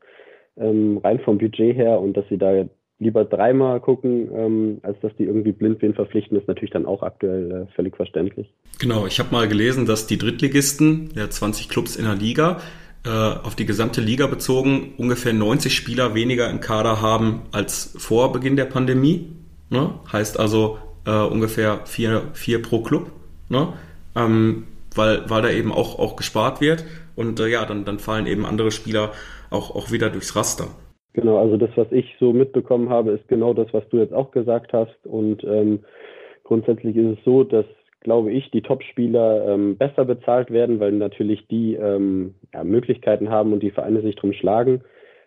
ähm, 0.56 0.98
rein 0.98 1.20
vom 1.20 1.38
Budget 1.38 1.76
her 1.76 2.00
und 2.00 2.16
dass 2.16 2.28
sie 2.28 2.38
da 2.38 2.64
lieber 2.98 3.24
dreimal 3.24 3.80
gucken, 3.80 4.30
ähm, 4.34 4.78
als 4.82 4.98
dass 5.00 5.14
die 5.16 5.24
irgendwie 5.24 5.52
blind 5.52 5.83
wen 5.83 5.94
verpflichten, 5.94 6.38
ist 6.38 6.48
natürlich 6.48 6.70
dann 6.70 6.87
auch 6.87 7.02
aktuell 7.02 7.50
äh, 7.50 7.74
völlig 7.74 7.96
verständlich. 7.96 8.52
Genau, 8.79 9.06
ich 9.06 9.18
habe 9.18 9.33
mal 9.33 9.48
gelesen, 9.48 9.87
dass 9.87 10.06
die 10.06 10.18
Drittligisten 10.18 11.12
der 11.14 11.29
20 11.29 11.68
Clubs 11.68 11.96
in 11.96 12.04
der 12.04 12.14
Liga 12.14 12.60
äh, 13.04 13.08
auf 13.08 13.56
die 13.56 13.66
gesamte 13.66 14.00
Liga 14.00 14.29
bezogen 14.29 14.94
ungefähr 14.96 15.33
90 15.33 15.74
Spieler 15.74 16.14
weniger 16.14 16.48
im 16.48 16.60
Kader 16.60 17.02
haben 17.02 17.42
als 17.50 17.94
vor 17.98 18.33
Beginn 18.33 18.56
der 18.56 18.66
Pandemie. 18.66 19.33
Ne? 19.70 19.94
Heißt 20.12 20.38
also 20.38 20.79
äh, 21.04 21.10
ungefähr 21.10 21.81
vier, 21.87 22.31
vier 22.33 22.62
pro 22.62 22.83
Club, 22.83 23.10
ne? 23.48 23.72
ähm, 24.14 24.64
weil, 24.94 25.29
weil 25.29 25.42
da 25.42 25.50
eben 25.50 25.72
auch, 25.72 25.98
auch 25.98 26.14
gespart 26.14 26.60
wird. 26.60 26.85
Und 27.17 27.40
äh, 27.40 27.48
ja, 27.48 27.65
dann, 27.65 27.85
dann 27.85 27.98
fallen 27.98 28.27
eben 28.27 28.46
andere 28.46 28.71
Spieler 28.71 29.13
auch, 29.50 29.75
auch 29.75 29.90
wieder 29.90 30.10
durchs 30.10 30.35
Raster. 30.35 30.69
Genau, 31.15 31.37
also 31.37 31.56
das, 31.56 31.71
was 31.77 31.90
ich 31.90 32.17
so 32.19 32.33
mitbekommen 32.33 32.88
habe, 32.88 33.13
ist 33.13 33.29
genau 33.29 33.52
das, 33.52 33.73
was 33.73 33.87
du 33.90 33.98
jetzt 33.98 34.15
auch 34.15 34.31
gesagt 34.31 34.73
hast. 34.73 34.96
Und 35.04 35.44
ähm, 35.44 35.81
grundsätzlich 36.44 36.96
ist 36.96 37.19
es 37.19 37.25
so, 37.25 37.44
dass, 37.44 37.67
glaube 38.00 38.33
ich, 38.33 38.50
die 38.50 38.63
Top-Spieler 38.63 39.46
ähm, 39.48 39.77
besser 39.77 40.06
bezahlt 40.06 40.50
werden, 40.50 40.81
weil 40.81 40.92
natürlich 40.92 41.46
die 41.48 41.75
ähm, 41.75 42.35
ja, 42.54 42.65
Möglichkeiten 42.65 43.29
haben 43.29 43.52
und 43.52 43.63
die 43.63 43.71
Vereine 43.71 44.00
sich 44.00 44.17
drum 44.17 44.33
schlagen. 44.33 44.83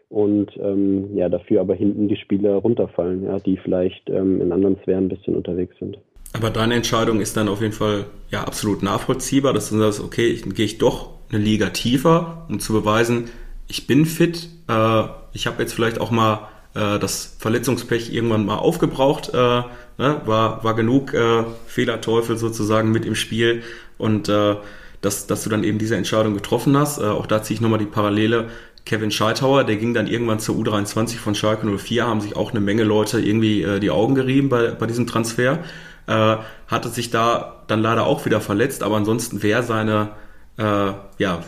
Und 0.09 0.55
ähm, 0.57 1.15
ja, 1.15 1.29
dafür 1.29 1.61
aber 1.61 1.75
hinten 1.75 2.07
die 2.07 2.17
Spieler 2.17 2.55
runterfallen, 2.55 3.23
ja, 3.23 3.39
die 3.39 3.57
vielleicht 3.57 4.09
ähm, 4.09 4.41
in 4.41 4.51
anderen 4.51 4.77
Sphären 4.81 5.05
ein 5.05 5.09
bisschen 5.09 5.35
unterwegs 5.35 5.75
sind. 5.79 5.99
Aber 6.35 6.49
deine 6.49 6.75
Entscheidung 6.75 7.21
ist 7.21 7.37
dann 7.37 7.47
auf 7.47 7.61
jeden 7.61 7.73
Fall 7.73 8.07
ja 8.29 8.43
absolut 8.43 8.83
nachvollziehbar, 8.83 9.53
dass 9.53 9.69
du 9.69 9.77
sagst, 9.77 10.01
okay, 10.01 10.27
ich, 10.27 10.43
gehe 10.53 10.65
ich 10.65 10.77
doch 10.77 11.11
eine 11.29 11.39
Liga 11.39 11.69
tiefer, 11.69 12.45
um 12.49 12.59
zu 12.59 12.73
beweisen, 12.73 13.29
ich 13.67 13.87
bin 13.87 14.05
fit. 14.05 14.49
Äh, 14.67 15.03
ich 15.31 15.47
habe 15.47 15.61
jetzt 15.61 15.73
vielleicht 15.73 15.99
auch 15.99 16.11
mal 16.11 16.49
äh, 16.73 16.99
das 16.99 17.37
Verletzungspech 17.39 18.13
irgendwann 18.13 18.45
mal 18.45 18.57
aufgebraucht. 18.57 19.29
Äh, 19.29 19.37
ne? 19.37 20.21
war, 20.25 20.63
war 20.63 20.75
genug 20.75 21.13
äh, 21.13 21.45
Fehlerteufel 21.67 22.37
sozusagen 22.37 22.91
mit 22.91 23.05
im 23.05 23.15
Spiel 23.15 23.63
und 23.97 24.27
äh, 24.27 24.57
dass, 25.01 25.27
dass 25.27 25.43
du 25.43 25.49
dann 25.49 25.63
eben 25.63 25.77
diese 25.77 25.95
Entscheidung 25.95 26.33
getroffen 26.33 26.77
hast. 26.77 26.99
Äh, 26.99 27.05
auch 27.05 27.27
da 27.27 27.43
ziehe 27.43 27.55
ich 27.55 27.61
nochmal 27.61 27.79
die 27.79 27.85
Parallele. 27.85 28.49
Kevin 28.85 29.09
Scheithauer, 29.09 29.63
der 29.63 29.77
ging 29.77 29.93
dann 29.93 30.05
irgendwann 30.05 30.39
zur 30.39 30.55
U23 30.57 31.15
von 31.15 31.33
Schalke 31.33 31.65
04, 31.65 32.05
haben 32.05 32.21
sich 32.21 32.35
auch 32.35 32.51
eine 32.51 32.59
Menge 32.59 32.83
Leute 32.83 33.19
irgendwie 33.21 33.63
äh, 33.63 33.79
die 33.79 33.89
Augen 33.89 34.15
gerieben 34.15 34.49
bei, 34.49 34.71
bei 34.71 34.85
diesem 34.85 35.07
Transfer. 35.07 35.59
Äh, 36.07 36.37
hatte 36.67 36.89
sich 36.89 37.09
da 37.09 37.63
dann 37.67 37.81
leider 37.81 38.05
auch 38.05 38.25
wieder 38.25 38.41
verletzt, 38.41 38.83
aber 38.83 38.95
ansonsten 38.97 39.41
wäre 39.41 39.63
seine, 39.63 40.09
äh, 40.57 40.91
ja, 41.17 41.43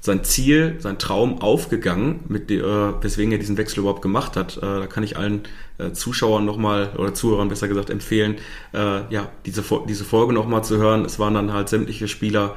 sein 0.00 0.22
Ziel, 0.24 0.76
sein 0.78 0.98
Traum 0.98 1.40
aufgegangen, 1.42 2.20
mit 2.28 2.50
äh, 2.50 2.62
weswegen 2.62 3.32
er 3.32 3.38
diesen 3.38 3.56
Wechsel 3.56 3.80
überhaupt 3.80 4.02
gemacht 4.02 4.36
hat. 4.36 4.56
Äh, 4.56 4.60
da 4.60 4.86
kann 4.86 5.02
ich 5.02 5.16
allen 5.16 5.42
äh, 5.78 5.92
Zuschauern 5.92 6.44
nochmal 6.44 6.90
oder 6.96 7.14
Zuhörern 7.14 7.48
besser 7.48 7.68
gesagt 7.68 7.90
empfehlen, 7.90 8.36
äh, 8.72 9.12
ja, 9.12 9.28
diese, 9.44 9.64
diese 9.88 10.04
Folge 10.04 10.32
nochmal 10.32 10.62
zu 10.62 10.78
hören. 10.78 11.04
Es 11.04 11.18
waren 11.18 11.34
dann 11.34 11.52
halt 11.52 11.68
sämtliche 11.68 12.08
Spieler 12.08 12.56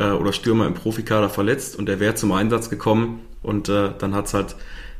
oder 0.00 0.32
Stürmer 0.32 0.68
im 0.68 0.74
Profikader 0.74 1.28
verletzt 1.28 1.74
und 1.74 1.88
er 1.88 1.98
wäre 1.98 2.14
zum 2.14 2.30
Einsatz 2.30 2.70
gekommen 2.70 3.18
und 3.42 3.66
dann 3.66 4.14
hat's 4.14 4.32
halt 4.32 4.54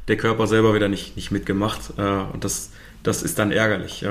der 0.09 0.16
Körper 0.16 0.49
selber 0.49 0.74
wieder 0.74 0.88
nicht, 0.88 1.14
nicht 1.14 1.30
mitgemacht 1.30 1.92
und 1.96 2.42
das, 2.42 2.70
das 3.05 3.22
ist 3.22 3.38
dann 3.38 3.53
ärgerlich. 3.53 4.05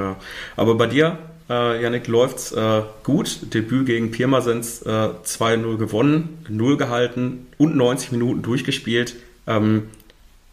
Aber 0.55 0.75
bei 0.75 0.87
dir 0.87 1.17
äh, 1.49 1.81
Janik, 1.81 2.07
läuft's 2.07 2.51
äh, 2.51 2.81
gut. 3.03 3.53
Debüt 3.53 3.85
gegen 3.85 4.11
Pirmasens 4.11 4.81
äh, 4.81 4.89
2-0 4.89 5.77
gewonnen, 5.77 6.39
0 6.49 6.77
gehalten 6.77 7.47
und 7.57 7.75
90 7.75 8.11
Minuten 8.11 8.41
durchgespielt. 8.41 9.15
Ähm, 9.47 9.83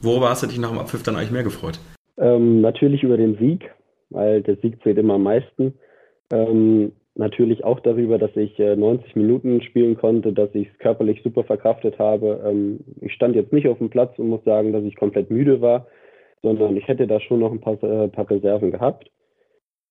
worüber 0.00 0.30
hast 0.30 0.42
du 0.42 0.46
dich 0.46 0.58
nach 0.58 0.70
dem 0.70 0.78
Abpfiff 0.78 1.02
dann 1.02 1.16
eigentlich 1.16 1.32
mehr 1.32 1.42
gefreut? 1.42 1.80
Ähm, 2.16 2.60
natürlich 2.60 3.02
über 3.02 3.16
den 3.16 3.36
Sieg, 3.38 3.70
weil 4.10 4.42
der 4.42 4.56
Sieg 4.56 4.80
zählt 4.82 4.98
immer 4.98 5.14
am 5.14 5.24
meisten. 5.24 5.74
Ähm, 6.32 6.92
natürlich 7.16 7.64
auch 7.64 7.80
darüber, 7.80 8.18
dass 8.18 8.34
ich 8.36 8.58
äh, 8.58 8.76
90 8.76 9.16
Minuten 9.16 9.62
spielen 9.62 9.96
konnte, 9.96 10.32
dass 10.32 10.54
ich 10.54 10.68
es 10.68 10.78
körperlich 10.78 11.22
super 11.24 11.44
verkraftet 11.44 11.98
habe. 11.98 12.40
Ähm, 12.46 12.80
ich 13.00 13.12
stand 13.12 13.34
jetzt 13.34 13.52
nicht 13.52 13.66
auf 13.68 13.78
dem 13.78 13.90
Platz 13.90 14.18
und 14.18 14.28
muss 14.28 14.44
sagen, 14.44 14.72
dass 14.72 14.84
ich 14.84 14.96
komplett 14.96 15.30
müde 15.30 15.60
war, 15.60 15.86
sondern 16.42 16.76
ich 16.76 16.86
hätte 16.86 17.06
da 17.06 17.20
schon 17.20 17.40
noch 17.40 17.50
ein 17.50 17.60
paar, 17.60 17.82
äh, 17.82 18.08
paar 18.08 18.30
Reserven 18.30 18.70
gehabt 18.70 19.10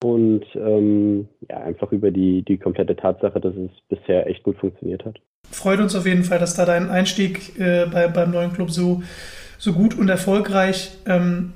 und 0.03 0.43
ähm, 0.55 1.27
ja, 1.49 1.57
einfach 1.57 1.91
über 1.91 2.11
die, 2.11 2.43
die 2.43 2.57
komplette 2.57 2.95
Tatsache, 2.95 3.39
dass 3.39 3.55
es 3.55 3.71
bisher 3.89 4.27
echt 4.27 4.43
gut 4.43 4.57
funktioniert 4.57 5.05
hat. 5.05 5.19
Freut 5.49 5.79
uns 5.79 5.95
auf 5.95 6.05
jeden 6.05 6.23
Fall, 6.23 6.39
dass 6.39 6.55
da 6.55 6.65
dein 6.65 6.89
Einstieg 6.89 7.59
äh, 7.59 7.85
bei, 7.85 8.07
beim 8.07 8.31
neuen 8.31 8.53
Club 8.53 8.71
so, 8.71 9.03
so 9.57 9.73
gut 9.73 9.97
und 9.97 10.09
erfolgreich 10.09 10.91
ähm, 11.05 11.53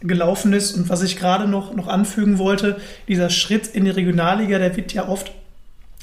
gelaufen 0.00 0.52
ist. 0.52 0.76
Und 0.76 0.88
was 0.88 1.02
ich 1.02 1.16
gerade 1.16 1.48
noch, 1.48 1.74
noch 1.74 1.88
anfügen 1.88 2.38
wollte, 2.38 2.76
dieser 3.08 3.30
Schritt 3.30 3.68
in 3.68 3.84
die 3.84 3.90
Regionalliga, 3.90 4.58
der 4.58 4.76
wird 4.76 4.92
ja 4.92 5.08
oft 5.08 5.32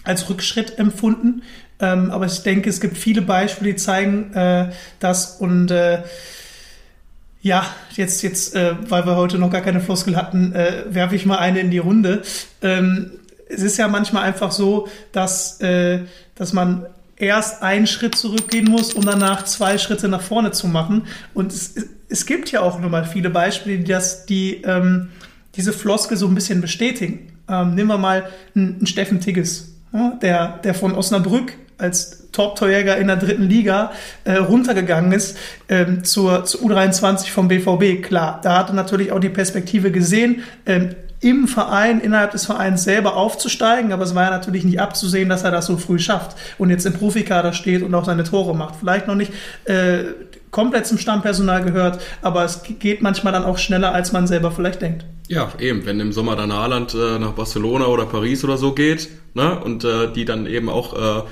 als 0.03 0.29
Rückschritt 0.29 0.79
empfunden. 0.79 1.43
Ähm, 1.79 2.11
aber 2.11 2.25
ich 2.25 2.43
denke, 2.43 2.69
es 2.69 2.81
gibt 2.81 2.97
viele 2.97 3.21
Beispiele, 3.21 3.71
die 3.71 3.77
zeigen 3.77 4.33
äh, 4.33 4.71
das 4.99 5.37
und 5.39 5.71
äh, 5.71 6.03
ja, 7.43 7.65
jetzt, 7.91 8.23
jetzt, 8.23 8.55
äh, 8.55 8.73
weil 8.89 9.05
wir 9.05 9.17
heute 9.17 9.37
noch 9.37 9.51
gar 9.51 9.61
keine 9.61 9.81
Floskel 9.81 10.15
hatten, 10.15 10.53
äh, 10.53 10.85
werfe 10.89 11.15
ich 11.15 11.25
mal 11.25 11.37
eine 11.37 11.59
in 11.59 11.71
die 11.71 11.77
Runde. 11.77 12.23
Ähm, 12.61 13.11
es 13.49 13.61
ist 13.61 13.77
ja 13.77 13.89
manchmal 13.89 14.23
einfach 14.23 14.53
so, 14.53 14.87
dass, 15.11 15.59
äh, 15.59 15.99
dass 16.35 16.53
man 16.53 16.85
erst 17.17 17.61
einen 17.61 17.85
Schritt 17.85 18.15
zurückgehen 18.15 18.69
muss, 18.69 18.93
um 18.93 19.05
danach 19.05 19.43
zwei 19.43 19.77
Schritte 19.77 20.07
nach 20.07 20.21
vorne 20.21 20.51
zu 20.51 20.69
machen. 20.69 21.05
Und 21.33 21.51
es, 21.51 21.75
es 22.07 22.25
gibt 22.25 22.49
ja 22.49 22.61
auch 22.61 22.79
nur 22.79 22.89
mal 22.89 23.03
viele 23.03 23.29
Beispiele, 23.29 23.77
die 23.77 23.91
das, 23.91 24.25
die 24.25 24.61
ähm, 24.63 25.09
diese 25.55 25.73
Floskel 25.73 26.15
so 26.15 26.27
ein 26.27 26.35
bisschen 26.35 26.61
bestätigen. 26.61 27.33
Ähm, 27.49 27.75
nehmen 27.75 27.89
wir 27.89 27.97
mal 27.97 28.23
einen, 28.55 28.77
einen 28.77 28.87
Steffen 28.87 29.19
Tigges, 29.19 29.73
ja, 29.91 30.17
der, 30.21 30.59
der 30.59 30.73
von 30.73 30.95
Osnabrück 30.95 31.57
als 31.77 32.22
Top-Torjäger 32.33 32.97
in 32.97 33.07
der 33.07 33.15
dritten 33.15 33.47
Liga 33.47 33.91
äh, 34.25 34.33
runtergegangen 34.33 35.13
ist 35.13 35.37
ähm, 35.69 36.03
zur, 36.03 36.43
zur 36.43 36.61
U23 36.61 37.29
vom 37.29 37.47
BVB. 37.47 38.03
Klar, 38.03 38.41
da 38.43 38.57
hat 38.57 38.69
er 38.69 38.73
natürlich 38.73 39.11
auch 39.11 39.19
die 39.19 39.29
Perspektive 39.29 39.91
gesehen, 39.91 40.43
ähm, 40.65 40.95
im 41.23 41.47
Verein, 41.47 42.01
innerhalb 42.01 42.31
des 42.31 42.45
Vereins 42.45 42.83
selber 42.83 43.15
aufzusteigen, 43.15 43.93
aber 43.93 44.03
es 44.03 44.13
war 44.13 44.25
ja 44.25 44.29
natürlich 44.29 44.65
nicht 44.65 44.81
abzusehen, 44.81 45.29
dass 45.29 45.43
er 45.43 45.51
das 45.51 45.67
so 45.67 45.77
früh 45.77 45.97
schafft 45.97 46.35
und 46.57 46.69
jetzt 46.69 46.85
im 46.85 46.91
Profikader 46.91 47.53
steht 47.53 47.81
und 47.81 47.95
auch 47.95 48.03
seine 48.03 48.25
Tore 48.25 48.53
macht. 48.53 48.75
Vielleicht 48.75 49.07
noch 49.07 49.15
nicht 49.15 49.31
äh, 49.63 50.03
komplett 50.51 50.85
zum 50.85 50.97
Stammpersonal 50.97 51.63
gehört, 51.63 52.01
aber 52.21 52.43
es 52.43 52.63
geht 52.63 53.01
manchmal 53.01 53.31
dann 53.31 53.45
auch 53.45 53.57
schneller, 53.57 53.93
als 53.93 54.11
man 54.11 54.27
selber 54.27 54.51
vielleicht 54.51 54.81
denkt. 54.81 55.05
Ja, 55.29 55.49
eben, 55.59 55.85
wenn 55.85 56.01
im 56.01 56.11
Sommer 56.11 56.35
dann 56.35 56.51
Haaland 56.51 56.93
äh, 56.93 57.17
nach 57.19 57.31
Barcelona 57.31 57.85
oder 57.85 58.05
Paris 58.05 58.43
oder 58.43 58.57
so 58.57 58.73
geht, 58.73 59.09
ne, 59.33 59.57
und 59.59 59.85
äh, 59.85 60.11
die 60.11 60.25
dann 60.25 60.45
eben 60.45 60.67
auch 60.67 60.93
äh, 60.93 61.23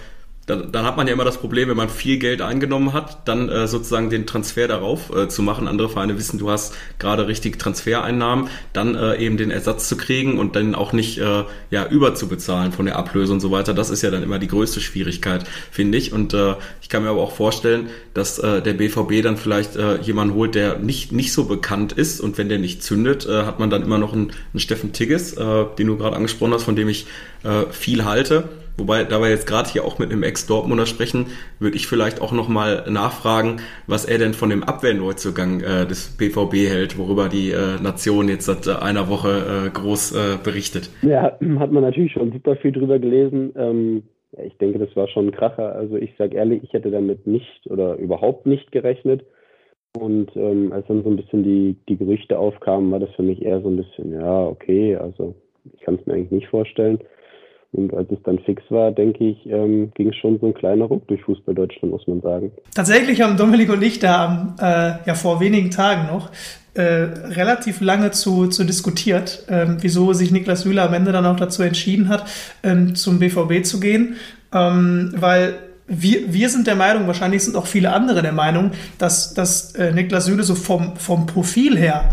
dann, 0.52 0.72
dann 0.72 0.86
hat 0.86 0.98
man 0.98 1.08
ja 1.08 1.14
immer 1.14 1.24
das 1.24 1.38
Problem, 1.38 1.70
wenn 1.70 1.78
man 1.78 1.88
viel 1.88 2.18
Geld 2.18 2.42
eingenommen 2.42 2.92
hat, 2.92 3.26
dann 3.28 3.48
äh, 3.48 3.68
sozusagen 3.68 4.10
den 4.10 4.28
Transfer 4.28 4.68
darauf 4.68 5.16
äh, 5.16 5.30
zu 5.30 5.42
machen. 5.42 5.68
Andere 5.68 5.88
Vereine 5.88 6.18
wissen, 6.18 6.40
du 6.40 6.50
hast 6.50 6.76
gerade 7.00 7.28
richtig 7.28 7.58
Transfereinnahmen, 7.58 8.50
dann 8.74 8.96
äh, 8.96 9.16
eben 9.18 9.38
den 9.38 9.50
Ersatz 9.50 9.88
zu 9.88 9.96
kriegen 9.96 10.38
und 10.38 10.58
dann 10.58 10.76
auch 10.76 10.92
nicht 10.92 11.20
äh, 11.20 11.46
ja 11.70 11.88
überzubezahlen 11.88 12.74
von 12.74 12.86
der 12.86 12.98
Ablöse 12.98 13.32
und 13.32 13.40
so 13.40 13.52
weiter. 13.52 13.74
Das 13.74 13.90
ist 13.90 14.02
ja 14.02 14.12
dann 14.12 14.24
immer 14.24 14.40
die 14.40 14.50
größte 14.50 14.82
Schwierigkeit, 14.82 15.46
finde 15.72 15.98
ich. 15.98 16.12
Und 16.12 16.34
äh, 16.34 16.56
ich 16.82 16.90
kann 16.90 17.04
mir 17.04 17.10
aber 17.10 17.22
auch 17.22 17.32
vorstellen, 17.32 17.88
dass 18.14 18.38
äh, 18.38 18.62
der 18.62 18.74
BVB 18.74 19.24
dann 19.24 19.38
vielleicht 19.38 19.78
äh, 19.78 20.02
jemanden 20.02 20.36
holt, 20.36 20.56
der 20.56 20.80
nicht 20.80 21.14
nicht 21.14 21.32
so 21.32 21.46
bekannt 21.46 21.94
ist 21.94 22.20
und 22.20 22.38
wenn 22.38 22.50
der 22.50 22.60
nicht 22.60 22.84
zündet, 22.84 23.26
äh, 23.26 23.44
hat 23.44 23.60
man 23.60 23.70
dann 23.70 23.84
immer 23.84 23.98
noch 23.98 24.12
einen, 24.12 24.34
einen 24.52 24.60
Steffen 24.60 24.92
Tigges, 24.92 25.32
äh, 25.34 25.66
den 25.78 25.88
du 25.88 25.96
gerade 25.96 26.18
angesprochen 26.18 26.54
hast, 26.54 26.64
von 26.64 26.76
dem 26.76 26.90
ich 26.90 27.06
äh, 27.44 27.72
viel 27.72 28.04
halte 28.04 28.50
Wobei, 28.78 29.04
da 29.04 29.22
wir 29.22 29.30
jetzt 29.30 29.48
gerade 29.48 29.70
hier 29.70 29.86
auch 29.86 30.00
mit 30.00 30.12
einem 30.12 30.24
Ex-Dortmunder 30.24 30.86
sprechen, 30.86 31.28
würde 31.60 31.76
ich 31.76 31.88
vielleicht 31.88 32.22
auch 32.22 32.32
nochmal 32.32 32.86
nachfragen, 32.90 33.58
was 33.88 34.06
er 34.06 34.18
denn 34.18 34.34
von 34.34 34.50
dem 34.50 34.64
Abwehrneuzugang 34.64 35.62
äh, 35.62 35.86
des 35.86 36.18
BVB 36.18 36.70
hält, 36.70 36.98
worüber 36.98 37.30
die 37.30 37.52
äh, 37.52 37.82
Nation 37.82 38.28
jetzt 38.28 38.46
seit 38.46 38.68
äh, 38.68 38.84
einer 38.84 39.10
Woche 39.10 39.68
äh, 39.68 39.70
groß 39.70 40.14
äh, 40.14 40.38
berichtet. 40.44 40.90
Ja, 41.02 41.38
hat 41.60 41.72
man 41.72 41.84
natürlich 41.84 42.14
schon 42.14 42.32
super 42.32 42.56
viel 42.56 42.72
drüber 42.72 43.00
gelesen. 43.00 43.54
Ähm, 43.56 44.04
ich 44.44 44.58
denke, 44.58 44.80
das 44.80 44.96
war 44.96 45.08
schon 45.10 45.28
ein 45.28 45.32
Kracher. 45.32 45.76
Also 45.76 45.98
ich 45.98 46.16
sage 46.18 46.38
ehrlich, 46.38 46.64
ich 46.64 46.74
hätte 46.74 46.92
damit 46.92 47.28
nicht 47.28 47.68
oder 47.70 47.96
überhaupt 47.96 48.46
nicht 48.46 48.72
gerechnet. 48.72 49.24
Und 49.98 50.36
ähm, 50.36 50.72
als 50.72 50.88
dann 50.88 51.04
so 51.04 51.10
ein 51.10 51.18
bisschen 51.18 51.44
die, 51.44 51.76
die 51.90 51.98
Gerüchte 51.98 52.40
aufkamen, 52.40 52.92
war 52.92 53.00
das 53.00 53.14
für 53.16 53.24
mich 53.24 53.42
eher 53.42 53.62
so 53.62 53.68
ein 53.68 53.76
bisschen, 53.76 54.14
ja, 54.14 54.46
okay, 54.46 54.96
also 54.96 55.36
ich 55.74 55.82
kann 55.82 55.96
es 55.96 56.06
mir 56.06 56.14
eigentlich 56.14 56.32
nicht 56.32 56.48
vorstellen. 56.48 57.00
Und 57.74 57.94
als 57.94 58.12
es 58.12 58.18
dann 58.24 58.38
fix 58.40 58.62
war, 58.70 58.92
denke 58.92 59.24
ich, 59.24 59.46
ähm, 59.46 59.92
ging 59.96 60.12
schon 60.12 60.40
so 60.40 60.48
ein 60.48 60.54
kleiner 60.54 60.86
Ruck 60.86 61.08
durch 61.08 61.24
Fußball 61.24 61.56
Deutschland, 61.56 61.94
muss 61.94 62.06
man 62.06 62.20
sagen. 62.22 62.52
Tatsächlich 62.76 63.22
haben 63.22 63.38
Dominik 63.38 63.72
und 63.72 63.82
ich 63.82 64.00
da 64.00 64.56
äh, 64.60 65.08
ja 65.08 65.16
vor 65.16 65.40
wenigen 65.40 65.72
Tagen 65.72 66.08
noch 66.08 66.32
äh, 66.74 66.82
relativ 66.82 67.80
lange 67.80 68.12
zu, 68.12 68.48
zu 68.48 68.66
diskutiert, 68.66 69.46
ähm, 69.50 69.78
wieso 69.80 70.12
sich 70.12 70.32
Niklas 70.32 70.62
Süle 70.62 70.82
am 70.82 70.94
Ende 70.94 71.14
dann 71.14 71.26
auch 71.26 71.38
dazu 71.38 71.64
entschieden 71.64 72.10
hat, 72.10 72.26
ähm, 72.64 72.96
zum 72.96 73.20
BVB 73.20 73.64
zu 73.64 73.80
gehen, 73.80 74.16
ähm, 74.54 75.14
weil 75.16 75.54
wir, 75.88 76.34
wir 76.34 76.50
sind 76.50 76.68
der 76.68 76.76
Meinung, 76.76 77.08
wahrscheinlich 77.08 77.44
sind 77.44 77.58
auch 77.58 77.68
viele 77.68 77.92
andere 77.92 78.22
der 78.22 78.32
Meinung, 78.32 78.72
dass, 78.98 79.34
dass 79.34 79.76
äh, 79.76 79.92
Niklas 79.92 80.26
Süle 80.26 80.44
so 80.44 80.56
vom, 80.56 80.96
vom 80.96 81.26
Profil 81.26 81.78
her 81.78 82.12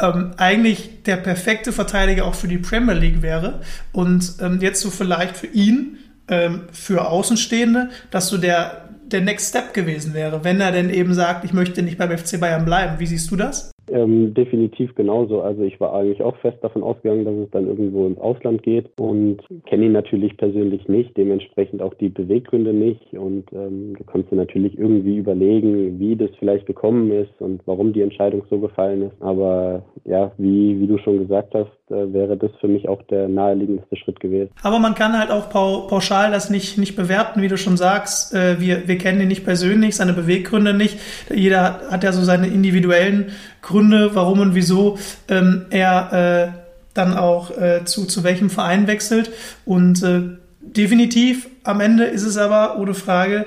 ähm, 0.00 0.32
eigentlich 0.36 1.02
der 1.04 1.16
perfekte 1.16 1.72
Verteidiger 1.72 2.24
auch 2.24 2.34
für 2.34 2.48
die 2.48 2.58
Premier 2.58 2.94
League 2.94 3.22
wäre. 3.22 3.60
Und 3.92 4.34
ähm, 4.40 4.60
jetzt 4.60 4.80
so 4.80 4.90
vielleicht 4.90 5.36
für 5.36 5.46
ihn, 5.46 5.98
ähm, 6.28 6.62
für 6.72 7.08
Außenstehende, 7.08 7.90
dass 8.10 8.28
so 8.28 8.38
der, 8.38 8.88
der 9.06 9.20
Next 9.20 9.50
Step 9.50 9.74
gewesen 9.74 10.14
wäre, 10.14 10.44
wenn 10.44 10.60
er 10.60 10.72
denn 10.72 10.90
eben 10.90 11.14
sagt, 11.14 11.44
ich 11.44 11.52
möchte 11.52 11.82
nicht 11.82 11.98
beim 11.98 12.16
FC 12.16 12.40
Bayern 12.40 12.64
bleiben. 12.64 12.98
Wie 12.98 13.06
siehst 13.06 13.30
du 13.30 13.36
das? 13.36 13.70
Ähm, 13.92 14.34
definitiv 14.34 14.94
genauso. 14.94 15.42
Also 15.42 15.62
ich 15.62 15.80
war 15.80 15.94
eigentlich 15.94 16.22
auch 16.22 16.36
fest 16.36 16.58
davon 16.62 16.82
ausgegangen, 16.82 17.24
dass 17.24 17.34
es 17.34 17.50
dann 17.50 17.66
irgendwo 17.66 18.06
ins 18.06 18.18
Ausland 18.18 18.62
geht 18.62 18.88
und 18.98 19.38
kenne 19.66 19.86
ihn 19.86 19.92
natürlich 19.92 20.36
persönlich 20.36 20.86
nicht, 20.88 21.16
dementsprechend 21.16 21.82
auch 21.82 21.94
die 21.94 22.08
Beweggründe 22.08 22.72
nicht. 22.72 23.12
Und 23.14 23.44
ähm, 23.52 23.96
du 23.96 24.04
kannst 24.04 24.30
dir 24.30 24.36
natürlich 24.36 24.78
irgendwie 24.78 25.16
überlegen, 25.16 25.98
wie 25.98 26.16
das 26.16 26.30
vielleicht 26.38 26.66
gekommen 26.66 27.10
ist 27.10 27.32
und 27.40 27.62
warum 27.66 27.92
die 27.92 28.02
Entscheidung 28.02 28.42
so 28.48 28.58
gefallen 28.58 29.02
ist. 29.02 29.20
Aber 29.20 29.82
ja, 30.04 30.30
wie, 30.38 30.80
wie 30.80 30.86
du 30.86 30.98
schon 30.98 31.18
gesagt 31.18 31.54
hast, 31.54 31.70
äh, 31.90 32.12
wäre 32.12 32.36
das 32.36 32.50
für 32.60 32.68
mich 32.68 32.88
auch 32.88 33.02
der 33.04 33.28
naheliegendste 33.28 33.96
Schritt 33.96 34.20
gewesen. 34.20 34.50
Aber 34.62 34.78
man 34.78 34.94
kann 34.94 35.18
halt 35.18 35.30
auch 35.30 35.50
pauschal 35.50 36.30
das 36.30 36.50
nicht, 36.50 36.78
nicht 36.78 36.96
bewerten, 36.96 37.42
wie 37.42 37.48
du 37.48 37.56
schon 37.56 37.76
sagst. 37.76 38.34
Äh, 38.34 38.60
wir, 38.60 38.86
wir 38.86 38.98
kennen 38.98 39.20
ihn 39.20 39.28
nicht 39.28 39.44
persönlich, 39.44 39.96
seine 39.96 40.12
Beweggründe 40.12 40.74
nicht. 40.74 40.98
Jeder 41.34 41.62
hat, 41.62 41.90
hat 41.90 42.04
ja 42.04 42.12
so 42.12 42.22
seine 42.22 42.46
individuellen 42.46 43.32
Gründe, 43.62 44.10
warum 44.14 44.40
und 44.40 44.54
wieso 44.54 44.98
ähm, 45.28 45.66
er 45.70 46.54
äh, 46.54 46.60
dann 46.94 47.16
auch 47.16 47.50
äh, 47.56 47.84
zu, 47.84 48.06
zu 48.06 48.24
welchem 48.24 48.50
Verein 48.50 48.86
wechselt. 48.86 49.30
Und 49.64 50.02
äh, 50.02 50.22
definitiv 50.60 51.48
am 51.64 51.80
Ende 51.80 52.04
ist 52.04 52.24
es 52.24 52.36
aber, 52.36 52.78
ohne 52.78 52.94
Frage, 52.94 53.46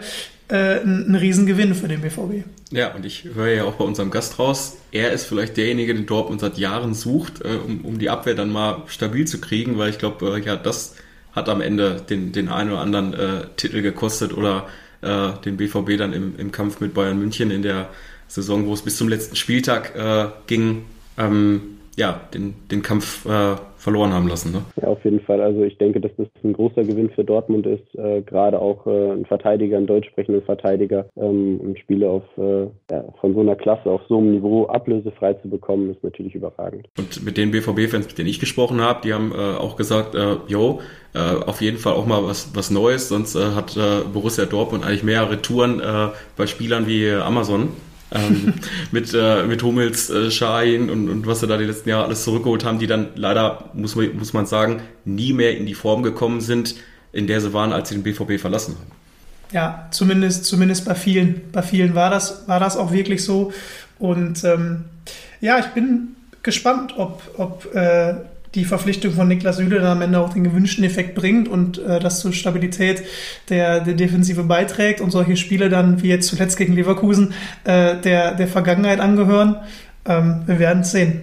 äh, 0.50 0.82
ein, 0.82 1.10
ein 1.10 1.16
Riesengewinn 1.16 1.76
für 1.76 1.88
den 1.88 2.02
BVB. 2.02 2.46
Ja, 2.72 2.94
und 2.94 3.06
ich 3.06 3.26
höre 3.36 3.50
ja 3.50 3.64
auch 3.66 3.76
bei 3.76 3.86
unserem 3.86 4.10
Gast 4.10 4.40
raus, 4.40 4.78
er 4.92 5.12
ist 5.12 5.26
vielleicht 5.26 5.58
derjenige, 5.58 5.94
den 5.94 6.06
Dortmund 6.06 6.42
seit 6.42 6.58
Jahren 6.58 6.94
sucht, 6.94 7.42
äh, 7.42 7.58
um, 7.66 7.82
um 7.82 8.00
die 8.00 8.10
Abwehr 8.10 8.34
dann 8.36 8.52
mal 8.52 8.82
stabil 8.88 9.26
zu 9.26 9.40
kriegen, 9.40 9.78
weil 9.78 9.90
ich 9.90 10.00
glaube, 10.00 10.38
äh, 10.38 10.40
ja, 10.44 10.56
das 10.56 10.96
hat 11.34 11.50
am 11.50 11.62
Ende 11.62 12.02
den, 12.10 12.32
den 12.32 12.50
einen 12.50 12.72
oder 12.72 12.82
anderen 12.82 13.14
äh, 13.14 13.46
Titel 13.58 13.82
gekostet 13.82 14.34
oder 14.34 14.68
äh, 15.02 15.34
den 15.46 15.58
BVB 15.58 15.98
dann 15.98 16.14
im, 16.14 16.36
im 16.38 16.52
Kampf 16.52 16.80
mit 16.80 16.94
Bayern 16.94 17.20
München 17.20 17.52
in 17.52 17.62
der 17.62 17.90
Saison, 18.34 18.66
wo 18.68 18.74
es 18.74 18.82
bis 18.82 18.98
zum 18.98 19.10
letzten 19.10 19.36
Spieltag 19.36 19.96
äh, 19.96 20.26
ging, 20.48 20.86
ähm, 21.18 21.78
ja, 21.96 22.22
den, 22.34 22.56
den 22.72 22.82
Kampf 22.82 23.26
äh, 23.26 23.56
verloren 23.78 24.14
haben 24.14 24.28
lassen. 24.28 24.52
Ne? 24.54 24.64
Ja, 24.82 24.88
auf 24.88 25.04
jeden 25.04 25.20
Fall. 25.20 25.42
Also 25.42 25.62
ich 25.64 25.78
denke, 25.78 26.00
dass 26.00 26.12
das 26.18 26.28
ein 26.44 26.54
großer 26.54 26.84
Gewinn 26.84 27.10
für 27.12 27.24
Dortmund 27.24 27.68
ist, 27.68 27.84
äh, 27.96 28.22
gerade 28.22 28.60
auch 28.60 28.88
äh, 28.88 29.12
ein 29.12 29.26
Verteidiger, 29.26 29.78
ein 29.78 29.86
deutsch 29.86 30.08
sprechender 30.08 30.42
Verteidiger 30.42 31.06
ähm, 31.18 31.60
und 31.60 31.78
Spiele 31.78 32.10
auf, 32.10 32.24
äh, 32.38 32.64
ja, 32.90 33.04
von 33.20 33.36
so 33.36 33.42
einer 33.42 33.56
Klasse 33.56 33.92
auf 33.92 34.02
so 34.08 34.18
einem 34.18 34.32
Niveau 34.32 34.66
ablösefrei 34.66 35.34
zu 35.36 35.50
bekommen, 35.50 35.92
ist 35.92 36.04
natürlich 36.04 36.34
überragend. 36.34 36.88
Und 36.98 37.24
mit 37.24 37.38
den 37.38 37.52
BVB-Fans, 37.52 38.08
mit 38.08 38.18
denen 38.18 38.30
ich 38.30 38.40
gesprochen 38.40 38.82
habe, 38.82 39.02
die 39.04 39.14
haben 39.14 39.32
äh, 39.32 39.36
auch 39.36 39.76
gesagt, 39.76 40.16
äh, 40.16 40.38
yo, 40.48 40.80
äh, 41.14 41.20
auf 41.20 41.62
jeden 41.62 41.78
Fall 41.78 41.94
auch 41.94 42.08
mal 42.08 42.24
was, 42.24 42.56
was 42.56 42.72
Neues, 42.72 43.10
sonst 43.10 43.36
hat 43.36 43.78
Borussia 44.14 44.46
Dortmund 44.46 44.84
eigentlich 44.86 45.04
mehr 45.04 45.30
Retouren 45.30 45.80
äh, 45.80 46.08
bei 46.38 46.48
Spielern 46.48 46.88
wie 46.88 47.12
Amazon 47.12 47.70
ähm, 48.14 48.54
mit, 48.92 49.14
äh, 49.14 49.44
mit 49.44 49.64
Hummels, 49.64 50.10
äh, 50.10 50.32
Schein 50.32 50.90
und, 50.90 51.10
und 51.10 51.28
was 51.28 51.40
sie 51.40 51.48
da 51.48 51.58
die 51.58 51.66
letzten 51.66 51.90
Jahre 51.90 52.06
alles 52.06 52.24
zurückgeholt 52.24 52.64
haben, 52.64 52.80
die 52.80 52.88
dann 52.88 53.08
leider, 53.16 53.70
muss 53.74 53.96
man, 53.96 54.16
muss 54.18 54.34
man 54.34 54.46
sagen, 54.46 54.82
nie 55.06 55.34
mehr 55.34 55.58
in 55.58 55.66
die 55.66 55.74
Form 55.74 56.04
gekommen 56.04 56.42
sind, 56.42 56.76
in 57.12 57.28
der 57.28 57.42
sie 57.42 57.54
waren, 57.54 57.74
als 57.74 57.90
sie 57.90 57.96
den 57.96 58.04
BVB 58.04 58.40
verlassen 58.40 58.76
haben. 58.76 58.92
Ja, 59.52 59.88
zumindest, 59.92 60.46
zumindest 60.46 60.86
bei 60.86 60.96
vielen. 60.96 61.42
Bei 61.52 61.62
vielen 61.62 61.94
war 61.94 62.10
das, 62.10 62.48
war 62.48 62.60
das 62.60 62.76
auch 62.76 62.92
wirklich 62.92 63.24
so. 63.24 63.54
Und 64.00 64.44
ähm, 64.44 64.86
ja, 65.42 65.60
ich 65.60 65.68
bin 65.68 66.16
gespannt, 66.42 66.96
ob, 66.98 67.22
ob 67.38 67.74
äh, 67.76 68.16
die 68.56 68.66
Verpflichtung 68.66 69.14
von 69.14 69.28
Niklas 69.28 69.58
Süle 69.58 69.80
dann 69.80 69.98
am 69.98 70.02
Ende 70.02 70.20
auch 70.20 70.34
den 70.34 70.44
gewünschten 70.44 70.84
Effekt 70.84 71.16
bringt 71.16 71.48
und 71.48 71.80
äh, 71.80 72.00
das 72.00 72.20
zur 72.20 72.34
Stabilität 72.34 73.04
der, 73.50 73.80
der 73.80 73.96
Defensive 73.96 74.44
beiträgt 74.44 75.02
und 75.02 75.12
solche 75.12 75.38
Spiele 75.38 75.70
dann, 75.70 76.04
wie 76.04 76.10
jetzt 76.10 76.28
zuletzt 76.28 76.58
gegen 76.58 76.74
Leverkusen, 76.74 77.34
äh, 77.64 77.96
der, 77.98 78.36
der 78.36 78.48
Vergangenheit 78.48 79.00
angehören. 79.00 79.58
Ähm, 80.06 80.44
wir 80.46 80.60
werden 80.60 80.82
es 80.82 80.92
sehen. 80.92 81.22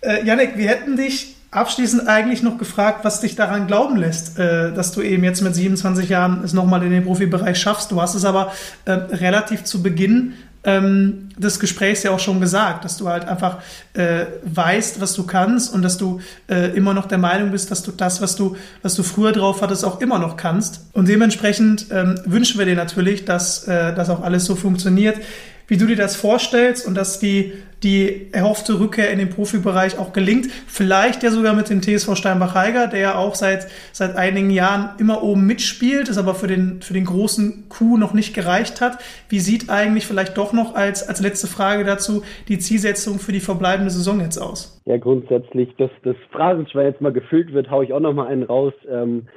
Äh, 0.00 0.24
Janik, 0.24 0.56
wir 0.56 0.68
hätten 0.68 0.96
dich 0.96 1.36
abschließend 1.50 2.08
eigentlich 2.08 2.42
noch 2.42 2.58
gefragt, 2.58 3.04
was 3.04 3.20
dich 3.20 3.36
daran 3.36 3.66
glauben 3.66 3.96
lässt, 3.96 4.38
äh, 4.38 4.72
dass 4.72 4.92
du 4.92 5.00
eben 5.00 5.24
jetzt 5.24 5.40
mit 5.40 5.54
27 5.54 6.08
Jahren 6.08 6.42
es 6.44 6.52
nochmal 6.52 6.82
in 6.82 6.90
den 6.90 7.04
Profibereich 7.04 7.58
schaffst. 7.58 7.90
Du 7.90 8.02
hast 8.02 8.14
es 8.14 8.24
aber 8.24 8.52
äh, 8.84 8.92
relativ 8.92 9.64
zu 9.64 9.82
Beginn 9.82 10.34
ähm, 10.64 11.28
des 11.36 11.60
Gesprächs 11.60 12.02
ja 12.02 12.10
auch 12.10 12.18
schon 12.18 12.40
gesagt, 12.40 12.84
dass 12.84 12.96
du 12.96 13.08
halt 13.08 13.26
einfach 13.26 13.58
äh, 13.92 14.26
weißt, 14.44 15.00
was 15.00 15.14
du 15.14 15.26
kannst 15.26 15.72
und 15.72 15.82
dass 15.82 15.98
du 15.98 16.20
äh, 16.48 16.76
immer 16.76 16.94
noch 16.94 17.06
der 17.06 17.18
Meinung 17.18 17.50
bist, 17.50 17.70
dass 17.70 17.82
du 17.82 17.92
das, 17.92 18.20
was 18.20 18.36
du, 18.36 18.56
was 18.82 18.94
du 18.94 19.02
früher 19.02 19.32
drauf 19.32 19.62
hattest, 19.62 19.84
auch 19.84 20.00
immer 20.00 20.18
noch 20.18 20.36
kannst. 20.36 20.86
Und 20.92 21.08
dementsprechend 21.08 21.86
ähm, 21.90 22.20
wünschen 22.24 22.58
wir 22.58 22.66
dir 22.66 22.76
natürlich, 22.76 23.24
dass 23.24 23.68
äh, 23.68 23.94
das 23.94 24.10
auch 24.10 24.22
alles 24.22 24.46
so 24.46 24.56
funktioniert, 24.56 25.18
wie 25.66 25.76
du 25.76 25.86
dir 25.86 25.96
das 25.96 26.16
vorstellst 26.16 26.86
und 26.86 26.94
dass 26.94 27.18
die, 27.18 27.52
die 27.82 28.32
erhoffte 28.32 28.78
Rückkehr 28.80 29.10
in 29.10 29.18
den 29.18 29.30
Profibereich 29.30 29.98
auch 29.98 30.12
gelingt. 30.12 30.46
Vielleicht 30.66 31.22
ja 31.22 31.30
sogar 31.30 31.54
mit 31.54 31.70
dem 31.70 31.82
TSV 31.82 32.16
Steinbach-Heiger, 32.16 32.88
der 32.88 33.00
ja 33.00 33.14
auch 33.16 33.34
seit, 33.34 33.66
seit 33.92 34.16
einigen 34.16 34.50
Jahren 34.50 34.98
immer 34.98 35.22
oben 35.22 35.46
mitspielt, 35.46 36.08
es 36.08 36.18
aber 36.18 36.34
für 36.34 36.46
den, 36.46 36.82
für 36.82 36.94
den 36.94 37.04
großen 37.04 37.68
Coup 37.68 37.98
noch 37.98 38.14
nicht 38.14 38.34
gereicht 38.34 38.80
hat. 38.80 38.98
Wie 39.28 39.40
sieht 39.40 39.70
eigentlich 39.70 40.06
vielleicht 40.06 40.36
doch 40.36 40.52
noch 40.52 40.74
als, 40.74 41.06
als 41.06 41.20
letzte 41.20 41.46
Frage 41.46 41.84
dazu 41.84 42.22
die 42.48 42.58
Zielsetzung 42.58 43.18
für 43.18 43.32
die 43.32 43.40
verbleibende 43.40 43.90
Saison 43.90 44.20
jetzt 44.20 44.38
aus? 44.38 44.80
Ja, 44.86 44.96
grundsätzlich, 44.98 45.74
dass 45.76 45.90
das 46.02 46.16
Phrasenschwein 46.30 46.86
jetzt 46.86 47.00
mal 47.00 47.12
gefüllt 47.12 47.52
wird, 47.52 47.70
haue 47.70 47.84
ich 47.84 47.92
auch 47.92 48.00
noch 48.00 48.12
mal 48.12 48.26
einen 48.26 48.42
raus. 48.42 48.74
Ähm, 48.88 49.28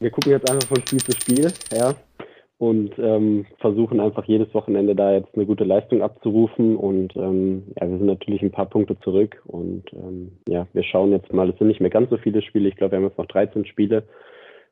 wir 0.00 0.10
gucken 0.10 0.32
jetzt 0.32 0.50
einfach 0.50 0.66
von 0.66 0.78
Spiel 0.78 1.00
zu 1.00 1.12
Spiel, 1.12 1.52
ja 1.70 1.94
und 2.62 2.96
ähm, 2.96 3.44
versuchen 3.58 3.98
einfach 3.98 4.24
jedes 4.26 4.54
Wochenende 4.54 4.94
da 4.94 5.14
jetzt 5.14 5.34
eine 5.34 5.46
gute 5.46 5.64
Leistung 5.64 6.00
abzurufen. 6.00 6.76
Und 6.76 7.12
ähm, 7.16 7.64
ja, 7.74 7.90
wir 7.90 7.98
sind 7.98 8.06
natürlich 8.06 8.40
ein 8.40 8.52
paar 8.52 8.66
Punkte 8.66 8.96
zurück 9.00 9.42
und 9.46 9.82
ähm, 9.92 10.30
ja, 10.48 10.68
wir 10.72 10.84
schauen 10.84 11.10
jetzt 11.10 11.32
mal, 11.32 11.50
es 11.50 11.58
sind 11.58 11.66
nicht 11.66 11.80
mehr 11.80 11.90
ganz 11.90 12.08
so 12.08 12.18
viele 12.18 12.40
Spiele. 12.40 12.68
Ich 12.68 12.76
glaube, 12.76 12.92
wir 12.92 12.98
haben 12.98 13.06
jetzt 13.06 13.18
noch 13.18 13.26
13 13.26 13.66
Spiele. 13.66 14.04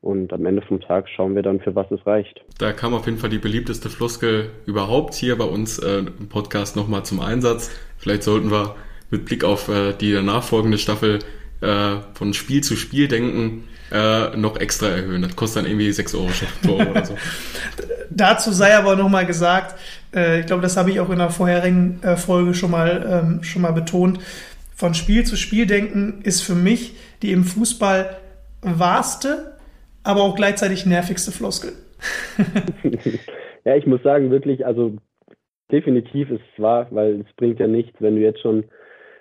Und 0.03 0.33
am 0.33 0.47
Ende 0.47 0.63
vom 0.63 0.81
Tag 0.81 1.09
schauen 1.09 1.35
wir 1.35 1.43
dann, 1.43 1.59
für 1.59 1.75
was 1.75 1.91
es 1.91 2.07
reicht. 2.07 2.41
Da 2.61 2.71
kam 2.73 2.95
auf 2.95 3.07
jeden 3.07 3.19
Fall 3.19 3.29
die 3.29 3.39
beliebteste 3.39 3.89
Floskel 3.89 4.51
überhaupt 4.67 5.15
hier 5.15 5.37
bei 5.37 5.45
uns 5.45 5.81
äh, 5.81 5.99
im 5.99 6.29
Podcast 6.29 6.77
nochmal 6.77 7.05
zum 7.05 7.19
Einsatz. 7.19 7.77
Vielleicht 7.99 8.23
sollten 8.23 8.53
wir 8.53 8.77
mit 9.11 9.25
Blick 9.25 9.43
auf 9.43 9.69
äh, 9.69 9.95
die 10.01 10.13
nachfolgende 10.23 10.79
Staffel 10.79 11.19
äh, 11.61 11.97
von 12.15 12.35
Spiel 12.35 12.63
zu 12.63 12.77
Spiel 12.77 13.09
denken 13.09 13.69
äh, 13.93 14.37
noch 14.37 14.59
extra 14.59 14.89
erhöhen. 14.89 15.23
Das 15.23 15.37
kostet 15.37 15.65
dann 15.65 15.71
irgendwie 15.71 15.91
6 15.91 16.15
Euro 16.15 16.29
oder 16.69 17.05
so. 17.05 17.17
Dazu 18.11 18.53
sei 18.53 18.77
aber 18.77 18.97
nochmal 18.97 19.27
gesagt, 19.27 19.77
äh, 20.15 20.41
ich 20.41 20.47
glaube, 20.47 20.63
das 20.63 20.77
habe 20.77 20.91
ich 20.91 21.01
auch 21.01 21.11
in 21.11 21.19
der 21.19 21.31
vorherigen 21.31 22.01
äh, 22.03 22.17
Folge 22.17 22.55
schon 22.55 22.71
mal, 22.71 23.23
ähm, 23.25 23.43
schon 23.43 23.63
mal 23.63 23.73
betont. 23.73 24.21
Von 24.75 24.95
Spiel 24.95 25.25
zu 25.25 25.37
Spiel 25.37 25.67
denken 25.67 26.21
ist 26.23 26.43
für 26.43 26.55
mich 26.55 26.95
die 27.23 27.33
im 27.33 27.45
Fußball 27.45 28.17
wahrste, 28.63 29.59
aber 30.03 30.23
auch 30.23 30.35
gleichzeitig 30.35 30.87
nervigste 30.87 31.33
Floskel. 31.33 31.73
ja, 33.65 33.77
ich 33.77 33.87
muss 33.87 34.03
sagen, 34.03 34.31
wirklich, 34.31 34.65
also 34.65 34.97
definitiv 35.71 36.31
ist 36.31 36.41
es 36.55 36.63
wahr, 36.63 36.87
weil 36.91 37.21
es 37.21 37.37
bringt 37.37 37.61
ja 37.61 37.67
nichts, 37.67 37.95
wenn 38.01 38.17
du 38.17 38.23
jetzt 38.23 38.41
schon 38.41 38.65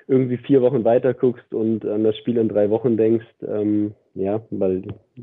irgendwie 0.09 0.37
vier 0.37 0.61
Wochen 0.61 0.83
weiter 0.83 1.13
guckst 1.13 1.53
und 1.53 1.85
an 1.85 2.03
das 2.03 2.17
Spiel 2.17 2.37
in 2.37 2.49
drei 2.49 2.71
Wochen 2.71 2.97
denkst, 2.97 3.27
ähm, 3.47 3.93
ja, 4.15 4.41
weil 4.49 4.81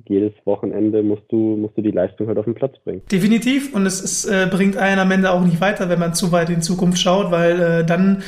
jedes 0.09 0.33
Wochenende 0.45 1.03
musst 1.03 1.25
du, 1.29 1.57
musst 1.57 1.77
du 1.77 1.83
die 1.83 1.91
Leistung 1.91 2.29
halt 2.29 2.39
auf 2.39 2.45
den 2.45 2.55
Platz 2.55 2.77
bringen. 2.85 3.03
Definitiv. 3.11 3.75
Und 3.75 3.85
es, 3.85 4.01
es 4.01 4.25
äh, 4.27 4.47
bringt 4.49 4.77
einen 4.77 5.01
am 5.01 5.11
Ende 5.11 5.33
auch 5.33 5.45
nicht 5.45 5.61
weiter, 5.61 5.89
wenn 5.89 5.99
man 5.99 6.15
zu 6.15 6.31
weit 6.31 6.51
in 6.51 6.63
Zukunft 6.63 7.01
schaut, 7.01 7.33
weil 7.33 7.61
äh, 7.61 7.85
dann 7.85 8.23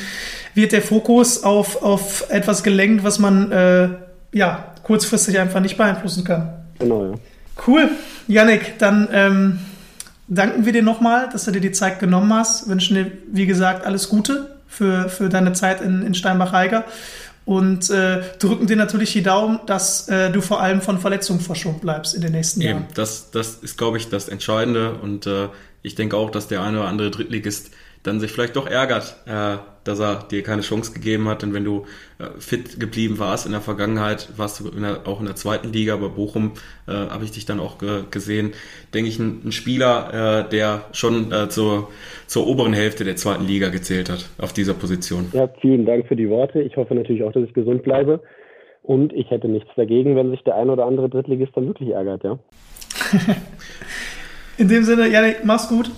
wird 0.55 0.73
der 0.73 0.83
Fokus 0.83 1.45
auf, 1.45 1.85
auf 1.85 2.27
etwas 2.29 2.65
gelenkt, 2.65 3.05
was 3.05 3.21
man 3.21 3.53
äh, 3.53 3.89
ja 4.33 4.75
kurzfristig 4.83 5.39
einfach 5.39 5.61
nicht 5.61 5.77
beeinflussen 5.77 6.25
kann. 6.25 6.55
Genau, 6.81 7.05
ja. 7.05 7.15
Cool. 7.67 7.89
Yannick, 8.27 8.79
dann 8.79 9.09
ähm, 9.13 9.59
danken 10.27 10.67
wir 10.67 10.73
dir 10.73 10.83
nochmal, 10.83 11.29
dass 11.31 11.45
du 11.45 11.53
dir 11.53 11.61
die 11.61 11.73
Zeit 11.73 12.01
genommen 12.01 12.35
hast. 12.35 12.69
Wünschen 12.69 12.97
dir, 12.97 13.13
wie 13.31 13.47
gesagt, 13.47 13.87
alles 13.87 14.09
Gute 14.09 14.58
für, 14.69 15.09
für 15.09 15.29
deine 15.29 15.53
Zeit 15.53 15.81
in, 15.81 16.03
in 16.03 16.15
Steinbach-Heiger 16.15 16.85
und 17.45 17.89
äh, 17.89 18.21
drücken 18.39 18.67
dir 18.67 18.77
natürlich 18.77 19.13
die 19.15 19.23
Daumen, 19.23 19.61
dass 19.65 20.07
äh, 20.09 20.31
du 20.31 20.43
vor 20.43 20.61
allem 20.61 20.83
von 20.83 20.99
Verletzungen 20.99 21.41
verschont 21.41 21.81
bleibst 21.81 22.15
in 22.15 22.21
den 22.21 22.33
nächsten 22.33 22.61
Eben, 22.61 22.71
Jahren. 22.71 22.87
Das, 22.95 23.31
das 23.31 23.55
ist, 23.55 23.79
glaube 23.79 23.97
ich, 23.97 24.11
das 24.11 24.29
Entscheidende 24.29 24.93
und 24.93 25.27
äh, 25.27 25.49
ich 25.83 25.95
denke 25.95 26.17
auch, 26.17 26.31
dass 26.31 26.49
der 26.49 26.63
eine 26.63 26.81
oder 26.81 26.89
andere 26.89 27.11
Drittligist 27.11 27.71
dann 28.03 28.21
sich 28.21 28.33
vielleicht 28.33 28.57
doch 28.57 28.67
ärgert, 28.67 29.17
äh, 29.27 29.57
dass 29.89 30.01
er 30.01 30.25
dir 30.31 30.43
keine 30.43 30.63
Chance 30.63 30.93
gegeben 30.93 31.29
hat. 31.29 31.43
Denn 31.43 31.55
wenn 31.55 31.65
du 31.65 31.87
äh, 32.19 32.39
fit 32.39 32.79
geblieben 32.79 33.19
warst 33.19 33.47
in 33.47 33.53
der 33.53 33.61
Vergangenheit, 33.61 34.29
warst 34.37 34.61
du 34.61 34.69
in 34.69 34.83
der, 34.83 35.07
auch 35.07 35.21
in 35.21 35.27
der 35.27 35.35
zweiten 35.35 35.73
Liga, 35.73 35.97
bei 35.97 36.09
Bochum 36.09 36.53
äh, 36.87 36.93
habe 36.93 37.25
ich 37.25 37.33
dich 37.33 37.47
dann 37.47 37.59
auch 37.59 37.79
ge 37.79 38.03
gesehen, 38.11 38.53
denke 38.93 39.09
ich, 39.09 39.19
ein, 39.19 39.41
ein 39.47 39.53
Spieler, 39.53 40.45
äh, 40.45 40.51
der 40.51 40.83
schon 40.93 41.33
äh, 41.33 41.49
zur, 41.49 41.89
zur 42.27 42.47
oberen 42.47 42.75
Hälfte 42.75 43.05
der 43.05 43.17
zweiten 43.17 43.47
Liga 43.47 43.71
gezählt 43.71 44.11
hat 44.11 44.29
auf 44.39 44.53
dieser 44.53 44.75
Position. 44.75 45.31
Ja, 45.33 45.49
vielen 45.61 45.87
Dank 45.87 46.07
für 46.07 46.17
die 46.17 46.29
Worte. 46.29 46.61
Ich 46.61 46.77
hoffe 46.77 46.95
natürlich 46.95 47.25
auch, 47.25 47.33
dass 47.33 47.45
ich 47.45 47.55
gesund 47.55 47.83
bleibe. 47.83 48.21
Und 48.83 49.13
ich 49.13 49.31
hätte 49.31 49.49
nichts 49.49 49.71
dagegen, 49.77 50.17
wenn 50.17 50.31
sich 50.31 50.43
der 50.45 50.57
ein 50.57 50.71
oder 50.71 50.87
andere 50.87 51.09
Drittligist 51.09 51.53
dann 51.55 51.67
wirklich 51.67 51.91
ärgert, 51.91 52.25
ja. 52.25 52.39
in 54.59 54.69
dem 54.69 54.83
Sinne, 54.83 55.09
Janik, 55.09 55.45
mach's 55.45 55.69
gut. 55.69 55.91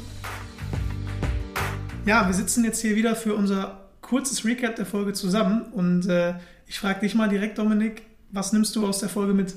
Ja, 2.06 2.26
wir 2.26 2.34
sitzen 2.34 2.64
jetzt 2.64 2.80
hier 2.80 2.96
wieder 2.96 3.14
für 3.14 3.34
unser 3.34 3.79
kurzes 4.10 4.44
Recap 4.44 4.74
der 4.74 4.86
Folge 4.86 5.12
zusammen 5.12 5.66
und 5.72 6.08
äh, 6.08 6.34
ich 6.66 6.80
frage 6.80 6.98
dich 6.98 7.14
mal 7.14 7.28
direkt, 7.28 7.58
Dominik, 7.58 8.02
was 8.32 8.52
nimmst 8.52 8.74
du 8.74 8.84
aus 8.84 8.98
der 8.98 9.08
Folge 9.08 9.32
mit? 9.34 9.54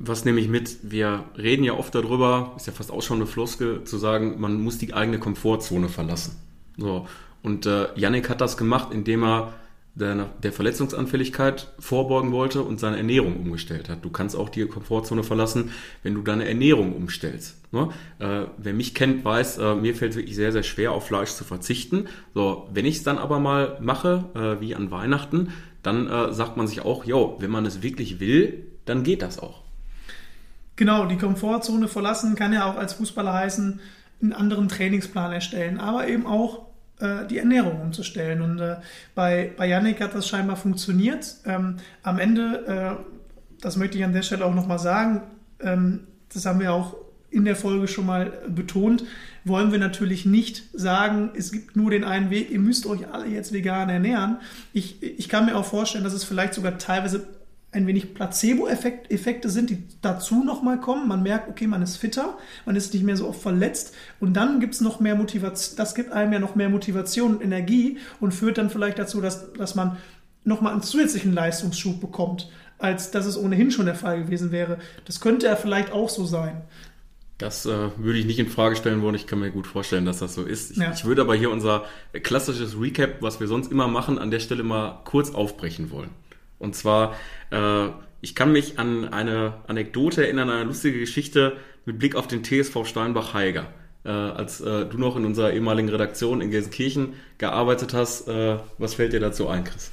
Was 0.00 0.24
nehme 0.24 0.40
ich 0.40 0.48
mit? 0.48 0.78
Wir 0.82 1.22
reden 1.38 1.62
ja 1.62 1.74
oft 1.74 1.94
darüber, 1.94 2.54
ist 2.56 2.66
ja 2.66 2.72
fast 2.72 2.90
auch 2.90 3.02
schon 3.02 3.18
eine 3.18 3.26
Floskel, 3.26 3.84
zu 3.84 3.98
sagen, 3.98 4.40
man 4.40 4.60
muss 4.60 4.78
die 4.78 4.92
eigene 4.92 5.20
Komfortzone 5.20 5.88
verlassen. 5.88 6.38
So. 6.76 7.06
Und 7.44 7.64
äh, 7.66 7.86
Yannick 7.94 8.28
hat 8.28 8.40
das 8.40 8.56
gemacht, 8.56 8.88
indem 8.92 9.22
er 9.22 9.52
der, 9.94 10.30
der 10.42 10.52
Verletzungsanfälligkeit 10.52 11.72
vorbeugen 11.78 12.32
wollte 12.32 12.62
und 12.62 12.80
seine 12.80 12.96
Ernährung 12.96 13.36
umgestellt 13.36 13.88
hat. 13.88 14.04
Du 14.04 14.10
kannst 14.10 14.34
auch 14.34 14.48
die 14.48 14.66
Komfortzone 14.66 15.22
verlassen, 15.22 15.70
wenn 16.02 16.14
du 16.14 16.22
deine 16.22 16.48
Ernährung 16.48 16.94
umstellst. 16.94 17.56
Ne? 17.72 17.90
Äh, 18.18 18.46
wer 18.56 18.72
mich 18.72 18.94
kennt, 18.94 19.24
weiß, 19.24 19.58
äh, 19.58 19.74
mir 19.74 19.94
fällt 19.94 20.12
es 20.12 20.16
wirklich 20.16 20.36
sehr, 20.36 20.52
sehr 20.52 20.62
schwer, 20.62 20.92
auf 20.92 21.06
Fleisch 21.06 21.30
zu 21.30 21.44
verzichten. 21.44 22.06
So, 22.34 22.68
wenn 22.72 22.86
ich 22.86 22.96
es 22.96 23.02
dann 23.02 23.18
aber 23.18 23.38
mal 23.38 23.78
mache, 23.80 24.24
äh, 24.34 24.60
wie 24.60 24.74
an 24.74 24.90
Weihnachten, 24.90 25.52
dann 25.82 26.06
äh, 26.06 26.32
sagt 26.32 26.56
man 26.56 26.66
sich 26.66 26.80
auch, 26.80 27.04
jo, 27.04 27.36
wenn 27.40 27.50
man 27.50 27.66
es 27.66 27.82
wirklich 27.82 28.18
will, 28.18 28.66
dann 28.86 29.02
geht 29.02 29.20
das 29.20 29.38
auch. 29.38 29.62
Genau, 30.76 31.06
die 31.06 31.18
Komfortzone 31.18 31.86
verlassen 31.86 32.34
kann 32.34 32.52
ja 32.52 32.70
auch 32.70 32.76
als 32.76 32.94
Fußballer 32.94 33.32
heißen, 33.32 33.80
einen 34.22 34.32
anderen 34.32 34.68
Trainingsplan 34.68 35.32
erstellen, 35.32 35.78
aber 35.78 36.08
eben 36.08 36.26
auch 36.26 36.71
äh, 37.02 37.26
die 37.26 37.38
Ernährung 37.38 37.80
umzustellen. 37.80 38.40
Und 38.40 38.60
äh, 38.60 38.76
bei, 39.14 39.52
bei 39.56 39.66
Yannick 39.66 40.00
hat 40.00 40.14
das 40.14 40.28
scheinbar 40.28 40.56
funktioniert. 40.56 41.36
Ähm, 41.44 41.76
am 42.02 42.18
Ende, 42.18 42.98
äh, 43.00 43.60
das 43.60 43.76
möchte 43.76 43.98
ich 43.98 44.04
an 44.04 44.12
der 44.12 44.22
Stelle 44.22 44.44
auch 44.44 44.54
nochmal 44.54 44.78
sagen, 44.78 45.22
ähm, 45.60 46.06
das 46.32 46.46
haben 46.46 46.60
wir 46.60 46.72
auch 46.72 46.96
in 47.30 47.44
der 47.44 47.56
Folge 47.56 47.88
schon 47.88 48.06
mal 48.06 48.32
betont, 48.48 49.04
wollen 49.44 49.72
wir 49.72 49.78
natürlich 49.78 50.26
nicht 50.26 50.64
sagen, 50.74 51.30
es 51.34 51.50
gibt 51.50 51.76
nur 51.76 51.90
den 51.90 52.04
einen 52.04 52.30
Weg, 52.30 52.50
ihr 52.50 52.60
müsst 52.60 52.86
euch 52.86 53.10
alle 53.12 53.26
jetzt 53.26 53.52
vegan 53.52 53.88
ernähren. 53.88 54.36
Ich, 54.72 55.02
ich 55.02 55.28
kann 55.28 55.46
mir 55.46 55.56
auch 55.56 55.64
vorstellen, 55.64 56.04
dass 56.04 56.12
es 56.12 56.24
vielleicht 56.24 56.54
sogar 56.54 56.78
teilweise 56.78 57.26
ein 57.72 57.86
wenig 57.86 58.12
Placebo-Effekte 58.12 59.48
sind, 59.48 59.70
die 59.70 59.82
dazu 60.02 60.44
nochmal 60.44 60.78
kommen. 60.78 61.08
Man 61.08 61.22
merkt, 61.22 61.48
okay, 61.48 61.66
man 61.66 61.80
ist 61.80 61.96
fitter, 61.96 62.36
man 62.66 62.76
ist 62.76 62.92
nicht 62.92 63.02
mehr 63.02 63.16
so 63.16 63.26
oft 63.26 63.40
verletzt 63.40 63.94
und 64.20 64.34
dann 64.34 64.60
gibt 64.60 64.74
es 64.74 64.82
noch 64.82 65.00
mehr 65.00 65.14
Motivation, 65.14 65.76
das 65.78 65.94
gibt 65.94 66.12
einem 66.12 66.34
ja 66.34 66.38
noch 66.38 66.54
mehr 66.54 66.68
Motivation 66.68 67.36
und 67.36 67.42
Energie 67.42 67.98
und 68.20 68.32
führt 68.32 68.58
dann 68.58 68.68
vielleicht 68.68 68.98
dazu, 68.98 69.22
dass, 69.22 69.54
dass 69.54 69.74
man 69.74 69.96
nochmal 70.44 70.72
einen 70.72 70.82
zusätzlichen 70.82 71.32
Leistungsschub 71.32 71.98
bekommt, 71.98 72.50
als 72.78 73.10
dass 73.10 73.24
es 73.24 73.38
ohnehin 73.38 73.70
schon 73.70 73.86
der 73.86 73.94
Fall 73.94 74.24
gewesen 74.24 74.52
wäre. 74.52 74.78
Das 75.06 75.20
könnte 75.20 75.46
ja 75.46 75.56
vielleicht 75.56 75.92
auch 75.92 76.10
so 76.10 76.26
sein. 76.26 76.60
Das 77.38 77.64
äh, 77.64 77.88
würde 77.96 78.18
ich 78.18 78.26
nicht 78.26 78.38
in 78.38 78.48
Frage 78.48 78.76
stellen 78.76 79.00
wollen. 79.02 79.14
Ich 79.14 79.26
kann 79.26 79.40
mir 79.40 79.50
gut 79.50 79.66
vorstellen, 79.66 80.04
dass 80.04 80.18
das 80.18 80.34
so 80.34 80.42
ist. 80.42 80.72
Ich, 80.72 80.76
ja. 80.76 80.92
ich 80.92 81.04
würde 81.04 81.22
aber 81.22 81.34
hier 81.34 81.50
unser 81.50 81.84
klassisches 82.12 82.78
Recap, 82.78 83.22
was 83.22 83.40
wir 83.40 83.48
sonst 83.48 83.72
immer 83.72 83.88
machen, 83.88 84.18
an 84.18 84.30
der 84.30 84.40
Stelle 84.40 84.62
mal 84.62 85.00
kurz 85.04 85.30
aufbrechen 85.30 85.90
wollen. 85.90 86.10
Und 86.62 86.74
zwar, 86.74 87.16
äh, 87.50 87.88
ich 88.20 88.34
kann 88.34 88.52
mich 88.52 88.78
an 88.78 89.08
eine 89.08 89.54
Anekdote 89.66 90.24
erinnern, 90.24 90.48
eine 90.48 90.64
lustige 90.64 90.98
Geschichte 90.98 91.56
mit 91.84 91.98
Blick 91.98 92.14
auf 92.14 92.28
den 92.28 92.44
TSV 92.44 92.86
Steinbach-Heiger. 92.86 93.66
Äh, 94.04 94.08
als 94.08 94.60
äh, 94.60 94.86
du 94.86 94.98
noch 94.98 95.16
in 95.16 95.24
unserer 95.24 95.52
ehemaligen 95.52 95.88
Redaktion 95.88 96.40
in 96.40 96.50
Gelsenkirchen 96.50 97.14
gearbeitet 97.38 97.94
hast. 97.94 98.26
Äh, 98.26 98.58
was 98.78 98.94
fällt 98.94 99.12
dir 99.12 99.20
dazu 99.20 99.48
ein, 99.48 99.62
Chris? 99.64 99.92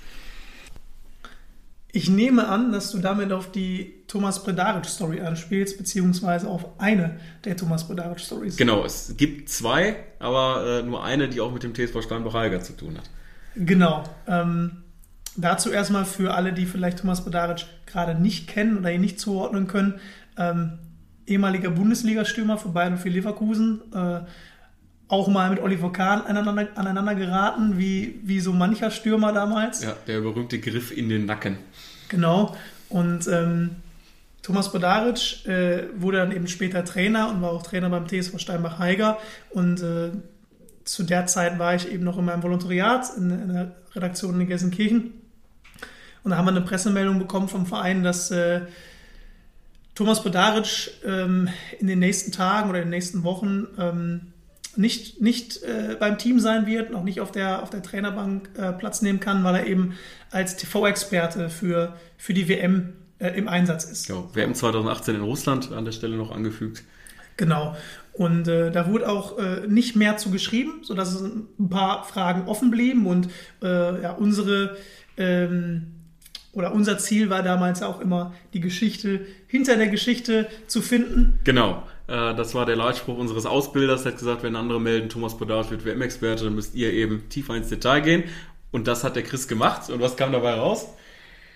Ich 1.91 2.09
nehme 2.09 2.47
an, 2.47 2.71
dass 2.71 2.91
du 2.91 2.99
damit 2.99 3.31
auf 3.31 3.51
die 3.51 4.03
Thomas 4.07 4.43
Bredaric-Story 4.43 5.21
anspielst, 5.21 5.77
beziehungsweise 5.77 6.47
auf 6.47 6.65
eine 6.79 7.19
der 7.45 7.57
Thomas 7.57 7.87
Bredaric-Stories. 7.87 8.57
Genau, 8.57 8.83
es 8.83 9.15
gibt 9.17 9.49
zwei, 9.49 9.95
aber 10.19 10.81
äh, 10.81 10.83
nur 10.83 11.03
eine, 11.03 11.29
die 11.29 11.41
auch 11.41 11.51
mit 11.51 11.63
dem 11.63 11.73
TSV 11.73 12.01
Steinbach-Heiger 12.03 12.61
zu 12.61 12.73
tun 12.73 12.97
hat. 12.97 13.09
Genau. 13.55 14.03
Ähm, 14.27 14.83
Dazu 15.41 15.71
erstmal 15.71 16.05
für 16.05 16.33
alle, 16.33 16.53
die 16.53 16.65
vielleicht 16.65 16.99
Thomas 16.99 17.23
Bedaric 17.23 17.65
gerade 17.85 18.15
nicht 18.19 18.47
kennen 18.47 18.77
oder 18.77 18.91
ihn 18.91 19.01
nicht 19.01 19.19
zuordnen 19.19 19.67
können. 19.67 19.99
Ähm, 20.37 20.79
ehemaliger 21.25 21.69
Bundesliga-Stürmer 21.69 22.57
für 22.57 22.69
Bayern 22.69 22.93
und 22.93 22.99
für 22.99 23.09
Leverkusen. 23.09 23.81
Äh, 23.93 24.21
auch 25.07 25.27
mal 25.27 25.49
mit 25.49 25.59
Oliver 25.59 25.91
Kahn 25.91 26.21
aneinander, 26.21 26.67
aneinander 26.75 27.15
geraten, 27.15 27.77
wie, 27.77 28.19
wie 28.23 28.39
so 28.39 28.53
mancher 28.53 28.91
Stürmer 28.91 29.33
damals. 29.33 29.83
Ja, 29.83 29.95
der 30.07 30.21
berühmte 30.21 30.59
Griff 30.59 30.95
in 30.95 31.09
den 31.09 31.25
Nacken. 31.25 31.57
Genau. 32.09 32.55
Und 32.89 33.27
ähm, 33.27 33.77
Thomas 34.41 34.71
Bodaric 34.71 35.45
äh, 35.47 35.83
wurde 35.95 36.17
dann 36.17 36.31
eben 36.31 36.47
später 36.47 36.85
Trainer 36.85 37.29
und 37.29 37.41
war 37.41 37.51
auch 37.51 37.63
Trainer 37.63 37.89
beim 37.89 38.07
TSV 38.07 38.39
Steinbach-Heiger. 38.39 39.17
Und 39.49 39.81
äh, 39.81 40.11
zu 40.85 41.03
der 41.03 41.27
Zeit 41.27 41.59
war 41.59 41.75
ich 41.75 41.91
eben 41.91 42.03
noch 42.03 42.17
in 42.17 42.25
meinem 42.25 42.43
Volontariat 42.43 43.05
in, 43.17 43.29
in 43.31 43.53
der 43.53 43.75
Redaktion 43.95 44.39
in 44.39 44.47
Gelsenkirchen. 44.47 45.13
Und 46.23 46.31
da 46.31 46.37
haben 46.37 46.45
wir 46.45 46.51
eine 46.51 46.61
Pressemeldung 46.61 47.19
bekommen 47.19 47.47
vom 47.47 47.65
Verein, 47.65 48.03
dass 48.03 48.31
äh, 48.31 48.61
Thomas 49.95 50.23
Bodaric 50.23 50.91
ähm, 51.05 51.49
in 51.79 51.87
den 51.87 51.99
nächsten 51.99 52.31
Tagen 52.31 52.69
oder 52.69 52.79
in 52.79 52.85
den 52.85 52.91
nächsten 52.91 53.23
Wochen 53.23 53.67
ähm, 53.77 54.33
nicht, 54.75 55.21
nicht 55.21 55.61
äh, 55.63 55.97
beim 55.99 56.17
Team 56.17 56.39
sein 56.39 56.65
wird, 56.65 56.91
noch 56.91 57.03
nicht 57.03 57.19
auf 57.19 57.31
der, 57.31 57.63
auf 57.63 57.69
der 57.69 57.83
Trainerbank 57.83 58.49
äh, 58.57 58.71
Platz 58.71 59.01
nehmen 59.01 59.19
kann, 59.19 59.43
weil 59.43 59.55
er 59.55 59.67
eben 59.67 59.97
als 60.31 60.55
TV-Experte 60.55 61.49
für, 61.49 61.97
für 62.17 62.33
die 62.33 62.47
WM 62.47 62.93
äh, 63.19 63.29
im 63.37 63.47
Einsatz 63.47 63.85
ist. 63.85 64.07
Ja, 64.07 64.23
WM 64.33 64.55
2018 64.55 65.15
in 65.15 65.21
Russland 65.21 65.71
an 65.73 65.85
der 65.85 65.91
Stelle 65.91 66.15
noch 66.15 66.31
angefügt. 66.31 66.83
Genau. 67.35 67.75
Und 68.13 68.47
äh, 68.47 68.71
da 68.71 68.89
wurde 68.89 69.09
auch 69.09 69.37
äh, 69.37 69.67
nicht 69.67 69.95
mehr 69.95 70.17
zu 70.17 70.31
geschrieben, 70.31 70.81
sodass 70.83 71.13
es 71.13 71.21
ein 71.21 71.69
paar 71.69 72.05
Fragen 72.05 72.47
offen 72.47 72.71
blieben 72.71 73.05
und 73.07 73.29
äh, 73.61 74.01
ja, 74.01 74.11
unsere 74.11 74.77
ähm, 75.17 75.98
oder 76.51 76.73
unser 76.73 76.97
Ziel 76.97 77.29
war 77.29 77.43
damals 77.43 77.83
auch 77.83 77.99
immer, 77.99 78.33
die 78.53 78.59
Geschichte 78.59 79.25
hinter 79.47 79.77
der 79.77 79.87
Geschichte 79.87 80.47
zu 80.67 80.81
finden. 80.81 81.39
Genau. 81.43 81.83
Äh, 82.07 82.33
das 82.35 82.55
war 82.55 82.65
der 82.65 82.75
Leitspruch 82.75 83.17
unseres 83.17 83.45
Ausbilders. 83.45 84.05
Er 84.05 84.11
hat 84.11 84.19
gesagt, 84.19 84.43
wenn 84.43 84.55
andere 84.55 84.81
melden, 84.81 85.09
Thomas 85.09 85.37
Podaric 85.37 85.69
wird 85.69 85.85
WM-Experte, 85.85 86.45
dann 86.45 86.55
müsst 86.55 86.75
ihr 86.75 86.91
eben 86.91 87.29
tiefer 87.29 87.55
ins 87.55 87.69
Detail 87.69 88.01
gehen. 88.01 88.23
Und 88.71 88.87
das 88.87 89.03
hat 89.03 89.15
der 89.15 89.23
Chris 89.23 89.47
gemacht. 89.47 89.89
Und 89.89 90.01
was 90.01 90.15
kam 90.15 90.31
dabei 90.31 90.53
raus? 90.55 90.87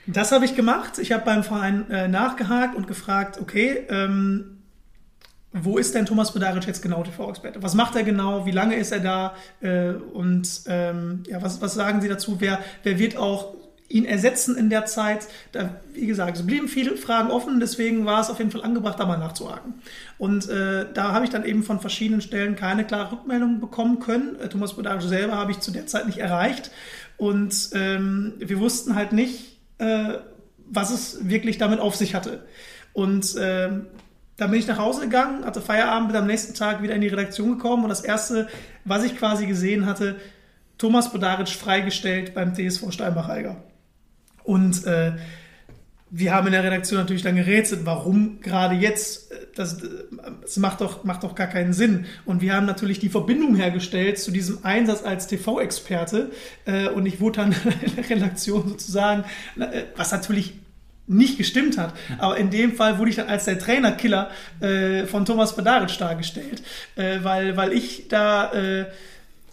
Das 0.06 0.32
habe 0.32 0.46
ich 0.46 0.56
gemacht. 0.56 1.00
Ich 1.00 1.12
habe 1.12 1.24
beim 1.24 1.44
Verein 1.44 1.90
äh, 1.90 2.08
nachgehakt 2.08 2.76
und 2.76 2.88
gefragt, 2.88 3.40
okay, 3.40 3.86
ähm, 3.90 4.58
wo 5.54 5.78
ist 5.78 5.94
denn 5.94 6.06
Thomas 6.06 6.34
Bedaric 6.34 6.66
jetzt 6.66 6.82
genau 6.82 7.04
TV-Experte? 7.04 7.62
Was 7.62 7.76
macht 7.76 7.96
er 7.96 8.04
genau? 8.04 8.46
Wie 8.46 8.52
lange 8.52 8.76
ist 8.76 8.92
er 8.92 9.00
da? 9.00 9.36
Äh, 9.62 9.92
und 9.92 10.62
ähm, 10.68 11.24
ja, 11.28 11.42
was, 11.42 11.62
was 11.62 11.76
sagen 11.76 12.02
Sie 12.02 12.10
dazu? 12.10 12.38
Wer, 12.40 12.60
wer 12.82 13.00
wird 13.00 13.18
auch 13.18 13.54
ihn 13.90 14.06
ersetzen 14.06 14.58
in 14.58 14.70
der 14.70 14.86
Zeit. 14.86 15.28
Da, 15.52 15.82
wie 15.94 16.08
gesagt, 16.08 16.38
es 16.38 16.46
blieben 16.46 16.68
viele 16.68 16.98
Fragen 16.98 17.30
offen, 17.30 17.60
deswegen 17.60 18.06
war 18.06 18.22
es 18.22 18.30
auf 18.30 18.40
jeden 18.40 18.52
Fall 18.52 18.64
angebracht, 18.64 19.00
da 19.00 19.06
mal 19.06 19.18
nachzuhaken. 19.18 19.76
Und 20.18 20.50
äh, 20.50 20.86
da 20.94 21.12
habe 21.14 21.26
ich 21.26 21.32
dann 21.32 21.46
eben 21.46 21.64
von 21.64 21.80
verschiedenen 21.80 22.22
Stellen 22.22 22.56
keine 22.56 22.86
klare 22.86 23.12
Rückmeldung 23.12 23.60
bekommen 23.60 24.00
können. 24.00 24.40
Äh, 24.40 24.50
Thomas 24.50 24.74
Bodage 24.74 25.08
selber 25.08 25.36
habe 25.36 25.52
ich 25.52 25.60
zu 25.60 25.72
der 25.72 25.88
Zeit 25.88 26.08
nicht 26.08 26.18
erreicht. 26.18 26.72
Und 27.18 27.70
ähm, 27.74 28.34
wir 28.40 28.60
wussten 28.60 28.96
halt 28.96 29.14
nicht, 29.14 29.58
äh, 29.78 30.16
was 30.68 30.92
es 30.92 31.30
wirklich 31.30 31.58
damit 31.58 31.80
auf 31.80 31.96
sich 31.96 32.16
hatte. 32.16 32.46
Und 32.94 33.36
äh, 33.36 33.70
dann 34.38 34.50
bin 34.50 34.60
ich 34.60 34.68
nach 34.68 34.80
Hause 34.80 35.02
gegangen, 35.02 35.46
hatte 35.46 35.62
Feierabend, 35.62 36.10
bin 36.10 36.18
am 36.18 36.28
nächsten 36.28 36.56
Tag 36.56 36.82
wieder 36.82 36.96
in 36.96 37.02
die 37.02 37.08
Redaktion 37.08 37.58
gekommen 37.58 37.84
und 37.84 37.90
das 37.90 38.02
erste, 38.02 38.48
was 38.84 39.04
ich 39.04 39.18
quasi 39.18 39.46
gesehen 39.46 39.86
hatte, 39.86 40.16
Thomas 40.78 41.12
Bodaric 41.12 41.50
freigestellt 41.50 42.34
beim 42.34 42.56
TSV 42.56 42.92
Steinbach-Eiger. 42.92 43.64
Und 44.44 44.86
äh, 44.86 45.14
wir 46.16 46.32
haben 46.32 46.46
in 46.46 46.54
der 46.54 46.64
Redaktion 46.64 47.00
natürlich 47.00 47.24
dann 47.24 47.36
gerätselt, 47.36 47.82
warum 47.86 48.40
gerade 48.40 48.76
jetzt, 48.76 49.32
äh, 49.32 49.36
das, 49.56 49.82
das 50.42 50.58
macht, 50.58 50.82
doch, 50.82 51.04
macht 51.04 51.24
doch 51.24 51.34
gar 51.34 51.48
keinen 51.48 51.74
Sinn. 51.74 52.06
Und 52.26 52.42
wir 52.42 52.54
haben 52.54 52.68
natürlich 52.68 53.00
die 53.00 53.10
Verbindung 53.10 53.56
hergestellt 53.56 54.20
zu 54.20 54.32
diesem 54.32 54.64
Einsatz 54.64 55.04
als 55.04 55.26
TV-Experte. 55.28 56.32
Äh, 56.66 56.90
und 56.90 57.08
ich 57.08 57.20
wurde 57.20 57.42
dann 57.42 57.56
in 57.82 57.96
der 57.96 58.10
Redaktion 58.10 58.70
sozusagen, 58.70 59.24
äh, 59.60 59.84
was 59.96 60.12
natürlich 60.12 60.54
nicht 61.08 61.38
gestimmt 61.38 61.78
hat. 61.78 61.94
Aber 62.20 62.38
in 62.38 62.50
dem 62.50 62.76
Fall 62.76 63.00
wurde 63.00 63.10
ich 63.10 63.16
dann 63.16 63.28
als 63.28 63.46
der 63.46 63.58
Trainerkiller 63.58 64.30
äh, 64.62 65.06
von 65.06 65.26
Thomas 65.26 65.56
Badaric 65.56 65.98
dargestellt, 65.98 66.62
äh, 66.96 67.20
weil, 67.24 67.58
weil 67.58 67.74
ich 67.74 68.08
da 68.08 68.54
äh, 68.54 68.86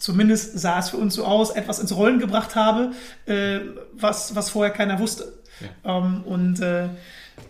zumindest 0.01 0.59
sah 0.59 0.79
es 0.79 0.89
für 0.89 0.97
uns 0.97 1.15
so 1.15 1.23
aus, 1.23 1.51
etwas 1.51 1.79
ins 1.79 1.95
Rollen 1.95 2.19
gebracht 2.19 2.55
habe, 2.55 2.91
äh, 3.27 3.59
was, 3.93 4.35
was 4.35 4.49
vorher 4.49 4.73
keiner 4.73 4.99
wusste. 4.99 5.31
Ja. 5.85 5.97
Ähm, 5.97 6.23
und 6.25 6.59
äh, 6.59 6.89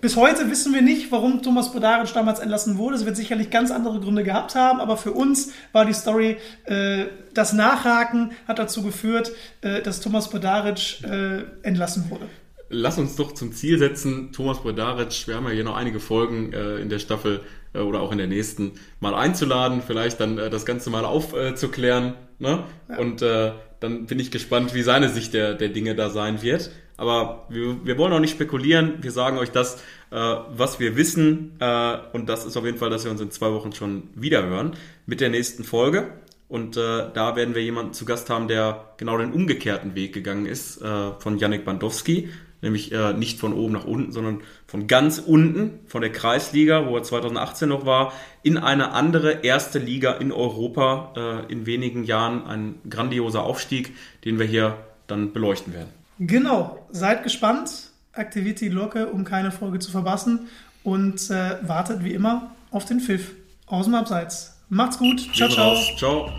bis 0.02 0.16
heute 0.16 0.50
wissen 0.50 0.74
wir 0.74 0.82
nicht, 0.82 1.12
warum 1.12 1.42
Thomas 1.42 1.72
Bodaric 1.72 2.14
damals 2.14 2.40
entlassen 2.40 2.78
wurde. 2.78 2.96
Es 2.96 3.06
wird 3.06 3.16
sicherlich 3.16 3.50
ganz 3.50 3.72
andere 3.72 4.00
Gründe 4.00 4.24
gehabt 4.24 4.56
haben, 4.56 4.80
aber 4.80 4.98
für 4.98 5.12
uns 5.12 5.54
war 5.72 5.86
die 5.86 5.94
Story, 5.94 6.38
äh, 6.66 7.06
das 7.34 7.54
Nachhaken 7.54 8.32
hat 8.48 8.60
dazu 8.60 8.84
geführt, 8.84 9.32
äh, 9.62 9.82
dass 9.82 10.02
Thomas 10.02 10.30
Bodaric 10.30 11.04
äh, 11.04 11.44
entlassen 11.64 12.10
wurde. 12.10 12.28
Lass 12.70 12.98
uns 12.98 13.16
doch 13.16 13.34
zum 13.34 13.54
Ziel 13.54 13.80
setzen, 13.80 14.32
Thomas 14.32 14.60
Bodaric, 14.60 15.28
wir 15.28 15.36
haben 15.36 15.46
ja 15.46 15.52
hier 15.52 15.64
noch 15.64 15.76
einige 15.76 16.00
Folgen 16.00 16.54
äh, 16.54 16.78
in 16.78 16.90
der 16.90 17.00
Staffel 17.00 17.42
oder 17.74 18.02
auch 18.02 18.12
in 18.12 18.18
der 18.18 18.28
nächsten, 18.28 18.74
mal 19.00 19.16
einzuladen, 19.16 19.82
vielleicht 19.86 20.20
dann 20.20 20.36
das 20.36 20.66
Ganze 20.66 20.90
mal 20.90 21.06
aufzuklären 21.06 22.16
Ne? 22.42 22.64
Ja. 22.90 22.98
Und 22.98 23.22
äh, 23.22 23.52
dann 23.80 24.08
bin 24.08 24.20
ich 24.20 24.32
gespannt, 24.32 24.74
wie 24.74 24.82
seine 24.82 25.10
Sicht 25.10 25.34
der, 25.34 25.54
der 25.54 25.70
Dinge 25.70 25.96
da 25.96 26.10
sein 26.10 26.42
wird. 26.42 26.72
Aber 26.98 27.46
wir, 27.50 27.86
wir 27.86 27.98
wollen 27.98 28.14
auch 28.14 28.20
nicht 28.20 28.32
spekulieren. 28.32 28.96
Wir 29.02 29.12
sagen 29.12 29.38
euch 29.38 29.52
das, 29.52 29.76
äh, 30.12 30.16
was 30.16 30.80
wir 30.80 30.98
wissen. 30.98 31.54
Äh, 31.60 31.98
und 32.14 32.28
das 32.28 32.46
ist 32.46 32.58
auf 32.58 32.66
jeden 32.66 32.78
Fall, 32.78 32.90
dass 32.90 33.06
wir 33.06 33.12
uns 33.12 33.22
in 33.22 33.32
zwei 33.32 33.52
Wochen 33.52 33.74
schon 33.74 34.10
wieder 34.16 34.44
hören 34.44 34.76
mit 35.06 35.22
der 35.22 35.30
nächsten 35.30 35.64
Folge. 35.64 36.10
Und 36.48 36.78
äh, 36.78 37.10
da 37.14 37.36
werden 37.36 37.56
wir 37.56 37.64
jemanden 37.64 37.94
zu 37.94 38.06
Gast 38.06 38.30
haben, 38.30 38.48
der 38.48 38.94
genau 38.98 39.18
den 39.18 39.32
umgekehrten 39.32 39.96
Weg 39.96 40.14
gegangen 40.14 40.46
ist, 40.48 40.82
äh, 40.82 41.12
von 41.20 41.38
Yannick 41.38 41.64
Bandowski 41.64 42.30
nämlich 42.62 42.92
äh, 42.92 43.14
nicht 43.14 43.40
von 43.40 43.54
oben 43.54 43.74
nach 43.74 43.86
unten, 43.86 44.12
sondern 44.12 44.42
von 44.68 44.88
ganz 44.88 45.20
unten, 45.20 45.80
von 45.88 46.02
der 46.02 46.12
Kreisliga, 46.12 46.88
wo 46.88 46.96
er 46.96 47.04
2018 47.04 47.70
noch 47.70 47.86
war, 47.86 48.14
in 48.44 48.58
eine 48.58 48.92
andere 48.92 49.44
erste 49.44 49.80
Liga 49.80 50.14
in 50.14 50.32
Europa 50.32 51.14
äh, 51.48 51.52
in 51.52 51.66
wenigen 51.66 52.04
Jahren. 52.04 52.46
Ein 52.46 52.76
grandioser 52.90 53.44
Aufstieg, 53.44 53.96
den 54.26 54.40
wir 54.40 54.46
hier 54.46 54.78
dann 55.08 55.34
beleuchten 55.34 55.74
werden. 55.74 55.90
Genau, 56.20 56.88
seid 56.92 57.24
gespannt, 57.24 57.92
aktiviert 58.14 58.62
die 58.62 58.70
Glocke, 58.70 59.08
um 59.08 59.24
keine 59.24 59.52
Folge 59.52 59.80
zu 59.80 59.92
verpassen 59.92 60.48
und 60.84 61.30
äh, 61.30 61.58
wartet 61.68 62.04
wie 62.04 62.14
immer 62.14 62.56
auf 62.70 62.86
den 62.86 63.00
Pfiff 63.00 63.32
aus 63.66 63.86
dem 63.86 63.96
Abseits. 63.96 64.58
Macht's 64.70 64.98
gut, 64.98 65.20
ciao, 65.34 65.50
ciao. 65.50 65.76
Ciao. 65.98 66.32